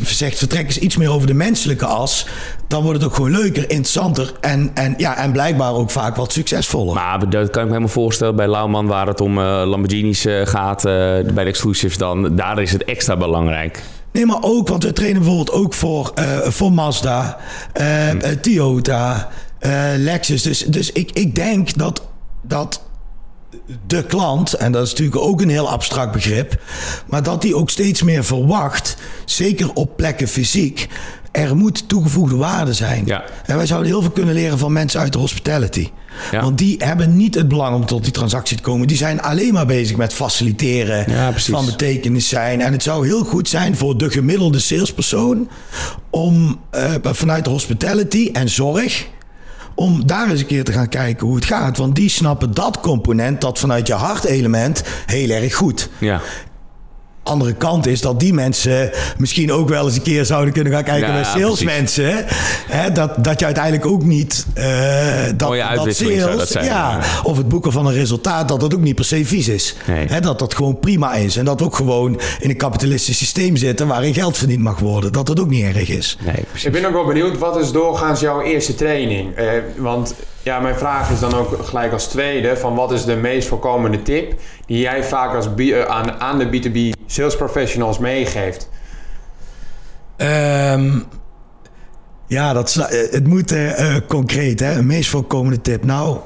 zegt, 0.04 0.38
vertrek 0.38 0.66
eens 0.66 0.78
iets 0.78 0.98
meer 0.98 1.12
over 1.12 1.28
de 1.28 1.34
menselijke 1.34 1.86
as. 1.86 2.28
Dan 2.68 2.84
wordt 2.84 3.00
het 3.00 3.10
ook 3.10 3.16
gewoon 3.16 3.32
leuker, 3.32 3.70
interessanter 3.70 4.34
en, 4.42 4.72
en, 4.74 4.94
ja, 4.98 5.18
en 5.18 5.32
blijkbaar 5.32 5.74
ook 5.74 5.92
vaak 5.92 6.16
wat 6.16 6.32
succesvoller. 6.32 6.94
Maar 6.94 7.30
dat 7.30 7.50
kan 7.50 7.62
ik 7.62 7.68
me 7.68 7.74
helemaal 7.74 7.88
voorstellen. 7.88 8.36
Bij 8.36 8.48
Lauwman, 8.48 8.88
waar 8.88 9.08
het 9.08 9.22
om 9.22 9.38
uh, 9.38 9.44
Lamborghinis 9.44 10.26
uh, 10.26 10.46
gaat, 10.46 10.86
uh, 10.86 10.92
bij 11.34 11.44
de 11.44 11.50
exclusives 11.50 11.98
dan, 11.98 12.36
daar 12.36 12.62
is 12.62 12.72
het 12.72 12.84
extra 12.84 13.18
belangrijk. 13.18 13.84
Nee, 14.12 14.26
maar 14.26 14.42
ook, 14.42 14.68
want 14.68 14.84
we 14.84 14.94
trainen 14.94 15.22
bijvoorbeeld 15.22 15.58
ook 15.58 15.74
voor, 15.74 16.14
voor 16.44 16.72
Mazda, 16.72 17.38
hm. 17.74 18.40
Toyota, 18.42 19.30
Lexus. 19.98 20.42
Dus, 20.42 20.60
dus 20.66 20.92
ik, 20.92 21.12
ik 21.12 21.36
denk 21.36 21.78
dat, 21.78 22.02
dat 22.42 22.82
de 23.88 24.04
klant, 24.04 24.54
en 24.54 24.72
dat 24.72 24.84
is 24.84 24.90
natuurlijk 24.90 25.22
ook 25.22 25.42
een 25.42 25.50
heel 25.50 25.70
abstract 25.70 26.12
begrip, 26.12 26.62
maar 27.08 27.24
dat 27.24 27.42
die 27.42 27.56
ook 27.56 27.70
steeds 27.70 28.04
meer 28.04 28.24
verwacht, 28.24 28.98
zeker 29.26 29.74
op 29.74 29.98
plekken 29.98 30.28
fysiek, 30.28 30.88
er 31.32 31.56
moet 31.56 31.90
toegevoegde 31.90 32.36
waarde 32.36 32.74
zijn. 32.74 33.06
Ja. 33.06 33.24
En 33.46 33.56
wij 33.56 33.66
zouden 33.66 33.92
heel 33.92 34.02
veel 34.02 34.12
kunnen 34.12 34.34
leren 34.34 34.58
van 34.58 34.74
mensen 34.74 35.00
uit 35.00 35.14
de 35.14 35.20
hospitality. 35.20 35.90
Want 36.32 36.58
die 36.58 36.76
hebben 36.78 37.18
niet 37.18 37.36
het 37.36 37.48
belang 37.48 37.76
om 37.76 37.86
tot 37.86 38.04
die 38.04 38.12
transactie 38.12 38.58
te 38.58 38.64
komen. 38.64 38.88
Die 38.88 38.98
zijn 38.98 39.22
alleen 39.22 39.54
maar 39.54 39.66
bezig 39.66 39.98
met 39.98 40.14
faciliteren 40.14 41.34
van 41.36 41.66
betekenis 41.66 42.28
zijn. 42.28 42.62
En 42.62 42.72
het 42.72 42.84
zou 42.84 43.06
heel 43.08 43.24
goed 43.24 43.50
zijn 43.50 43.78
voor 43.78 43.98
de 43.98 44.10
gemiddelde 44.12 44.60
salespersoon 44.60 45.50
om 46.10 46.60
uh, 46.76 46.94
vanuit 47.02 47.44
de 47.44 47.50
hospitality 47.50 48.30
en 48.34 48.50
zorg 48.50 49.08
om 49.76 50.08
daar 50.08 50.30
eens 50.30 50.40
een 50.40 50.46
keer 50.46 50.64
te 50.64 50.72
gaan 50.72 50.90
kijken 50.90 51.28
hoe 51.28 51.36
het 51.36 51.46
gaat. 51.46 51.78
Want 51.78 51.96
die 51.96 52.10
snappen 52.10 52.54
dat 52.54 52.80
component, 52.80 53.42
dat 53.42 53.60
vanuit 53.60 53.88
je 53.88 53.94
hartelement, 53.94 54.84
heel 55.06 55.30
erg 55.30 55.56
goed. 55.56 55.90
Ja 55.98 56.22
andere 57.24 57.54
kant 57.54 57.88
is 57.88 58.02
dat 58.02 58.20
die 58.20 58.34
mensen 58.34 58.92
misschien 59.18 59.52
ook 59.52 59.70
wel 59.70 59.86
eens 59.86 59.96
een 59.96 60.02
keer 60.02 60.26
zouden 60.26 60.54
kunnen 60.54 60.74
gaan 60.74 60.84
kijken 60.84 61.14
naar 61.14 61.26
salesmensen. 61.26 62.26
Hè, 62.68 62.92
dat, 62.92 63.24
dat 63.24 63.40
je 63.40 63.46
uiteindelijk 63.46 63.86
ook 63.86 64.04
niet 64.04 64.46
uh, 64.58 64.64
dat, 65.36 65.56
dat 65.76 65.96
sales, 65.96 66.38
dat 66.38 66.50
zijn, 66.50 66.66
ja, 66.66 67.00
of 67.24 67.38
het 67.38 67.48
boeken 67.48 67.72
van 67.72 67.86
een 67.86 67.94
resultaat, 67.94 68.48
dat 68.48 68.60
dat 68.60 68.74
ook 68.74 68.82
niet 68.82 68.96
per 68.96 69.06
se 69.06 69.26
vies 69.26 69.48
is. 69.48 69.76
Hè, 69.86 70.20
dat 70.20 70.40
dat 70.40 70.54
gewoon 70.56 70.80
prima 70.80 71.14
is. 71.14 71.38
En 71.38 71.46
dat 71.46 71.60
we 71.60 71.66
ook 71.66 71.76
gewoon 71.76 72.20
in 72.40 72.50
een 72.50 72.58
kapitalistisch 72.58 73.18
systeem 73.18 73.56
zitten 73.56 73.88
waarin 73.88 74.14
geld 74.14 74.38
verdiend 74.38 74.62
mag 74.62 74.80
worden. 74.80 75.12
Dat 75.12 75.26
dat 75.26 75.40
ook 75.40 75.50
niet 75.50 75.64
erg 75.64 75.90
is. 75.90 76.18
Nee, 76.26 76.46
Ik 76.64 76.72
ben 76.72 76.86
ook 76.86 76.94
wel 76.94 77.06
benieuwd, 77.06 77.38
wat 77.38 77.58
is 77.58 77.72
doorgaans 77.72 78.20
jouw 78.20 78.42
eerste 78.42 78.76
training? 78.76 79.40
Uh, 79.40 79.46
want 79.78 80.14
ja, 80.44 80.60
mijn 80.60 80.76
vraag 80.76 81.10
is 81.10 81.20
dan 81.20 81.34
ook 81.34 81.66
gelijk 81.66 81.92
als 81.92 82.08
tweede: 82.08 82.58
van 82.58 82.76
wat 82.76 82.92
is 82.92 83.06
de 83.06 83.16
meest 83.16 83.48
voorkomende 83.48 84.02
tip 84.02 84.40
die 84.66 84.80
jij 84.80 85.04
vaak 85.04 85.36
als 85.36 85.48
uh, 85.56 85.86
aan, 85.86 86.12
aan 86.12 86.38
de 86.38 86.46
B2B 86.46 87.00
sales 87.06 87.36
professionals 87.36 87.98
meegeeft? 87.98 88.70
Um, 90.18 91.04
ja, 92.28 92.54
dat, 92.54 92.76
eh, 92.76 93.12
het 93.12 93.28
moet 93.28 93.52
uh, 93.52 93.96
concreet, 94.08 94.60
hè? 94.60 94.74
Een 94.74 94.86
meest 94.86 95.10
voorkomende 95.10 95.62
tip. 95.62 95.86
Nou, 95.86 96.18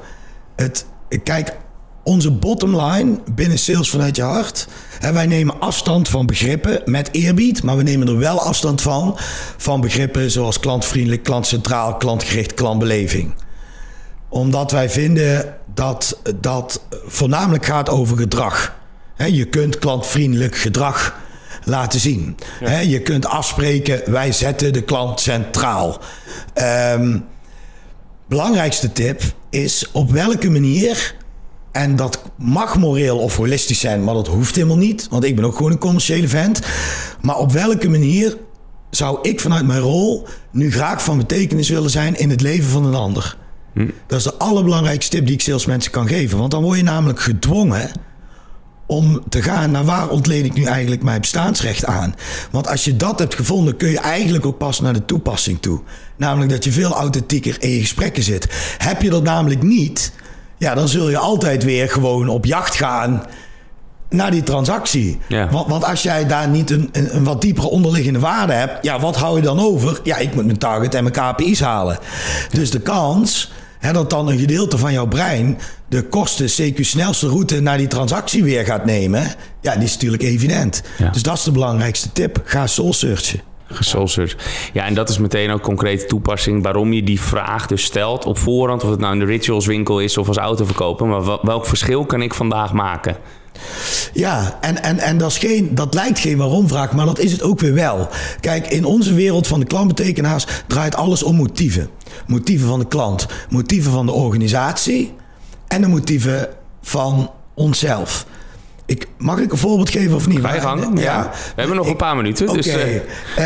het, 0.56 0.86
kijk, 1.22 1.56
onze 2.02 2.30
bottom 2.30 2.80
line 2.80 3.18
binnen 3.34 3.58
sales 3.58 3.90
vanuit 3.90 4.16
je 4.16 4.22
hart. 4.22 4.68
Hè, 4.98 5.12
wij 5.12 5.26
nemen 5.26 5.60
afstand 5.60 6.08
van 6.08 6.26
begrippen 6.26 6.80
met 6.84 7.08
eerbied, 7.12 7.62
maar 7.62 7.76
we 7.76 7.82
nemen 7.82 8.08
er 8.08 8.18
wel 8.18 8.40
afstand 8.40 8.82
van. 8.82 9.14
Van 9.56 9.80
begrippen 9.80 10.30
zoals 10.30 10.60
klantvriendelijk, 10.60 11.22
klantcentraal, 11.22 11.96
klantgericht, 11.96 12.54
klantbeleving 12.54 13.34
omdat 14.28 14.70
wij 14.70 14.90
vinden 14.90 15.56
dat 15.74 16.20
dat 16.40 16.82
voornamelijk 17.06 17.64
gaat 17.64 17.88
over 17.88 18.16
gedrag. 18.16 18.76
je 19.16 19.44
kunt 19.44 19.78
klantvriendelijk 19.78 20.56
gedrag 20.56 21.16
laten 21.64 22.00
zien. 22.00 22.36
je 22.86 23.02
kunt 23.02 23.26
afspreken, 23.26 24.10
wij 24.10 24.32
zetten 24.32 24.72
de 24.72 24.82
klant 24.82 25.20
centraal. 25.20 26.00
Um, 26.94 27.24
belangrijkste 28.28 28.92
tip 28.92 29.22
is 29.50 29.88
op 29.92 30.10
welke 30.10 30.50
manier, 30.50 31.14
en 31.72 31.96
dat 31.96 32.22
mag 32.36 32.78
moreel 32.78 33.18
of 33.18 33.36
holistisch 33.36 33.80
zijn, 33.80 34.04
maar 34.04 34.14
dat 34.14 34.26
hoeft 34.26 34.54
helemaal 34.54 34.76
niet, 34.76 35.06
want 35.10 35.24
ik 35.24 35.36
ben 35.36 35.44
ook 35.44 35.56
gewoon 35.56 35.72
een 35.72 35.78
commerciële 35.78 36.28
vent. 36.28 36.60
Maar 37.20 37.36
op 37.36 37.52
welke 37.52 37.88
manier 37.88 38.36
zou 38.90 39.18
ik 39.22 39.40
vanuit 39.40 39.66
mijn 39.66 39.80
rol 39.80 40.26
nu 40.50 40.72
graag 40.72 41.04
van 41.04 41.18
betekenis 41.18 41.68
willen 41.68 41.90
zijn 41.90 42.16
in 42.16 42.30
het 42.30 42.40
leven 42.40 42.70
van 42.70 42.84
een 42.84 42.94
ander? 42.94 43.36
Dat 44.06 44.18
is 44.18 44.24
de 44.24 44.34
allerbelangrijkste 44.34 45.16
tip 45.16 45.26
die 45.26 45.34
ik 45.34 45.40
salesmensen 45.40 45.92
kan 45.92 46.08
geven. 46.08 46.38
Want 46.38 46.50
dan 46.50 46.62
word 46.62 46.76
je 46.76 46.84
namelijk 46.84 47.20
gedwongen 47.20 47.90
om 48.86 49.22
te 49.28 49.42
gaan 49.42 49.70
naar 49.70 49.84
waar 49.84 50.08
ontleen 50.08 50.44
ik 50.44 50.54
nu 50.54 50.64
eigenlijk 50.64 51.02
mijn 51.02 51.20
bestaansrecht 51.20 51.84
aan. 51.84 52.14
Want 52.50 52.68
als 52.68 52.84
je 52.84 52.96
dat 52.96 53.18
hebt 53.18 53.34
gevonden, 53.34 53.76
kun 53.76 53.88
je 53.88 53.98
eigenlijk 53.98 54.46
ook 54.46 54.58
pas 54.58 54.80
naar 54.80 54.92
de 54.92 55.04
toepassing 55.04 55.60
toe. 55.60 55.80
Namelijk 56.16 56.50
dat 56.50 56.64
je 56.64 56.72
veel 56.72 56.94
authentieker 56.94 57.56
in 57.58 57.70
je 57.70 57.80
gesprekken 57.80 58.22
zit. 58.22 58.74
Heb 58.78 59.02
je 59.02 59.10
dat 59.10 59.22
namelijk 59.22 59.62
niet, 59.62 60.12
ja, 60.58 60.74
dan 60.74 60.88
zul 60.88 61.10
je 61.10 61.18
altijd 61.18 61.64
weer 61.64 61.88
gewoon 61.88 62.28
op 62.28 62.44
jacht 62.44 62.74
gaan 62.74 63.26
naar 64.10 64.30
die 64.30 64.42
transactie. 64.42 65.18
Want, 65.50 65.68
want, 65.68 65.84
als 65.84 66.02
jij 66.02 66.26
daar 66.26 66.48
niet 66.48 66.70
een, 66.70 66.88
een, 66.92 67.16
een, 67.16 67.24
wat 67.24 67.40
diepere 67.40 67.68
onderliggende 67.68 68.18
waarde 68.18 68.52
hebt, 68.52 68.84
ja, 68.84 69.00
wat 69.00 69.16
hou 69.16 69.36
je 69.36 69.42
dan 69.42 69.60
over? 69.60 70.00
Ja, 70.02 70.16
ik 70.16 70.34
moet 70.34 70.44
mijn 70.44 70.58
target 70.58 70.94
en 70.94 71.04
mijn 71.04 71.34
KPI's 71.34 71.60
halen. 71.60 71.98
Dus 72.50 72.70
de 72.70 72.80
kans 72.80 73.52
Hè, 73.78 73.92
dat 73.92 74.10
dan 74.10 74.28
een 74.28 74.38
gedeelte 74.38 74.78
van 74.78 74.92
jouw 74.92 75.06
brein 75.06 75.58
de 75.88 76.02
kosten 76.02 76.46
CQ 76.46 76.80
snelste 76.80 77.28
route 77.28 77.60
naar 77.60 77.78
die 77.78 77.86
transactie 77.86 78.44
weer 78.44 78.64
gaat 78.64 78.84
nemen. 78.84 79.34
Ja, 79.60 79.74
die 79.74 79.84
is 79.84 79.92
natuurlijk 79.92 80.22
evident. 80.22 80.82
Dus 81.12 81.22
dat 81.22 81.36
is 81.36 81.42
de 81.42 81.52
belangrijkste 81.52 82.12
tip. 82.12 82.40
Ga 82.44 82.66
soul 82.66 82.92
searchen. 82.92 83.40
Gesoulsearch. 83.70 84.36
Ja, 84.72 84.84
en 84.84 84.94
dat 84.94 85.08
is 85.08 85.18
meteen 85.18 85.50
ook 85.50 85.62
concrete 85.62 86.06
toepassing 86.06 86.62
waarom 86.62 86.92
je 86.92 87.02
die 87.02 87.20
vraag 87.20 87.66
dus 87.66 87.82
stelt 87.82 88.24
op 88.24 88.38
voorhand. 88.38 88.84
Of 88.84 88.90
het 88.90 89.00
nou 89.00 89.12
in 89.12 89.18
de 89.18 89.24
rituals 89.24 89.66
winkel 89.66 90.00
is 90.00 90.18
of 90.18 90.28
als 90.28 90.36
autoverkoper. 90.36 91.06
Maar 91.06 91.38
welk 91.42 91.66
verschil 91.66 92.06
kan 92.06 92.22
ik 92.22 92.34
vandaag 92.34 92.72
maken? 92.72 93.16
Ja, 94.12 94.58
en, 94.60 94.82
en, 94.82 94.98
en 94.98 95.18
dat, 95.18 95.30
is 95.30 95.38
geen, 95.38 95.74
dat 95.74 95.94
lijkt 95.94 96.18
geen 96.18 96.36
waarom-vraag, 96.36 96.92
maar 96.92 97.06
dat 97.06 97.18
is 97.18 97.32
het 97.32 97.42
ook 97.42 97.60
weer 97.60 97.74
wel. 97.74 98.08
Kijk, 98.40 98.66
in 98.66 98.84
onze 98.84 99.14
wereld 99.14 99.46
van 99.46 99.60
de 99.60 99.66
klantbetekenaars 99.66 100.46
draait 100.66 100.94
alles 100.94 101.22
om 101.22 101.36
motieven. 101.36 101.88
Motieven 102.26 102.68
van 102.68 102.78
de 102.78 102.88
klant, 102.88 103.26
motieven 103.50 103.92
van 103.92 104.06
de 104.06 104.12
organisatie 104.12 105.14
en 105.68 105.80
de 105.80 105.88
motieven 105.88 106.48
van 106.82 107.30
onszelf. 107.54 108.26
Ik, 108.86 109.08
mag 109.18 109.38
ik 109.38 109.52
een 109.52 109.58
voorbeeld 109.58 109.90
geven 109.90 110.16
of 110.16 110.26
niet? 110.26 110.40
Ga 110.40 110.54
je 110.54 110.60
gang. 110.60 111.00
Ja. 111.00 111.30
We 111.32 111.60
hebben 111.60 111.76
nog 111.76 111.86
een 111.86 111.96
paar 111.96 112.16
minuten. 112.16 112.46
Dus, 112.52 112.68
Oké. 112.68 113.02
Dus, 113.36 113.44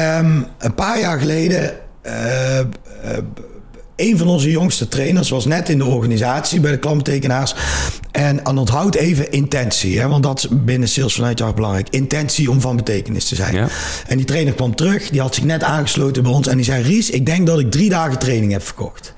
een 0.59 0.75
paar 0.75 1.01
jaar 1.01 1.18
geleden 1.18 1.75
uh, 2.07 2.59
een 4.03 4.19
van 4.19 4.29
onze 4.29 4.51
jongste 4.51 4.88
trainers 4.88 5.31
was 5.31 5.45
net 5.45 5.69
in 5.69 5.79
de 5.79 5.85
organisatie 5.85 6.61
bij 6.61 6.71
de 6.71 6.79
klantbetekenaars. 6.79 7.55
En 8.11 8.47
onthoud 8.59 8.95
even 8.95 9.33
intentie, 9.33 10.01
hè, 10.01 10.09
want 10.09 10.23
dat 10.23 10.38
is 10.38 10.47
binnen 10.51 10.88
sales 10.88 11.15
vanuit 11.15 11.38
jou 11.38 11.55
belangrijk. 11.55 11.88
Intentie 11.91 12.51
om 12.51 12.61
van 12.61 12.77
betekenis 12.77 13.29
te 13.29 13.35
zijn. 13.35 13.55
Ja. 13.55 13.69
En 14.07 14.17
die 14.17 14.27
trainer 14.27 14.53
kwam 14.53 14.75
terug, 14.75 15.11
die 15.11 15.21
had 15.21 15.35
zich 15.35 15.45
net 15.45 15.62
aangesloten 15.62 16.23
bij 16.23 16.33
ons 16.33 16.47
en 16.47 16.57
die 16.57 16.65
zei: 16.65 16.83
Ries, 16.83 17.11
ik 17.11 17.27
denk 17.27 17.47
dat 17.47 17.59
ik 17.59 17.71
drie 17.71 17.88
dagen 17.88 18.19
training 18.19 18.53
heb 18.53 18.62
verkocht. 18.62 19.15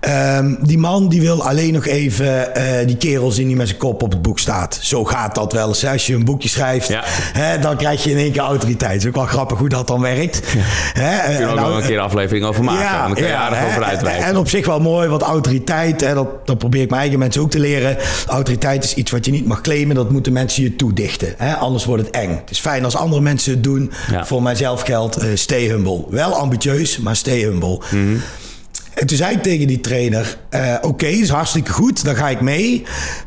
Ehm, 0.00 0.54
die 0.60 0.78
man 0.78 1.08
die 1.08 1.20
wil 1.20 1.44
alleen 1.48 1.72
nog 1.72 1.86
even 1.86 2.26
uh, 2.26 2.62
die 2.86 2.96
kerel 2.96 3.30
zien 3.30 3.46
die 3.46 3.56
met 3.56 3.66
zijn 3.66 3.78
kop 3.78 4.02
op 4.02 4.10
het 4.10 4.22
boek 4.22 4.38
staat. 4.38 4.78
Zo 4.82 5.04
gaat 5.04 5.34
dat 5.34 5.52
wel 5.52 5.68
eens. 5.68 5.86
Als 5.86 6.06
je 6.06 6.14
een 6.14 6.24
boekje 6.24 6.48
schrijft, 6.48 6.88
ja. 6.88 7.02
hè, 7.06 7.58
dan 7.58 7.76
krijg 7.76 8.04
je 8.04 8.10
in 8.10 8.16
één 8.16 8.32
keer 8.32 8.42
autoriteit. 8.42 8.92
Het 8.92 9.02
is 9.02 9.08
ook 9.08 9.14
wel 9.14 9.24
grappig 9.24 9.58
hoe 9.58 9.68
dat 9.68 9.86
dan 9.86 10.00
werkt. 10.00 10.42
Ja. 10.54 10.60
Hè, 11.02 11.24
Kun 11.24 11.48
je 11.48 11.54
nou, 11.54 11.68
wel 11.68 11.76
een 11.76 11.86
keer 11.86 11.98
aflevering 11.98 12.44
over 12.44 12.64
maken. 12.64 12.82
Ja, 12.82 13.06
dan 13.06 13.14
kun 13.14 13.26
je 13.26 13.34
aardig 13.34 13.64
over 13.66 13.82
uitwijken. 13.82 14.24
En 14.24 14.36
op 14.36 14.48
zich 14.48 14.66
wel 14.66 14.80
mooi, 14.80 15.08
want 15.08 15.22
autoriteit, 15.22 16.00
hè, 16.00 16.14
dat, 16.14 16.46
dat 16.46 16.58
probeer 16.58 16.82
ik 16.82 16.88
mijn 16.88 17.00
eigen 17.00 17.18
mensen 17.18 17.42
ook 17.42 17.50
te 17.50 17.60
leren. 17.60 17.96
Autoriteit 18.26 18.84
is 18.84 18.94
iets 18.94 19.10
wat 19.10 19.24
je 19.24 19.30
niet 19.30 19.46
mag 19.46 19.60
claimen. 19.60 19.96
Dat 19.96 20.10
moeten 20.10 20.32
mensen 20.32 20.62
je 20.62 20.76
toedichten. 20.76 21.34
Hè? 21.36 21.54
Anders 21.54 21.84
wordt 21.84 22.06
het 22.06 22.14
eng. 22.14 22.30
Het 22.30 22.50
is 22.50 22.60
fijn 22.60 22.84
als 22.84 22.96
andere 22.96 23.22
mensen 23.22 23.52
het 23.52 23.64
doen. 23.64 23.92
Voor 24.22 24.42
mijzelf 24.42 24.82
geldt, 24.82 25.22
uh, 25.22 25.30
stay 25.34 25.64
humble. 25.68 26.04
Wel 26.10 26.34
ambitieus, 26.34 26.98
maar 26.98 27.16
stay 27.16 27.40
humble. 27.40 27.80
Mm 27.90 28.22
en 28.96 29.06
toen 29.06 29.16
zei 29.16 29.34
ik 29.34 29.42
tegen 29.42 29.66
die 29.66 29.80
trainer: 29.80 30.38
uh, 30.50 30.74
Oké, 30.76 30.86
okay, 30.86 31.12
is 31.12 31.28
hartstikke 31.28 31.72
goed, 31.72 32.04
dan 32.04 32.16
ga 32.16 32.28
ik 32.28 32.40
mee. 32.40 32.82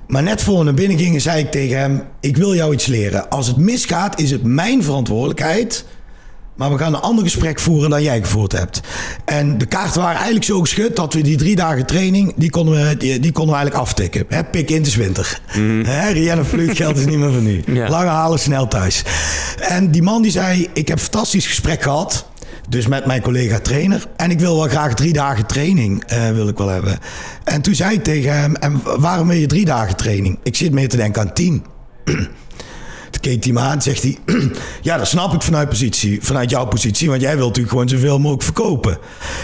Maar 0.07 0.23
net 0.23 0.41
voor 0.41 0.57
we 0.57 0.63
naar 0.63 0.73
binnen 0.73 0.97
gingen, 0.97 1.21
zei 1.21 1.43
ik 1.43 1.51
tegen 1.51 1.79
hem: 1.79 2.03
Ik 2.19 2.37
wil 2.37 2.55
jou 2.55 2.73
iets 2.73 2.85
leren. 2.85 3.29
Als 3.29 3.47
het 3.47 3.57
misgaat, 3.57 4.19
is 4.19 4.31
het 4.31 4.43
mijn 4.43 4.83
verantwoordelijkheid. 4.83 5.85
Maar 6.55 6.71
we 6.71 6.77
gaan 6.77 6.93
een 6.93 6.99
ander 7.01 7.23
gesprek 7.23 7.59
voeren 7.59 7.89
dan 7.89 8.03
jij 8.03 8.21
gevoerd 8.21 8.51
hebt. 8.51 8.81
En 9.25 9.57
de 9.57 9.65
kaarten 9.65 10.01
waren 10.01 10.15
eigenlijk 10.15 10.45
zo 10.45 10.59
geschud 10.59 10.95
dat 10.95 11.13
we 11.13 11.21
die 11.21 11.37
drie 11.37 11.55
dagen 11.55 11.85
training, 11.85 12.33
die 12.35 12.49
konden 12.49 12.87
we, 12.87 12.97
die, 12.97 13.19
die 13.19 13.31
konden 13.31 13.53
we 13.53 13.59
eigenlijk 13.59 13.87
aftikken. 13.87 14.25
Hè, 14.27 14.43
pik 14.43 14.69
in, 14.69 14.83
de 14.83 14.93
winter. 14.95 15.41
Mm. 15.55 15.81
Rienne 16.11 16.43
vluchtgeld 16.43 16.97
is 16.97 17.05
niet 17.05 17.17
meer 17.17 17.31
van 17.31 17.43
nu. 17.43 17.63
Lange 17.87 18.09
halen, 18.09 18.39
snel 18.39 18.67
thuis. 18.67 19.03
En 19.59 19.91
die 19.91 20.01
man 20.01 20.21
die 20.21 20.31
zei, 20.31 20.69
ik 20.73 20.87
heb 20.87 20.97
een 20.97 21.03
fantastisch 21.03 21.47
gesprek 21.47 21.81
gehad. 21.81 22.25
Dus 22.69 22.87
met 22.87 23.05
mijn 23.05 23.21
collega 23.21 23.59
trainer. 23.59 24.05
En 24.15 24.31
ik 24.31 24.39
wil 24.39 24.55
wel 24.55 24.67
graag 24.67 24.93
drie 24.93 25.13
dagen 25.13 25.45
training 25.45 26.03
uh, 26.13 26.29
wil 26.29 26.47
ik 26.47 26.57
wel 26.57 26.67
hebben. 26.67 26.97
En 27.43 27.61
toen 27.61 27.75
zei 27.75 27.95
ik 27.95 28.03
tegen 28.03 28.39
hem, 28.39 28.55
en 28.55 28.81
waarom 28.99 29.27
wil 29.27 29.37
je 29.37 29.47
drie 29.47 29.65
dagen 29.65 29.95
training? 29.95 30.39
Ik 30.43 30.55
zit 30.55 30.71
meer 30.71 30.89
te 30.89 30.97
denken 30.97 31.21
aan 31.21 31.33
tien. 31.33 31.65
Toen 33.11 33.21
keek 33.21 33.43
hij 33.43 33.53
me 33.53 33.59
aan 33.59 33.81
zegt 33.81 34.03
hij... 34.03 34.17
ja, 34.81 34.97
dat 34.97 35.07
snap 35.07 35.33
ik 35.33 35.41
vanuit, 35.41 35.69
positie, 35.69 36.19
vanuit 36.21 36.49
jouw 36.49 36.65
positie. 36.65 37.09
Want 37.09 37.21
jij 37.21 37.35
wilt 37.35 37.47
natuurlijk 37.47 37.73
gewoon 37.73 37.89
zoveel 37.89 38.19
mogelijk 38.19 38.43
verkopen. 38.43 38.91
Ik 38.91 38.99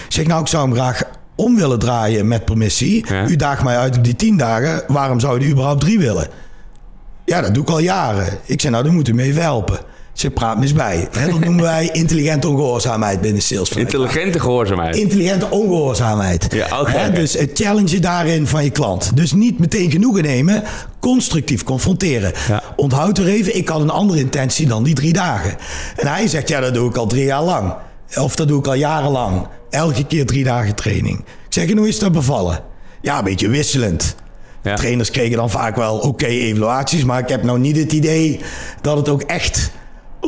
zeg, 0.08 0.26
nou, 0.26 0.42
ik 0.42 0.48
zou 0.48 0.66
hem 0.68 0.74
graag 0.76 1.04
om 1.36 1.56
willen 1.56 1.80
draaien 1.80 2.28
met 2.28 2.46
permissie. 2.46 3.06
U 3.28 3.36
daagt 3.36 3.64
mij 3.64 3.78
uit 3.78 3.98
op 3.98 4.04
die 4.04 4.16
tien 4.16 4.38
dagen. 4.38 4.84
Waarom 4.88 5.20
zou 5.20 5.40
je 5.40 5.50
überhaupt 5.50 5.82
drie 5.82 6.00
willen? 6.00 6.28
Ja, 7.26 7.42
dat 7.42 7.54
doe 7.54 7.64
ik 7.64 7.70
al 7.70 7.80
jaren. 7.80 8.40
Ik 8.46 8.62
zei, 8.62 8.74
nou, 8.74 8.86
dan 8.86 8.94
moet 8.94 9.08
u 9.08 9.14
mee 9.14 9.34
helpen. 9.34 9.80
Ze 10.16 10.30
praat 10.30 10.62
eens 10.62 10.74
bij. 10.74 11.08
dat 11.12 11.40
noemen 11.40 11.64
wij 11.64 11.90
intelligente 12.02 12.48
ongehoorzaamheid 12.48 13.22
binnen 13.22 13.42
sales. 13.42 13.70
Intelligente 13.70 14.40
gehoorzaamheid. 14.40 14.96
Intelligente 14.96 15.50
ongehoorzaamheid. 15.50 16.48
Ja, 16.54 16.80
okay, 16.80 17.12
Dus 17.12 17.34
het 17.34 17.52
challenge 17.54 18.00
daarin 18.00 18.48
van 18.48 18.64
je 18.64 18.70
klant. 18.70 19.16
Dus 19.16 19.34
niet 19.34 19.60
meteen 19.60 19.92
genoegen 19.92 20.24
nemen, 20.24 20.64
constructief 21.00 21.64
confronteren. 21.64 22.34
Onthoud 22.76 23.18
er 23.18 23.28
even, 23.28 23.58
ik 23.58 23.70
had 23.70 23.82
een 23.82 23.90
andere 23.90 24.20
intentie 24.20 24.68
dan 24.68 24.84
die 24.84 24.96
drie 24.96 25.14
dagen. 25.14 25.58
En 25.96 26.08
hij 26.08 26.28
zegt, 26.28 26.48
ja, 26.48 26.60
dat 26.60 26.74
doe 26.74 26.90
ik 26.90 26.96
al 26.96 27.08
drie 27.08 27.26
jaar 27.26 27.44
lang. 27.44 27.74
Of 28.16 28.36
dat 28.36 28.48
doe 28.48 28.60
ik 28.60 28.68
al 28.68 28.74
jarenlang. 28.74 29.48
Elke 29.70 30.06
keer 30.06 30.26
drie 30.26 30.44
dagen 30.44 30.76
training. 30.76 31.20
Ik 31.20 31.26
zeg, 31.50 31.70
en 31.70 31.78
hoe 31.78 31.88
is 31.88 32.00
dat 32.00 32.12
bevallen? 32.12 32.60
Ja, 33.02 33.18
een 33.18 33.24
beetje 33.24 33.50
wisselend. 33.50 34.16
Ja. 34.64 34.76
Trainers 34.76 35.12
kregen 35.12 35.38
dan 35.38 35.50
vaak 35.50 35.76
wel 35.76 35.98
oké 35.98 36.26
evaluaties, 36.26 37.04
maar 37.04 37.20
ik 37.20 37.30
heb 37.30 37.44
nou 37.44 37.60
niet 37.60 37.78
het 37.78 37.92
idee 37.92 38.40
dat 38.82 38.98
het 38.98 39.10
ook 39.10 39.22
echt 39.22 39.72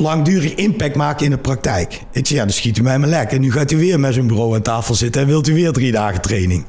langdurig 0.02 0.54
impact 0.54 0.96
maken 0.96 1.26
in 1.26 1.32
de 1.32 1.38
praktijk. 1.38 2.02
Ik 2.12 2.28
zeg, 2.28 2.38
ja, 2.38 2.44
dan 2.44 2.54
schiet 2.54 2.78
u 2.78 2.82
mij 2.82 3.00
maar 3.00 3.10
lekker. 3.10 3.36
En 3.36 3.42
nu 3.42 3.52
gaat 3.52 3.72
u 3.72 3.78
weer 3.78 4.00
met 4.00 4.14
zijn 4.14 4.28
bureau 4.28 4.56
aan 4.56 4.62
tafel 4.62 4.96
zitten 4.96 5.22
en 5.22 5.28
wilt 5.28 5.48
u 5.48 5.54
weer 5.54 5.72
drie 5.72 5.92
dagen 5.92 6.22
training. 6.22 6.66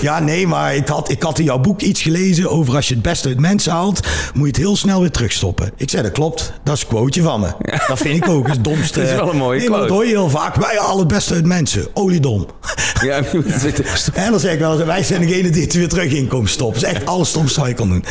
Ja, 0.00 0.18
nee, 0.20 0.46
maar 0.46 0.74
ik 0.74 0.88
had, 0.88 1.10
ik 1.10 1.22
had 1.22 1.38
in 1.38 1.44
jouw 1.44 1.58
boek 1.58 1.80
iets 1.80 2.02
gelezen 2.02 2.50
over 2.50 2.74
als 2.74 2.88
je 2.88 2.94
het 2.94 3.02
beste 3.02 3.28
uit 3.28 3.40
mensen 3.40 3.72
haalt, 3.72 4.00
moet 4.34 4.42
je 4.42 4.52
het 4.52 4.56
heel 4.56 4.76
snel 4.76 5.00
weer 5.00 5.10
terugstoppen. 5.10 5.72
Ik 5.76 5.90
zei, 5.90 6.02
dat 6.02 6.12
klopt. 6.12 6.52
Dat 6.64 6.76
is 6.76 6.82
een 6.82 6.88
quoteje 6.88 7.24
van 7.24 7.40
me. 7.40 7.52
Dat 7.88 7.98
vind 7.98 8.16
ik 8.16 8.28
ook 8.28 8.48
het 8.48 8.64
domste. 8.64 8.98
dat 9.00 9.08
is 9.08 9.14
wel 9.14 9.30
een 9.30 9.36
mooie 9.36 9.58
nee, 9.58 9.66
quote. 9.66 9.82
dat 9.82 9.90
hoor 9.90 10.04
je 10.04 10.10
heel 10.10 10.30
vaak. 10.30 10.54
Wij 10.54 10.76
halen 10.78 10.98
het 10.98 11.08
beste 11.08 11.34
uit 11.34 11.46
mensen. 11.46 11.86
Oliedom. 11.94 12.46
Ja, 13.02 13.16
en 14.12 14.30
dan 14.30 14.40
zeg 14.40 14.52
ik 14.52 14.58
wel, 14.58 14.84
wij 14.84 15.02
zijn 15.02 15.20
degene 15.20 15.50
die 15.50 15.62
het 15.62 15.74
weer 15.74 15.88
terug 15.88 16.12
in 16.12 16.26
komen 16.26 16.50
stoppen. 16.50 16.80
Dat 16.80 16.90
is 16.90 16.96
echt 16.96 17.06
alles 17.06 17.28
stomste 17.28 17.60
wat 17.60 17.68
je 17.68 17.74
kan 17.74 17.88
doen. 17.88 18.04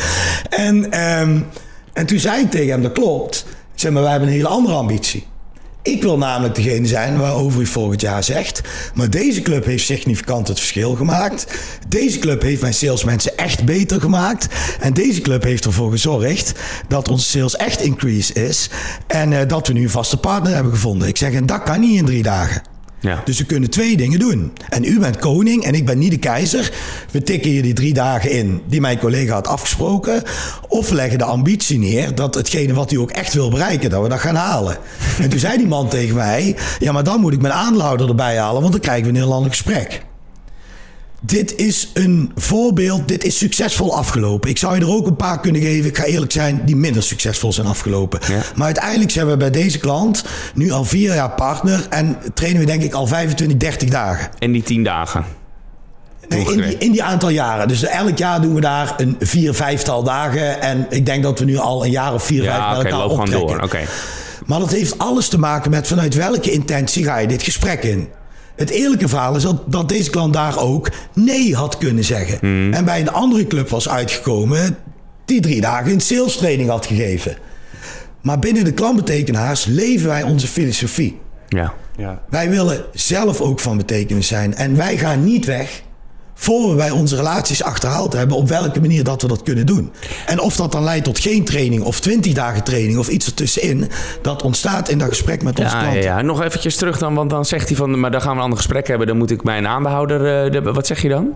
En, 0.48 1.00
um, 1.20 1.46
en 1.92 2.06
toen 2.06 2.18
zei 2.18 2.42
ik 2.42 2.50
tegen 2.50 2.70
hem, 2.70 2.82
dat 2.82 2.92
klopt. 2.92 3.46
Zeg 3.80 3.92
maar, 3.92 4.02
wij 4.02 4.10
hebben 4.10 4.28
een 4.28 4.34
hele 4.34 4.48
andere 4.48 4.74
ambitie. 4.74 5.26
Ik 5.82 6.02
wil 6.02 6.18
namelijk 6.18 6.54
degene 6.54 6.86
zijn 6.86 7.18
waarover 7.18 7.60
u 7.60 7.66
volgend 7.66 8.00
jaar 8.00 8.24
zegt. 8.24 8.60
Maar 8.94 9.10
deze 9.10 9.42
club 9.42 9.64
heeft 9.64 9.84
significant 9.84 10.48
het 10.48 10.58
verschil 10.58 10.94
gemaakt. 10.94 11.46
Deze 11.88 12.18
club 12.18 12.42
heeft 12.42 12.60
mijn 12.60 12.74
salesmensen 12.74 13.36
echt 13.36 13.64
beter 13.64 14.00
gemaakt. 14.00 14.48
En 14.80 14.92
deze 14.92 15.20
club 15.20 15.42
heeft 15.42 15.64
ervoor 15.64 15.90
gezorgd 15.90 16.52
dat 16.88 17.08
onze 17.08 17.26
sales 17.26 17.56
echt 17.56 17.82
increase 17.82 18.32
is. 18.32 18.70
En 19.06 19.30
uh, 19.30 19.38
dat 19.46 19.66
we 19.66 19.72
nu 19.72 19.82
een 19.82 19.90
vaste 19.90 20.16
partner 20.16 20.54
hebben 20.54 20.72
gevonden. 20.72 21.08
Ik 21.08 21.16
zeg, 21.16 21.32
en 21.32 21.46
dat 21.46 21.62
kan 21.62 21.80
niet 21.80 21.98
in 21.98 22.06
drie 22.06 22.22
dagen. 22.22 22.62
Ja. 23.00 23.22
Dus 23.24 23.38
we 23.38 23.44
kunnen 23.44 23.70
twee 23.70 23.96
dingen 23.96 24.18
doen. 24.18 24.52
En 24.68 24.84
u 24.84 24.98
bent 24.98 25.18
koning 25.18 25.64
en 25.64 25.74
ik 25.74 25.86
ben 25.86 25.98
niet 25.98 26.10
de 26.10 26.18
keizer. 26.18 26.72
We 27.10 27.22
tikken 27.22 27.50
hier 27.50 27.62
die 27.62 27.72
drie 27.72 27.92
dagen 27.92 28.30
in 28.30 28.62
die 28.66 28.80
mijn 28.80 28.98
collega 28.98 29.34
had 29.34 29.46
afgesproken. 29.46 30.22
Of 30.68 30.90
leggen 30.90 31.18
de 31.18 31.24
ambitie 31.24 31.78
neer 31.78 32.14
dat 32.14 32.34
hetgene 32.34 32.74
wat 32.74 32.92
u 32.92 32.96
ook 32.96 33.10
echt 33.10 33.34
wil 33.34 33.50
bereiken, 33.50 33.90
dat 33.90 34.02
we 34.02 34.08
dat 34.08 34.20
gaan 34.20 34.34
halen. 34.34 34.76
en 35.22 35.28
toen 35.28 35.38
zei 35.38 35.56
die 35.56 35.66
man 35.66 35.88
tegen 35.88 36.14
mij: 36.14 36.56
Ja, 36.78 36.92
maar 36.92 37.04
dan 37.04 37.20
moet 37.20 37.32
ik 37.32 37.40
mijn 37.40 37.54
aanlouder 37.54 38.08
erbij 38.08 38.38
halen, 38.38 38.60
want 38.60 38.72
dan 38.72 38.82
krijgen 38.82 39.04
we 39.04 39.08
een 39.08 39.24
heel 39.24 39.32
ander 39.32 39.50
gesprek. 39.50 40.08
Dit 41.20 41.56
is 41.56 41.90
een 41.94 42.32
voorbeeld, 42.34 43.08
dit 43.08 43.24
is 43.24 43.38
succesvol 43.38 43.96
afgelopen. 43.96 44.50
Ik 44.50 44.58
zou 44.58 44.74
je 44.74 44.80
er 44.80 44.90
ook 44.90 45.06
een 45.06 45.16
paar 45.16 45.40
kunnen 45.40 45.62
geven, 45.62 45.88
ik 45.90 45.96
ga 45.96 46.04
eerlijk 46.04 46.32
zijn, 46.32 46.62
die 46.64 46.76
minder 46.76 47.02
succesvol 47.02 47.52
zijn 47.52 47.66
afgelopen. 47.66 48.20
Maar 48.54 48.66
uiteindelijk 48.66 49.10
zijn 49.10 49.26
we 49.26 49.36
bij 49.36 49.50
deze 49.50 49.78
klant 49.78 50.24
nu 50.54 50.70
al 50.70 50.84
vier 50.84 51.14
jaar 51.14 51.30
partner 51.30 51.86
en 51.90 52.18
trainen 52.34 52.60
we 52.60 52.66
denk 52.66 52.82
ik 52.82 52.94
al 52.94 53.06
25, 53.06 53.56
30 53.56 53.88
dagen. 53.88 54.30
En 54.38 54.52
die 54.52 54.62
10 54.62 54.84
dagen? 54.84 55.24
Nee, 56.28 56.44
in, 56.44 56.60
die, 56.60 56.78
in 56.78 56.92
die 56.92 57.02
aantal 57.02 57.28
jaren. 57.28 57.68
Dus 57.68 57.82
elk 57.82 58.18
jaar 58.18 58.40
doen 58.40 58.54
we 58.54 58.60
daar 58.60 58.94
een 58.96 59.16
vier, 59.18 59.54
vijftal 59.54 60.02
dagen. 60.02 60.60
En 60.60 60.86
ik 60.90 61.06
denk 61.06 61.22
dat 61.22 61.38
we 61.38 61.44
nu 61.44 61.56
al 61.56 61.84
een 61.84 61.90
jaar 61.90 62.14
of 62.14 62.24
vier, 62.24 62.42
ja, 62.42 62.56
vijf 62.56 62.76
met 62.76 62.86
elkaar 62.86 62.98
loop 62.98 63.10
optrekken. 63.10 63.38
Gewoon 63.38 63.56
door. 63.56 63.64
Okay. 63.64 63.86
Maar 64.46 64.58
dat 64.58 64.70
heeft 64.70 64.98
alles 64.98 65.28
te 65.28 65.38
maken 65.38 65.70
met 65.70 65.86
vanuit 65.86 66.14
welke 66.14 66.50
intentie 66.50 67.04
ga 67.04 67.18
je 67.18 67.26
dit 67.26 67.42
gesprek 67.42 67.82
in. 67.82 68.08
Het 68.60 68.70
eerlijke 68.70 69.08
verhaal 69.08 69.36
is 69.36 69.42
dat, 69.42 69.62
dat 69.66 69.88
deze 69.88 70.10
klant 70.10 70.32
daar 70.32 70.58
ook 70.58 70.90
nee 71.14 71.54
had 71.54 71.78
kunnen 71.78 72.04
zeggen. 72.04 72.38
Hmm. 72.40 72.72
En 72.72 72.84
bij 72.84 73.00
een 73.00 73.10
andere 73.10 73.46
club 73.46 73.68
was 73.68 73.88
uitgekomen 73.88 74.76
die 75.24 75.40
drie 75.40 75.60
dagen 75.60 75.92
een 75.92 76.00
sales 76.00 76.36
training 76.36 76.68
had 76.68 76.86
gegeven. 76.86 77.36
Maar 78.20 78.38
binnen 78.38 78.64
de 78.64 78.72
klantbetekenaars 78.72 79.64
leven 79.64 80.08
wij 80.08 80.22
onze 80.22 80.46
filosofie. 80.46 81.18
Ja. 81.48 81.74
Ja. 81.96 82.22
Wij 82.28 82.50
willen 82.50 82.84
zelf 82.92 83.40
ook 83.40 83.60
van 83.60 83.76
betekenis 83.76 84.26
zijn. 84.26 84.54
En 84.54 84.76
wij 84.76 84.98
gaan 84.98 85.24
niet 85.24 85.44
weg 85.44 85.82
voor 86.40 86.70
we 86.70 86.76
bij 86.76 86.90
onze 86.90 87.16
relaties 87.16 87.62
achterhaald 87.62 88.12
hebben 88.12 88.36
op 88.36 88.48
welke 88.48 88.80
manier 88.80 89.04
dat 89.04 89.22
we 89.22 89.28
dat 89.28 89.42
kunnen 89.42 89.66
doen. 89.66 89.92
En 90.26 90.40
of 90.40 90.56
dat 90.56 90.72
dan 90.72 90.84
leidt 90.84 91.04
tot 91.04 91.18
geen 91.18 91.44
training 91.44 91.82
of 91.82 92.00
20 92.00 92.32
dagen 92.32 92.64
training 92.64 92.98
of 92.98 93.08
iets 93.08 93.26
ertussenin, 93.26 93.88
dat 94.22 94.42
ontstaat 94.42 94.88
in 94.88 94.98
dat 94.98 95.08
gesprek 95.08 95.42
met 95.42 95.58
onze 95.58 95.76
ja, 95.76 95.80
klanten. 95.80 96.02
Ja, 96.02 96.16
ja, 96.16 96.22
nog 96.22 96.42
eventjes 96.42 96.76
terug 96.76 96.98
dan, 96.98 97.14
want 97.14 97.30
dan 97.30 97.44
zegt 97.44 97.68
hij 97.68 97.76
van, 97.76 98.00
maar 98.00 98.10
dan 98.10 98.20
gaan 98.20 98.30
we 98.30 98.36
een 98.36 98.42
ander 98.42 98.58
gesprek 98.58 98.88
hebben, 98.88 99.06
dan 99.06 99.16
moet 99.16 99.30
ik 99.30 99.44
mijn 99.44 99.66
aandeelhouder, 99.66 100.54
uh, 100.54 100.74
wat 100.74 100.86
zeg 100.86 101.02
je 101.02 101.08
dan? 101.08 101.34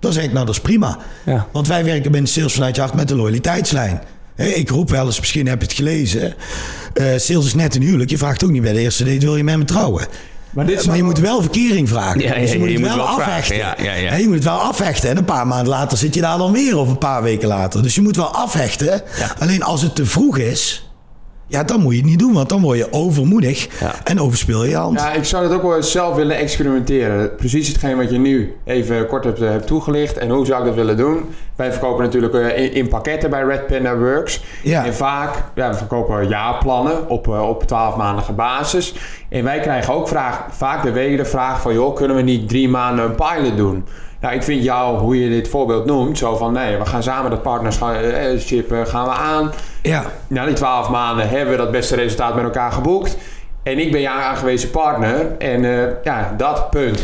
Dan 0.00 0.12
zeg 0.12 0.24
ik, 0.24 0.32
nou 0.32 0.46
dat 0.46 0.54
is 0.54 0.60
prima. 0.60 0.98
Ja. 1.24 1.46
Want 1.52 1.68
wij 1.68 1.84
werken 1.84 2.12
binnen 2.12 2.30
Sales 2.30 2.52
vanuit 2.52 2.74
je 2.74 2.80
hart 2.80 2.94
met 2.94 3.08
de 3.08 3.16
loyaliteitslijn. 3.16 4.02
ik 4.36 4.70
roep 4.70 4.90
wel 4.90 5.06
eens, 5.06 5.18
misschien 5.18 5.46
heb 5.46 5.60
je 5.60 5.66
het 5.66 5.76
gelezen. 5.76 6.34
Uh, 6.94 7.06
sales 7.16 7.46
is 7.46 7.54
net 7.54 7.74
een 7.74 7.82
huwelijk. 7.82 8.10
Je 8.10 8.18
vraagt 8.18 8.44
ook 8.44 8.50
niet 8.50 8.62
bij 8.62 8.72
de 8.72 8.80
eerste 8.80 9.04
date, 9.04 9.18
wil 9.18 9.36
je 9.36 9.44
met 9.44 9.58
me 9.58 9.64
trouwen? 9.64 10.06
Maar, 10.52 10.66
dit 10.66 10.86
maar 10.86 10.96
je 10.96 11.02
moet 11.02 11.18
wel 11.18 11.40
verkering 11.40 11.88
vragen. 11.88 12.20
Ja, 12.20 12.34
ja, 12.34 12.40
dus 12.40 12.52
je 12.52 12.58
moet 12.58 12.68
het 12.68 12.80
wel, 12.80 12.96
wel 12.96 13.06
afhechten. 13.06 13.56
Ja, 13.56 13.76
ja, 13.78 14.14
je 14.14 14.26
moet 14.26 14.34
het 14.34 14.44
wel 14.44 14.58
afhechten. 14.58 15.10
En 15.10 15.16
een 15.16 15.24
paar 15.24 15.46
maanden 15.46 15.68
later 15.68 15.98
zit 15.98 16.14
je 16.14 16.20
daar 16.20 16.38
dan 16.38 16.52
weer, 16.52 16.76
of 16.76 16.88
een 16.88 16.98
paar 16.98 17.22
weken 17.22 17.48
later. 17.48 17.82
Dus 17.82 17.94
je 17.94 18.00
moet 18.00 18.16
wel 18.16 18.34
afhechten. 18.34 19.02
Alleen 19.38 19.62
als 19.62 19.82
het 19.82 19.94
te 19.94 20.06
vroeg 20.06 20.38
is, 20.38 20.91
ja, 21.52 21.64
dan 21.64 21.80
moet 21.80 21.92
je 21.92 21.98
het 21.98 22.08
niet 22.08 22.18
doen, 22.18 22.32
want 22.32 22.48
dan 22.48 22.60
word 22.60 22.78
je 22.78 22.92
overmoedig 22.92 23.68
en 24.04 24.20
overspeel 24.20 24.64
je 24.64 24.76
hand. 24.76 25.00
Ja, 25.00 25.12
ik 25.12 25.24
zou 25.24 25.48
dat 25.48 25.56
ook 25.56 25.62
wel 25.62 25.82
zelf 25.82 26.16
willen 26.16 26.36
experimenteren. 26.36 27.34
Precies 27.34 27.68
hetgeen 27.68 27.96
wat 27.96 28.10
je 28.10 28.18
nu 28.18 28.56
even 28.64 29.06
kort 29.06 29.24
hebt, 29.24 29.38
hebt 29.38 29.66
toegelicht. 29.66 30.18
En 30.18 30.30
hoe 30.30 30.46
zou 30.46 30.60
ik 30.60 30.66
dat 30.66 30.74
willen 30.74 30.96
doen? 30.96 31.24
Wij 31.56 31.72
verkopen 31.72 32.04
natuurlijk 32.04 32.34
uh, 32.34 32.74
in, 32.76 32.88
pakketten 32.88 33.30
bij 33.30 33.42
Red 33.42 33.66
Panda 33.66 33.96
Works. 33.96 34.42
Ja. 34.62 34.84
En 34.84 34.94
vaak, 34.94 35.34
ja, 35.54 35.70
we 35.70 35.76
verkopen 35.76 36.28
jaarplannen 36.28 37.08
op, 37.08 37.26
uh, 37.26 37.48
op 37.48 37.62
12 37.62 37.96
maandige 37.96 38.32
basis. 38.32 38.94
En 39.28 39.44
wij 39.44 39.60
krijgen 39.60 39.94
ook 39.94 40.08
vraag, 40.08 40.46
vaak 40.50 40.82
de 40.82 40.92
wegen 40.92 41.16
de 41.16 41.24
vraag 41.24 41.60
van... 41.60 41.74
joh, 41.74 41.96
kunnen 41.96 42.16
we 42.16 42.22
niet 42.22 42.48
drie 42.48 42.68
maanden 42.68 43.04
een 43.04 43.14
pilot 43.14 43.56
doen? 43.56 43.84
Nou, 44.22 44.34
ik 44.34 44.42
vind 44.42 44.64
jou, 44.64 44.98
hoe 44.98 45.22
je 45.22 45.28
dit 45.28 45.48
voorbeeld 45.48 45.84
noemt, 45.84 46.18
zo 46.18 46.36
van 46.36 46.52
nee, 46.52 46.76
we 46.76 46.86
gaan 46.86 47.02
samen 47.02 47.30
dat 47.30 47.42
partnership 47.42 48.72
eh, 48.72 48.84
gaan 48.84 49.04
we 49.04 49.10
aan. 49.10 49.52
Ja. 49.82 50.04
Na 50.26 50.44
die 50.44 50.54
twaalf 50.54 50.88
maanden 50.88 51.28
hebben 51.28 51.50
we 51.50 51.56
dat 51.56 51.70
beste 51.70 51.96
resultaat 51.96 52.34
met 52.34 52.44
elkaar 52.44 52.72
geboekt. 52.72 53.16
En 53.62 53.78
ik 53.78 53.92
ben 53.92 54.00
jouw 54.00 54.18
aangewezen 54.18 54.70
partner. 54.70 55.36
En 55.38 55.64
uh, 55.64 55.82
ja, 56.04 56.34
dat 56.36 56.70
punt. 56.70 57.02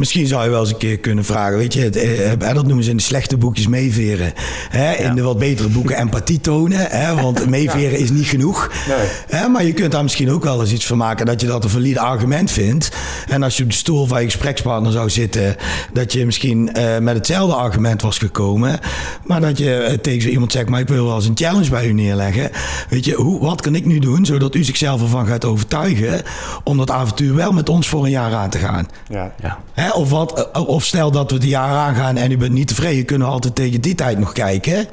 Misschien 0.00 0.26
zou 0.26 0.44
je 0.44 0.50
wel 0.50 0.60
eens 0.60 0.70
een 0.70 0.76
keer 0.76 0.98
kunnen 0.98 1.24
vragen, 1.24 1.56
weet 1.56 1.74
je, 1.74 1.80
het, 1.80 1.96
eh, 1.96 2.54
dat 2.54 2.66
noemen 2.66 2.84
ze 2.84 2.90
in 2.90 2.96
de 2.96 3.02
slechte 3.02 3.36
boekjes 3.36 3.66
meeveren. 3.66 4.32
Hè? 4.70 4.92
In 4.92 5.14
de 5.14 5.22
wat 5.22 5.38
betere 5.38 5.68
boeken 5.68 5.96
empathie 5.96 6.40
tonen, 6.40 6.86
hè? 6.90 7.14
want 7.14 7.46
meeveren 7.50 7.98
is 7.98 8.10
niet 8.10 8.26
genoeg. 8.26 8.70
Nee. 8.88 9.08
Hè? 9.28 9.48
Maar 9.48 9.64
je 9.64 9.72
kunt 9.72 9.92
daar 9.92 10.02
misschien 10.02 10.30
ook 10.30 10.44
wel 10.44 10.60
eens 10.60 10.72
iets 10.72 10.86
van 10.86 10.96
maken 10.96 11.26
dat 11.26 11.40
je 11.40 11.46
dat 11.46 11.64
een 11.64 11.70
valide 11.70 12.00
argument 12.00 12.50
vindt. 12.50 12.90
En 13.28 13.42
als 13.42 13.56
je 13.56 13.62
op 13.62 13.70
de 13.70 13.76
stoel 13.76 14.06
van 14.06 14.20
je 14.20 14.24
gesprekspartner 14.24 14.92
zou 14.92 15.10
zitten, 15.10 15.56
dat 15.92 16.12
je 16.12 16.26
misschien 16.26 16.70
uh, 16.76 16.98
met 16.98 17.14
hetzelfde 17.14 17.54
argument 17.54 18.02
was 18.02 18.18
gekomen. 18.18 18.78
Maar 19.24 19.40
dat 19.40 19.58
je 19.58 19.98
tegen 20.02 20.22
zo 20.22 20.28
iemand 20.28 20.52
zegt, 20.52 20.68
maar 20.68 20.80
ik 20.80 20.88
wil 20.88 21.04
wel 21.06 21.14
eens 21.14 21.26
een 21.26 21.36
challenge 21.36 21.70
bij 21.70 21.86
u 21.86 21.92
neerleggen. 21.92 22.50
Weet 22.88 23.04
je, 23.04 23.14
hoe, 23.14 23.40
wat 23.40 23.60
kan 23.60 23.74
ik 23.74 23.86
nu 23.86 23.98
doen 23.98 24.26
zodat 24.26 24.54
u 24.54 24.64
zichzelf 24.64 25.00
ervan 25.00 25.26
gaat 25.26 25.44
overtuigen 25.44 26.22
om 26.64 26.76
dat 26.76 26.90
avontuur 26.90 27.34
wel 27.34 27.52
met 27.52 27.68
ons 27.68 27.88
voor 27.88 28.04
een 28.04 28.10
jaar 28.10 28.34
aan 28.34 28.50
te 28.50 28.58
gaan? 28.58 28.88
Ja. 29.08 29.32
ja. 29.42 29.58
Hè? 29.72 29.89
Of, 29.94 30.10
wat, 30.10 30.50
eh, 30.52 30.68
of 30.68 30.84
stel 30.84 31.10
dat 31.10 31.30
we 31.30 31.36
het 31.36 31.44
jaar 31.44 31.76
aangaan 31.76 32.16
en 32.16 32.30
u 32.30 32.36
bent 32.36 32.52
niet 32.52 32.68
tevreden, 32.68 33.04
kunnen 33.04 33.26
we 33.26 33.32
altijd 33.32 33.54
tegen 33.54 33.80
die 33.80 33.94
tijd 33.94 34.18
nog 34.18 34.32
kijken. 34.32 34.86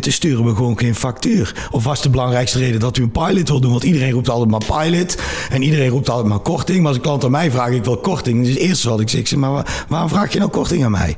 Te 0.00 0.10
sturen 0.10 0.44
we 0.44 0.54
gewoon 0.54 0.78
geen 0.78 0.94
factuur. 0.94 1.68
Of 1.70 1.84
was 1.84 2.02
de 2.02 2.10
belangrijkste 2.10 2.58
reden 2.58 2.80
dat 2.80 2.96
u 2.96 3.02
een 3.02 3.10
pilot 3.10 3.48
wil 3.48 3.60
doen? 3.60 3.70
Want 3.70 3.84
iedereen 3.84 4.10
roept 4.10 4.28
altijd 4.28 4.50
maar 4.50 4.82
pilot. 4.82 5.16
En 5.50 5.62
iedereen 5.62 5.88
roept 5.88 6.08
altijd 6.08 6.28
maar 6.28 6.38
korting. 6.38 6.78
Maar 6.78 6.86
als 6.86 6.96
een 6.96 7.02
klant 7.02 7.24
aan 7.24 7.30
mij 7.30 7.50
vraagt, 7.50 7.72
ik 7.72 7.84
wil 7.84 7.96
korting. 7.96 8.44
Dus 8.44 8.48
het 8.48 8.58
eerste 8.58 8.88
wat 8.88 9.00
ik 9.00 9.08
zeg, 9.08 9.36
maar 9.36 9.84
waarom 9.88 10.08
vraag 10.08 10.32
je 10.32 10.38
nou 10.38 10.50
korting 10.50 10.84
aan 10.84 10.90
mij? 10.90 11.16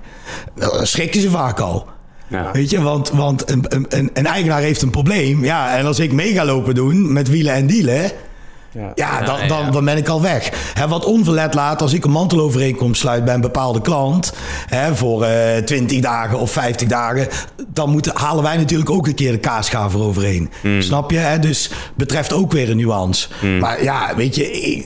Dan 0.54 0.86
schrikken 0.86 1.20
ze 1.20 1.30
vaak 1.30 1.60
al. 1.60 1.86
Ja. 2.28 2.52
Weet 2.52 2.70
je, 2.70 2.80
want, 2.80 3.10
want 3.10 3.50
een, 3.50 3.64
een, 3.68 4.10
een, 4.12 4.26
eigenaar 4.26 4.60
heeft 4.60 4.82
een 4.82 4.90
probleem. 4.90 5.44
Ja, 5.44 5.76
en 5.76 5.86
als 5.86 5.98
ik 5.98 6.12
mee 6.12 6.32
ga 6.32 6.44
lopen 6.44 6.74
doen 6.74 7.12
met 7.12 7.28
wielen 7.28 7.54
en 7.54 7.66
dealen 7.66 8.10
ja, 8.78 8.92
ja, 8.94 9.22
dan, 9.22 9.48
dan, 9.48 9.72
dan 9.72 9.84
ben 9.84 9.96
ik 9.96 10.08
al 10.08 10.22
weg. 10.22 10.72
Hè, 10.74 10.88
wat 10.88 11.04
onverlet 11.04 11.54
laat 11.54 11.82
als 11.82 11.92
ik 11.92 12.04
een 12.04 12.10
mantelovereenkomst 12.10 13.00
sluit 13.00 13.24
bij 13.24 13.34
een 13.34 13.40
bepaalde 13.40 13.80
klant. 13.80 14.32
Hè, 14.66 14.94
voor 14.96 15.22
uh, 15.22 15.56
eh, 15.56 15.64
20 15.64 16.00
dagen 16.00 16.38
of 16.38 16.50
50 16.50 16.88
dagen. 16.88 17.28
Dan 17.68 17.90
moeten, 17.90 18.12
halen 18.16 18.42
wij 18.42 18.56
natuurlijk 18.56 18.90
ook 18.90 19.06
een 19.06 19.14
keer 19.14 19.32
de 19.32 19.38
kaasschaver 19.38 20.00
overheen. 20.00 20.50
Hmm. 20.60 20.82
Snap 20.82 21.10
je? 21.10 21.16
Hè? 21.16 21.38
Dus 21.38 21.70
betreft 21.94 22.32
ook 22.32 22.52
weer 22.52 22.70
een 22.70 22.76
nuance. 22.76 23.28
Hmm. 23.40 23.58
Maar 23.58 23.82
ja, 23.82 24.16
weet 24.16 24.34
je, 24.34 24.84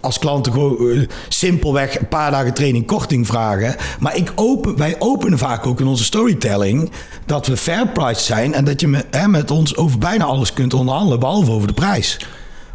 als 0.00 0.18
klanten 0.18 0.52
gewoon 0.52 0.76
uh, 0.80 1.08
simpelweg 1.28 1.98
een 1.98 2.08
paar 2.08 2.30
dagen 2.30 2.54
training 2.54 2.86
korting 2.86 3.26
vragen. 3.26 3.76
Maar 3.98 4.16
ik 4.16 4.32
open, 4.34 4.76
wij 4.76 4.96
openen 4.98 5.38
vaak 5.38 5.66
ook 5.66 5.80
in 5.80 5.86
onze 5.86 6.04
storytelling 6.04 6.90
dat 7.26 7.46
we 7.46 7.56
fair 7.56 7.88
price 7.88 8.24
zijn. 8.24 8.54
En 8.54 8.64
dat 8.64 8.80
je 8.80 8.88
met, 8.88 9.06
hè, 9.10 9.28
met 9.28 9.50
ons 9.50 9.76
over 9.76 9.98
bijna 9.98 10.24
alles 10.24 10.52
kunt 10.52 10.74
onderhandelen, 10.74 11.20
behalve 11.20 11.50
over 11.50 11.66
de 11.66 11.74
prijs. 11.74 12.18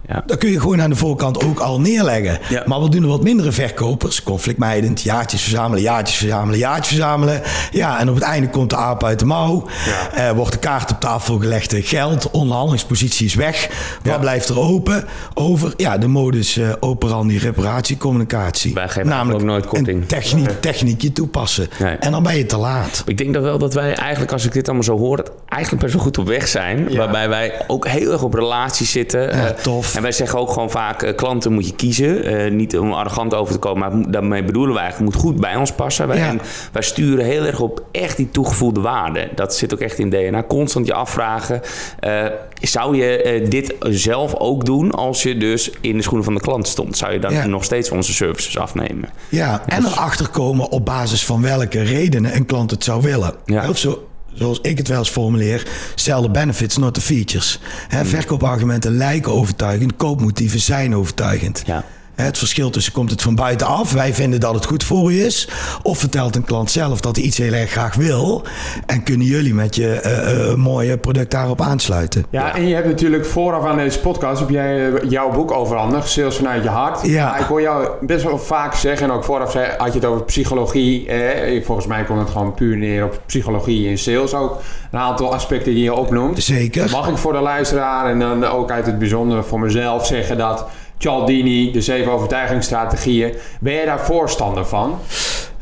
Ja. 0.09 0.23
Dat 0.25 0.37
kun 0.37 0.49
je 0.49 0.59
gewoon 0.59 0.81
aan 0.81 0.89
de 0.89 0.95
voorkant 0.95 1.43
ook 1.43 1.59
al 1.59 1.79
neerleggen. 1.79 2.39
Maar 2.65 2.81
we 2.81 2.89
doen 2.89 3.03
er 3.03 3.09
wat 3.09 3.23
mindere 3.23 3.51
verkopers. 3.51 4.23
Conflictmijdend, 4.23 5.01
jaartjes 5.01 5.41
verzamelen, 5.41 5.83
jaartjes 5.83 6.17
verzamelen, 6.17 6.59
jaartjes 6.59 6.87
verzamelen. 6.87 7.41
Ja, 7.71 7.99
en 7.99 8.09
op 8.09 8.15
het 8.15 8.23
einde 8.23 8.49
komt 8.49 8.69
de 8.69 8.75
aap 8.75 9.03
uit 9.03 9.19
de 9.19 9.25
mouw. 9.25 9.67
Ja. 9.85 10.29
Uh, 10.29 10.35
wordt 10.35 10.51
de 10.51 10.57
kaart 10.57 10.91
op 10.91 10.99
tafel 10.99 11.39
gelegd. 11.39 11.75
Geld, 11.77 12.31
onderhandelingspositie 12.31 13.25
is 13.25 13.35
weg. 13.35 13.69
Wat 14.03 14.19
blijft 14.19 14.49
er 14.49 14.59
open? 14.59 15.05
Over 15.33 15.73
ja, 15.77 15.97
de 15.97 16.07
modus 16.07 16.57
uh, 16.57 16.69
operandi 16.79 17.37
reparatiecommunicatie. 17.37 18.73
Wij 18.73 18.87
geven 18.87 19.09
Namelijk 19.09 19.39
ook 19.39 19.47
nooit 19.47 19.65
korting. 19.65 20.07
Techniek, 20.07 20.61
techniekje 20.61 21.11
toepassen. 21.11 21.67
En 21.99 22.11
dan 22.11 22.23
ben 22.23 22.37
je 22.37 22.45
te 22.45 22.57
laat. 22.57 23.03
Ik 23.05 23.17
denk 23.17 23.33
dat 23.33 23.43
wel 23.43 23.57
dat 23.57 23.73
wij 23.73 23.93
eigenlijk, 23.93 24.31
als 24.31 24.45
ik 24.45 24.53
dit 24.53 24.65
allemaal 24.65 24.83
zo 24.83 24.97
hoor... 24.97 25.23
eigenlijk 25.47 25.83
best 25.83 25.93
wel 25.93 26.03
goed 26.03 26.17
op 26.17 26.27
weg 26.27 26.47
zijn. 26.47 26.95
Waarbij 26.95 27.29
wij 27.29 27.61
ook 27.67 27.87
heel 27.87 28.11
erg 28.11 28.23
op 28.23 28.33
relaties 28.33 28.91
zitten. 28.91 29.37
Ja, 29.37 29.51
tof. 29.51 29.97
En 29.99 30.05
wij 30.05 30.13
zeggen 30.13 30.39
ook 30.39 30.51
gewoon 30.51 30.69
vaak, 30.69 31.03
uh, 31.03 31.15
klanten 31.15 31.53
moet 31.53 31.67
je 31.67 31.75
kiezen. 31.75 32.33
Uh, 32.33 32.51
niet 32.51 32.77
om 32.77 32.93
arrogant 32.93 33.33
over 33.33 33.53
te 33.53 33.59
komen, 33.59 33.79
maar 33.79 34.11
daarmee 34.11 34.43
bedoelen 34.43 34.73
wij 34.73 34.83
eigenlijk, 34.83 35.13
moet 35.13 35.23
goed 35.23 35.39
bij 35.39 35.55
ons 35.55 35.71
passen. 35.71 36.07
Wij, 36.07 36.39
wij 36.71 36.81
sturen 36.81 37.25
heel 37.25 37.45
erg 37.45 37.59
op 37.59 37.83
echt 37.91 38.17
die 38.17 38.31
toegevoegde 38.31 38.81
waarde. 38.81 39.29
Dat 39.35 39.55
zit 39.55 39.73
ook 39.73 39.79
echt 39.79 39.99
in 39.99 40.09
DNA. 40.09 40.43
Constant 40.43 40.85
je 40.85 40.93
afvragen, 40.93 41.61
uh, 42.07 42.25
zou 42.61 42.95
je 42.95 43.45
dit 43.49 43.75
zelf 43.79 44.35
ook 44.35 44.65
doen 44.65 44.91
als 44.91 45.23
je 45.23 45.37
dus 45.37 45.71
in 45.81 45.97
de 45.97 46.03
schoenen 46.03 46.25
van 46.25 46.33
de 46.33 46.41
klant 46.41 46.67
stond? 46.67 46.97
Zou 46.97 47.13
je 47.13 47.19
dan 47.19 47.49
nog 47.49 47.63
steeds 47.63 47.91
onze 47.91 48.13
services 48.13 48.57
afnemen? 48.57 49.09
Ja, 49.29 49.63
en 49.65 49.85
erachter 49.85 50.29
komen 50.29 50.69
op 50.69 50.85
basis 50.85 51.25
van 51.25 51.41
welke 51.41 51.81
redenen 51.81 52.35
een 52.35 52.45
klant 52.45 52.71
het 52.71 52.83
zou 52.83 53.01
willen. 53.01 53.33
Ja. 53.45 53.69
Of 53.69 53.77
zo, 53.77 54.08
zoals 54.33 54.59
ik 54.61 54.77
het 54.77 54.87
wel 54.87 54.99
eens 54.99 55.09
formuleer, 55.09 55.67
sell 55.95 56.21
the 56.21 56.29
benefits, 56.29 56.77
not 56.77 56.93
the 56.93 57.01
features. 57.01 57.59
Hè, 57.87 57.99
hmm. 57.99 58.09
verkoopargumenten 58.09 58.97
lijken 58.97 59.31
overtuigend, 59.31 59.95
koopmotieven 59.95 60.59
zijn 60.59 60.95
overtuigend. 60.95 61.63
Ja. 61.65 61.83
Het 62.21 62.37
verschil 62.37 62.69
tussen 62.69 62.93
komt 62.93 63.11
het 63.11 63.21
van 63.21 63.35
buitenaf, 63.35 63.93
wij 63.93 64.13
vinden 64.13 64.39
dat 64.39 64.53
het 64.53 64.65
goed 64.65 64.83
voor 64.83 65.11
u 65.11 65.25
is, 65.25 65.49
of 65.83 65.97
vertelt 65.97 66.35
een 66.35 66.43
klant 66.43 66.71
zelf 66.71 67.01
dat 67.01 67.15
hij 67.15 67.25
iets 67.25 67.37
heel 67.37 67.53
erg 67.53 67.71
graag 67.71 67.95
wil 67.95 68.43
en 68.85 69.03
kunnen 69.03 69.25
jullie 69.25 69.53
met 69.53 69.75
je 69.75 70.01
uh, 70.05 70.49
uh, 70.49 70.55
mooie 70.55 70.97
product 70.97 71.31
daarop 71.31 71.61
aansluiten. 71.61 72.25
Ja, 72.29 72.55
en 72.55 72.67
je 72.67 72.75
hebt 72.75 72.87
natuurlijk 72.87 73.25
vooraf 73.25 73.65
aan 73.65 73.77
deze 73.77 73.99
podcast 73.99 74.39
heb 74.39 74.49
jij 74.49 74.93
eh, 74.93 75.09
jouw 75.09 75.31
boek 75.31 75.51
overhandigd, 75.51 76.09
Sales 76.09 76.35
vanuit 76.35 76.63
je 76.63 76.69
hart. 76.69 77.07
Ja. 77.07 77.37
ik 77.37 77.45
hoor 77.45 77.61
jou 77.61 77.89
best 78.01 78.23
wel 78.23 78.37
vaak 78.37 78.73
zeggen 78.73 79.07
en 79.07 79.13
ook 79.13 79.23
vooraf 79.23 79.51
zei, 79.51 79.67
had 79.77 79.87
je 79.87 79.99
het 79.99 80.05
over 80.05 80.23
psychologie. 80.23 81.07
Eh, 81.07 81.63
volgens 81.65 81.87
mij 81.87 82.03
komt 82.03 82.19
het 82.19 82.29
gewoon 82.29 82.53
puur 82.53 82.77
neer 82.77 83.03
op 83.03 83.21
psychologie 83.25 83.89
in 83.89 83.97
sales 83.97 84.33
ook. 84.33 84.57
Een 84.91 84.99
aantal 84.99 85.33
aspecten 85.33 85.73
die 85.73 85.83
je 85.83 85.93
opnoemt. 85.93 86.43
Zeker. 86.43 86.89
Mag 86.89 87.09
ik 87.09 87.17
voor 87.17 87.33
de 87.33 87.39
luisteraar 87.39 88.09
en 88.09 88.19
dan 88.19 88.45
ook 88.45 88.71
uit 88.71 88.85
het 88.85 88.99
bijzonder 88.99 89.43
voor 89.43 89.59
mezelf 89.59 90.05
zeggen 90.05 90.37
dat 90.37 90.65
Cialdini, 90.99 91.71
de 91.71 91.81
zeven 91.81 92.11
overtuigingsstrategieën. 92.11 93.33
Ben 93.59 93.73
jij 93.73 93.85
daar 93.85 94.05
voorstander 94.05 94.65
van? 94.65 94.99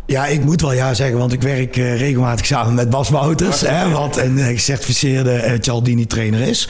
Ja, 0.06 0.26
ik 0.26 0.44
moet 0.44 0.62
wel 0.62 0.74
ja 0.74 0.94
zeggen, 0.94 1.18
want 1.18 1.34
ik 1.34 1.42
werk 1.42 1.78
uh, 1.78 2.00
regelmatig 2.00 2.46
samen 2.46 2.74
met 2.74 2.90
Bas 2.90 3.10
Wouters, 3.10 3.62
hè, 3.62 3.90
wat 3.92 4.18
een 4.18 4.38
uh, 4.38 4.46
gecertificeerde 4.46 5.44
uh, 5.46 5.52
Cialdini-trainer 5.60 6.42
is. 6.42 6.70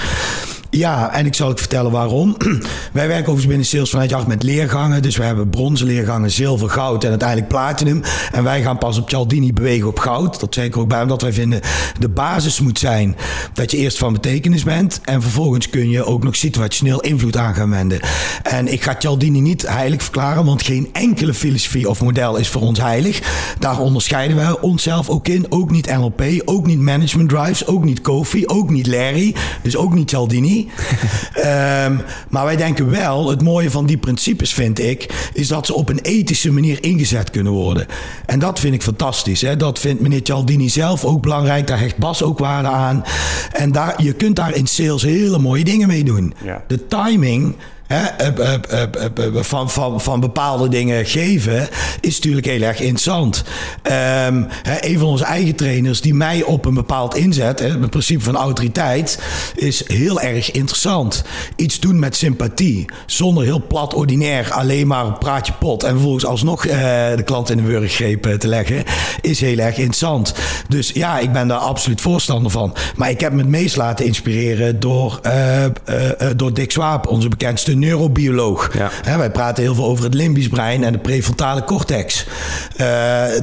Ja, 0.78 1.14
en 1.14 1.26
ik 1.26 1.34
zal 1.34 1.52
ik 1.52 1.58
vertellen 1.58 1.92
waarom. 1.92 2.38
Wij 2.94 3.08
werken 3.08 3.18
overigens 3.18 3.48
binnen 3.48 3.66
Sales 3.66 3.90
vanuit 3.90 4.10
Jacht 4.10 4.28
met 4.28 4.44
leergangen. 4.44 5.02
Dus 5.02 5.18
we 5.18 5.24
hebben 5.24 5.50
bronzen 5.50 5.88
leergangen, 5.88 6.32
zilver, 6.32 6.70
goud 6.70 7.04
en 7.04 7.10
uiteindelijk 7.10 7.48
platinum. 7.48 8.02
En 8.32 8.44
wij 8.44 8.62
gaan 8.62 8.78
pas 8.78 8.98
op 8.98 9.10
Cialdini 9.10 9.54
bewegen 9.54 9.88
op 9.88 10.00
goud. 10.00 10.40
Dat 10.40 10.56
ik 10.56 10.78
ook 10.78 10.88
bij, 10.88 11.02
omdat 11.02 11.22
wij 11.22 11.34
vinden 11.34 11.62
de 12.00 12.10
basis 12.10 12.60
moet 12.60 12.80
zijn 12.80 13.16
dat 13.54 13.72
je 13.72 13.78
eerst 13.78 13.98
van 13.98 14.14
betekenis 14.14 14.64
bent. 14.64 15.02
En 15.04 15.22
vervolgens 15.22 15.70
kun 15.70 15.90
je 15.90 16.04
ook 16.06 16.24
nog 16.24 16.36
situationeel 16.36 17.02
invloed 17.02 17.38
aan 17.38 17.56
gaan 17.56 17.70
wenden. 17.70 18.00
En 18.44 18.72
ik 18.72 18.84
ga 18.84 18.96
Cialdini 19.00 19.40
niet 19.40 19.68
heilig 19.68 20.04
verklaren, 20.04 20.46
want 20.46 20.64
geen 20.64 20.90
enkele 20.92 21.34
filosofie 21.34 21.90
of 21.90 22.02
model 22.02 22.36
is 22.36 22.50
voor 22.50 22.62
ons 22.62 22.80
heilig. 22.80 23.22
Daar 23.60 23.80
onderscheiden 23.80 24.38
wij 24.38 24.60
onszelf 24.60 25.10
ook 25.10 25.28
in. 25.28 25.46
Ook 25.50 25.72
niet 25.72 25.96
NLP, 25.98 26.24
ook 26.46 26.66
niet 26.66 26.80
Management 26.80 27.30
Drives, 27.30 27.68
ook 27.68 27.84
niet 27.84 28.02
Kofi, 28.02 28.48
ook 28.48 28.70
niet 28.70 28.88
Larry. 28.88 29.36
Dus 29.62 29.78
ook 29.78 29.94
niet 29.94 30.10
Cialdini. 30.10 30.67
Ehm, 31.34 31.98
maar 32.30 32.46
wij 32.46 32.56
denken 32.56 32.90
wel, 32.90 33.30
het 33.30 33.42
mooie 33.42 33.72
van 33.72 33.86
die 33.86 33.98
principes 33.98 34.54
vind 34.54 34.80
ik, 34.80 35.30
is 35.34 35.48
dat 35.48 35.66
ze 35.66 35.74
op 35.74 35.90
een 35.90 36.00
ethische 36.00 36.52
manier 36.52 36.84
ingezet 36.84 37.30
kunnen 37.30 37.54
worden. 37.54 37.88
En 38.26 38.40
dat 38.40 38.60
vind 38.60 38.74
ik 38.74 38.84
fantastisch. 38.84 39.42
Hè? 39.42 39.58
Dat 39.58 39.80
vindt 39.80 40.02
meneer 40.02 40.20
Cialdini 40.24 40.70
zelf 40.70 41.06
ook 41.06 41.22
belangrijk. 41.22 41.68
Daar 41.68 41.80
hecht 41.80 41.98
Bas 41.98 42.24
ook 42.24 42.40
waarde 42.40 42.68
aan. 42.68 43.04
En 43.52 43.72
daar, 43.72 44.04
je 44.04 44.14
kunt 44.14 44.36
daar 44.36 44.56
in 44.56 44.68
sales 44.68 45.02
hele 45.02 45.40
mooie 45.40 45.64
dingen 45.64 45.88
mee 45.88 46.04
doen. 46.04 46.34
De 46.68 46.88
timing 46.88 47.56
van, 49.34 49.70
van, 49.70 50.02
van 50.02 50.20
bepaalde 50.20 50.70
dingen 50.70 51.06
geven, 51.06 51.68
is 52.02 52.16
natuurlijk 52.16 52.46
heel 52.46 52.62
erg 52.62 52.80
interessant. 52.80 53.44
Um, 53.84 54.48
een 54.82 55.00
van 55.00 55.08
onze 55.08 55.24
eigen 55.24 55.56
trainers 55.56 56.02
die 56.02 56.14
mij 56.14 56.44
op 56.44 56.66
een 56.66 56.74
bepaald 56.74 57.16
inzet, 57.16 57.60
het 57.60 57.90
principe 57.90 58.24
van 58.24 58.36
autoriteit, 58.36 59.20
is 59.56 59.88
heel 59.88 60.22
erg 60.22 60.52
interessant. 60.52 61.24
Iets 61.56 61.80
doen 61.80 62.00
met 62.00 62.16
sympathie, 62.16 62.86
zonder 63.06 63.44
heel 63.44 63.64
plat 63.68 63.94
ordinair 63.94 64.52
alleen 64.52 64.88
maar 64.88 65.14
praatje 65.14 65.54
pot 65.54 65.84
en 65.84 65.92
vervolgens 65.92 66.26
alsnog 66.26 66.62
de 66.62 67.22
klant 67.26 67.50
in 67.50 67.58
de 67.58 67.64
wurggreep 67.64 68.24
te 68.24 68.48
leggen, 68.48 68.84
is 69.22 69.42
heel 69.42 69.58
erg 69.58 69.76
interessant. 69.76 70.34
Dus 70.68 70.92
ja, 70.94 71.20
ik 71.20 71.32
ben 71.32 71.48
daar 71.48 71.58
absoluut 71.58 72.02
voorstander 72.02 72.52
van. 72.52 72.76
Maar 72.96 73.10
ik 73.10 73.20
heb 73.20 73.32
me 73.32 73.38
het 73.38 73.48
meest 73.48 73.76
laten 73.76 74.06
inspireren 74.06 74.80
door, 74.80 75.22
door 76.36 76.54
Dick 76.54 76.72
Swaap, 76.72 77.08
onze 77.08 77.28
bekendste 77.28 77.76
neurobioloog. 77.80 78.78
Ja. 79.04 79.18
wij 79.18 79.32
praten 79.32 79.64
heel 79.64 79.76
veel 79.76 79.86
over 79.86 80.04
het 80.04 80.14
limbisch 80.14 80.48
brein 80.48 80.84
en 80.84 80.92
de 80.92 80.98
prefrontale 80.98 81.64
cortex. 81.64 82.26
Uh, 82.72 82.86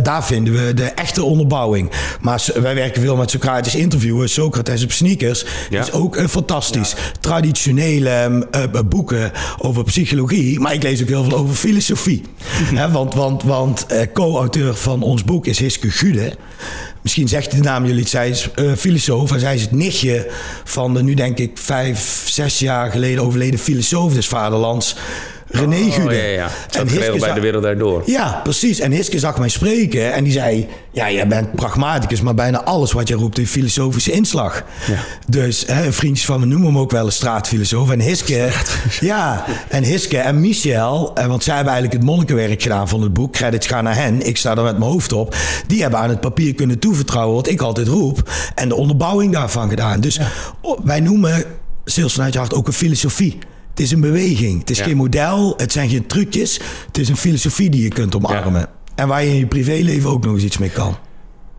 daar 0.03 0.24
vinden 0.24 0.66
we 0.66 0.74
de 0.74 0.85
echte 0.85 1.24
onderbouwing. 1.24 1.91
Maar 2.20 2.47
wij 2.55 2.74
werken 2.74 3.03
veel 3.03 3.16
met 3.16 3.30
Socrates 3.30 3.74
interviewen. 3.74 4.28
Socrates 4.28 4.85
op 4.85 4.93
sneakers 4.93 5.45
ja. 5.70 5.80
is 5.80 5.93
ook 5.93 6.16
uh, 6.16 6.26
fantastisch. 6.26 6.95
Traditionele 7.20 8.47
uh, 8.57 8.80
boeken 8.89 9.32
over 9.59 9.85
psychologie. 9.85 10.61
Maar 10.61 10.74
ik 10.74 10.82
lees 10.82 11.03
ook 11.03 11.09
heel 11.09 11.24
veel 11.24 11.39
over 11.39 11.55
filosofie. 11.55 12.22
want 12.93 13.14
want, 13.14 13.43
want 13.43 13.87
co-auteur 14.12 14.74
van 14.74 15.03
ons 15.03 15.24
boek 15.24 15.47
is 15.47 15.59
Hiske 15.59 15.91
Gude. 15.91 16.32
Misschien 17.05 17.28
zegt 17.28 17.50
de 17.50 17.57
naam 17.57 17.86
jullie 17.86 18.00
iets. 18.00 18.11
Zij 18.11 18.28
is 18.28 18.48
uh, 18.57 18.72
filosoof 18.72 19.32
en 19.32 19.40
zij 19.40 19.55
is 19.55 19.62
het 19.62 19.72
nichtje 19.72 20.30
van 20.64 20.94
de 20.94 21.02
nu 21.02 21.14
denk 21.14 21.38
ik 21.38 21.59
vijf, 21.59 22.24
zes 22.28 22.59
jaar 22.59 22.90
geleden 22.90 23.24
overleden 23.24 23.59
filosoof 23.59 24.14
des 24.14 24.28
vaderlands. 24.28 24.96
René 25.55 25.86
Oh, 25.86 25.94
Gude. 25.94 26.14
ja, 26.14 26.22
ja. 26.24 26.48
Zo 26.70 26.80
En 26.80 26.88
Hiske 26.88 27.16
bij 27.18 27.32
de 27.32 27.40
wereld 27.40 27.62
daardoor. 27.62 28.02
Ja, 28.07 28.40
precies. 28.42 28.80
En 28.80 28.92
Hiske 28.92 29.18
zag 29.18 29.38
mij 29.38 29.48
spreken 29.48 30.12
en 30.12 30.24
die 30.24 30.32
zei... 30.32 30.68
Ja, 30.90 31.11
jij 31.11 31.26
bent 31.28 31.55
pragmaticus, 31.55 32.20
maar 32.20 32.34
bijna 32.34 32.62
alles 32.62 32.92
wat 32.92 33.09
je 33.09 33.14
roept 33.14 33.36
heeft 33.36 33.50
filosofische 33.50 34.12
inslag. 34.12 34.62
Dus 35.28 35.64
hè, 35.66 35.92
vriendjes 35.92 36.26
van 36.26 36.40
me 36.40 36.46
noemen 36.46 36.66
hem 36.66 36.78
ook 36.78 36.90
wel 36.90 37.07
een 37.07 37.12
straatfilosoof. 37.12 37.90
En 37.90 38.00
Hiske... 38.00 38.48
Ja, 39.00 39.44
en 39.68 39.82
Hiske 39.82 40.18
en 40.18 40.40
Michel, 40.40 41.14
eh, 41.14 41.26
want 41.26 41.42
zij 41.42 41.55
hebben 41.55 41.72
eigenlijk 41.72 42.02
het 42.02 42.11
monnikenwerk 42.11 42.62
gedaan 42.62 42.88
van 42.88 43.02
het 43.02 43.12
boek. 43.12 43.32
Credits 43.32 43.66
gaan 43.66 43.84
naar 43.84 43.96
hen. 43.96 44.26
Ik 44.26 44.36
sta 44.36 44.57
er 44.57 44.62
met 44.62 44.78
mijn 44.78 44.90
hoofd 44.90 45.12
op. 45.12 45.36
Die 45.66 45.82
hebben 45.82 46.00
aan 46.00 46.09
het 46.09 46.20
papier 46.20 46.55
kunnen 46.55 46.78
toevertrouwen 46.78 47.34
wat 47.36 47.48
ik 47.48 47.61
altijd 47.61 47.88
roep. 47.88 48.30
En 48.55 48.68
de 48.68 48.74
onderbouwing 48.74 49.32
daarvan 49.32 49.68
gedaan. 49.68 50.00
Dus 50.00 50.20
oh, 50.61 50.78
wij 50.84 51.00
noemen 51.00 51.44
Sales 51.84 52.12
vanuit 52.12 52.32
je 52.32 52.38
hart 52.38 52.55
ook 52.55 52.66
een 52.66 52.72
filosofie. 52.72 53.38
Het 53.74 53.82
is 53.82 53.90
een 53.90 54.00
beweging. 54.00 54.58
Het 54.60 54.70
is 54.70 54.78
Ja. 54.78 54.84
geen 54.84 54.96
model. 54.96 55.54
Het 55.56 55.72
zijn 55.72 55.88
geen 55.88 56.06
trucjes. 56.06 56.60
Het 56.86 56.98
is 56.98 57.08
een 57.08 57.16
filosofie 57.16 57.70
die 57.70 57.82
je 57.82 57.88
kunt 57.88 58.14
omarmen. 58.16 58.68
En 58.94 59.08
waar 59.08 59.24
je 59.24 59.30
in 59.30 59.36
je 59.38 59.46
privéleven 59.46 60.10
ook 60.10 60.24
nog 60.24 60.34
eens 60.34 60.42
iets 60.44 60.58
mee 60.58 60.70
kan. 60.70 60.96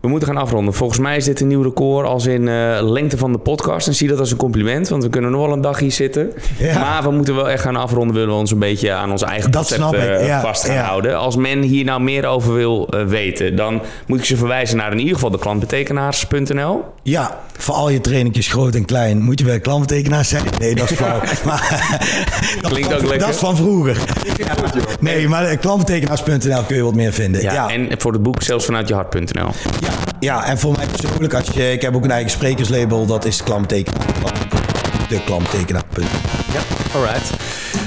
We 0.06 0.12
moeten 0.12 0.28
gaan 0.28 0.42
afronden. 0.42 0.74
Volgens 0.74 0.98
mij 0.98 1.16
is 1.16 1.24
dit 1.24 1.40
een 1.40 1.46
nieuw 1.46 1.62
record 1.62 2.06
als 2.06 2.26
in 2.26 2.48
eh, 2.48 2.78
lengte 2.80 3.16
van 3.16 3.32
de 3.32 3.38
podcast. 3.38 3.86
En 3.86 3.94
zie 3.94 4.08
dat 4.08 4.18
als 4.18 4.30
een 4.30 4.36
compliment, 4.36 4.88
want 4.88 5.02
we 5.02 5.08
kunnen 5.08 5.30
nog 5.30 5.40
wel 5.40 5.52
een 5.52 5.60
dag 5.60 5.78
hier 5.78 5.92
zitten. 5.92 6.32
Ja. 6.58 6.78
Maar 6.78 7.02
we 7.02 7.10
moeten 7.10 7.34
wel 7.34 7.50
echt 7.50 7.62
gaan 7.62 7.76
afronden. 7.76 8.14
Willen 8.14 8.28
we 8.30 8.34
ons 8.34 8.50
een 8.50 8.58
beetje 8.58 8.92
aan 8.92 9.10
ons 9.10 9.22
eigen 9.22 9.50
Dat 9.50 9.76
concept 9.76 10.20
eh, 10.20 10.26
ja, 10.26 10.40
vast 10.40 10.64
gaan 10.64 10.74
ja. 10.74 10.82
houden. 10.82 11.18
Als 11.18 11.36
men 11.36 11.62
hier 11.62 11.84
nou 11.84 12.00
meer 12.00 12.26
over 12.26 12.54
wil 12.54 12.88
eh, 12.88 13.04
weten, 13.04 13.56
dan 13.56 13.82
moet 14.06 14.18
ik 14.18 14.24
ze 14.24 14.36
verwijzen 14.36 14.76
naar 14.76 14.92
in 14.92 14.98
ieder 14.98 15.14
geval 15.14 15.30
de 15.30 15.38
klantbetekenaars.nl. 15.38 16.84
Ja, 17.02 17.38
voor 17.56 17.74
al 17.74 17.90
je 17.90 18.00
trainingjes 18.00 18.48
groot 18.48 18.74
en 18.74 18.84
klein 18.84 19.22
moet 19.22 19.38
je 19.38 19.44
bij 19.44 19.60
klantbetekenaars 19.60 20.28
zijn. 20.28 20.42
Nee, 20.58 20.74
dat 20.74 20.90
is 20.90 20.96
flauw. 21.00 21.20
maar, 21.44 21.96
dat 22.62 22.70
Klinkt 22.70 22.94
ook 22.94 23.00
lekker. 23.00 23.18
Dat 23.18 23.28
is 23.28 23.36
van 23.36 23.56
vroeger. 23.56 23.98
Nee, 25.00 25.28
maar 25.28 25.56
klantbetekenaars.nl 25.56 26.62
kun 26.62 26.76
je 26.76 26.82
wat 26.82 26.94
meer 26.94 27.12
vinden. 27.12 27.42
Ja, 27.42 27.52
Ja, 27.52 27.68
En 27.68 27.88
voor 27.98 28.12
het 28.12 28.22
boek 28.22 28.42
zelfs 28.42 28.64
vanuit 28.64 28.88
je 28.88 28.94
hart.nl. 28.94 29.48
ja, 29.80 29.90
ja, 30.20 30.44
en 30.44 30.58
voor 30.58 30.72
mij 30.76 30.86
persoonlijk, 30.86 31.34
als 31.34 31.46
je, 31.54 31.72
ik 31.72 31.82
heb 31.82 31.94
ook 31.94 32.04
een 32.04 32.10
eigen 32.10 32.30
sprekerslabel, 32.30 33.06
dat 33.06 33.24
is 33.24 33.42
klantbetekenaar. 33.42 34.04
De 35.08 35.20
klantbetekenaar.nl. 35.24 36.04
Ja, 36.52 36.60
alright. 36.98 37.30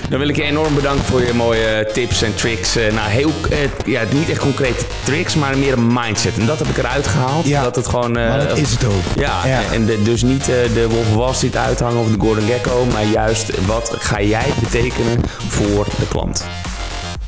Dan 0.10 0.20
wil 0.20 0.28
ik 0.28 0.36
je 0.36 0.44
enorm 0.44 0.76
bedanken 0.76 1.06
voor 1.06 1.22
je 1.26 1.34
mooie 1.34 1.90
tips 1.94 2.22
en 2.22 2.36
tricks. 2.36 2.76
Eh, 2.76 2.94
nou, 2.94 3.10
heel, 3.10 3.32
eh, 3.50 3.58
ja, 3.86 4.02
niet 4.12 4.30
echt 4.30 4.40
concrete 4.40 4.86
tricks, 5.04 5.36
maar 5.36 5.58
meer 5.58 5.74
een 5.74 5.94
mindset. 5.94 6.38
En 6.38 6.46
dat 6.46 6.60
heb 6.60 6.68
ik 6.68 6.78
eruit 6.78 7.08
gehaald. 7.08 7.48
Ja, 7.48 7.64
dat 7.64 7.76
het 7.76 7.88
gewoon... 7.88 8.18
eh, 8.18 8.30
maar 8.30 8.48
dat 8.48 8.58
is 8.58 8.72
het 8.72 8.86
ook. 8.86 9.20
Ja, 9.20 9.48
Ja. 9.48 9.62
en 9.72 9.86
de- 9.86 10.02
dus 10.04 10.22
niet 10.24 10.46
de 10.46 10.88
Wolf 10.90 11.14
Wall 11.14 11.34
Street 11.34 11.56
uithangen 11.56 12.00
of 12.02 12.08
de 12.12 12.20
Gordon 12.20 12.48
Gekko, 12.48 12.86
maar 12.94 13.06
juist 13.06 13.66
wat 13.66 13.92
ga 14.00 14.22
jij 14.22 14.46
betekenen 14.62 15.22
voor 15.48 15.86
de 16.00 16.08
klant. 16.08 16.46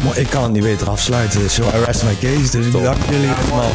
Maar 0.03 0.17
ik 0.17 0.27
kan 0.29 0.43
het 0.43 0.51
niet 0.51 0.63
beter 0.63 0.89
afsluiten, 0.89 1.49
so 1.49 1.63
I 1.63 1.83
rest 1.85 2.03
my 2.03 2.15
case. 2.19 2.51
Dus 2.57 2.65
ik 2.65 2.71
bedank 2.71 2.97
jullie 3.09 3.29
allemaal. 3.29 3.69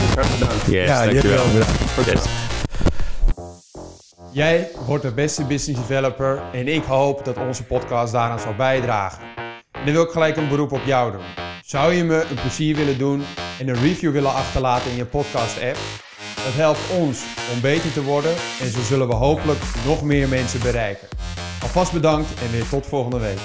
Yes, 0.66 0.88
Ja, 0.88 1.04
jullie 1.04 1.20
dankjewel. 1.20 1.52
wel 1.52 1.64
bedankt. 1.96 2.06
Yes. 2.06 2.22
Jij 4.32 4.68
wordt 4.86 5.02
de 5.02 5.12
beste 5.12 5.44
business 5.44 5.80
developer 5.86 6.42
en 6.52 6.68
ik 6.68 6.84
hoop 6.84 7.24
dat 7.24 7.36
onze 7.36 7.62
podcast 7.62 8.12
daaraan 8.12 8.40
zal 8.40 8.54
bijdragen. 8.54 9.18
En 9.72 9.84
dan 9.84 9.94
wil 9.94 10.02
ik 10.02 10.10
gelijk 10.10 10.36
een 10.36 10.48
beroep 10.48 10.72
op 10.72 10.80
jou 10.84 11.12
doen. 11.12 11.24
Zou 11.64 11.92
je 11.94 12.04
me 12.04 12.24
een 12.30 12.40
plezier 12.40 12.76
willen 12.76 12.98
doen 12.98 13.22
en 13.58 13.68
een 13.68 13.80
review 13.82 14.12
willen 14.12 14.34
achterlaten 14.34 14.90
in 14.90 14.96
je 14.96 15.04
podcast 15.04 15.56
app? 15.62 15.76
Dat 16.44 16.54
helpt 16.54 16.80
ons 16.98 17.18
om 17.54 17.60
beter 17.60 17.92
te 17.92 18.02
worden 18.02 18.34
en 18.60 18.70
zo 18.70 18.78
zullen 18.88 19.08
we 19.08 19.14
hopelijk 19.14 19.60
nog 19.86 20.02
meer 20.02 20.28
mensen 20.28 20.60
bereiken. 20.60 21.08
Alvast 21.62 21.92
bedankt 21.92 22.28
en 22.44 22.50
weer 22.50 22.68
tot 22.68 22.86
volgende 22.86 23.18
week. 23.18 23.38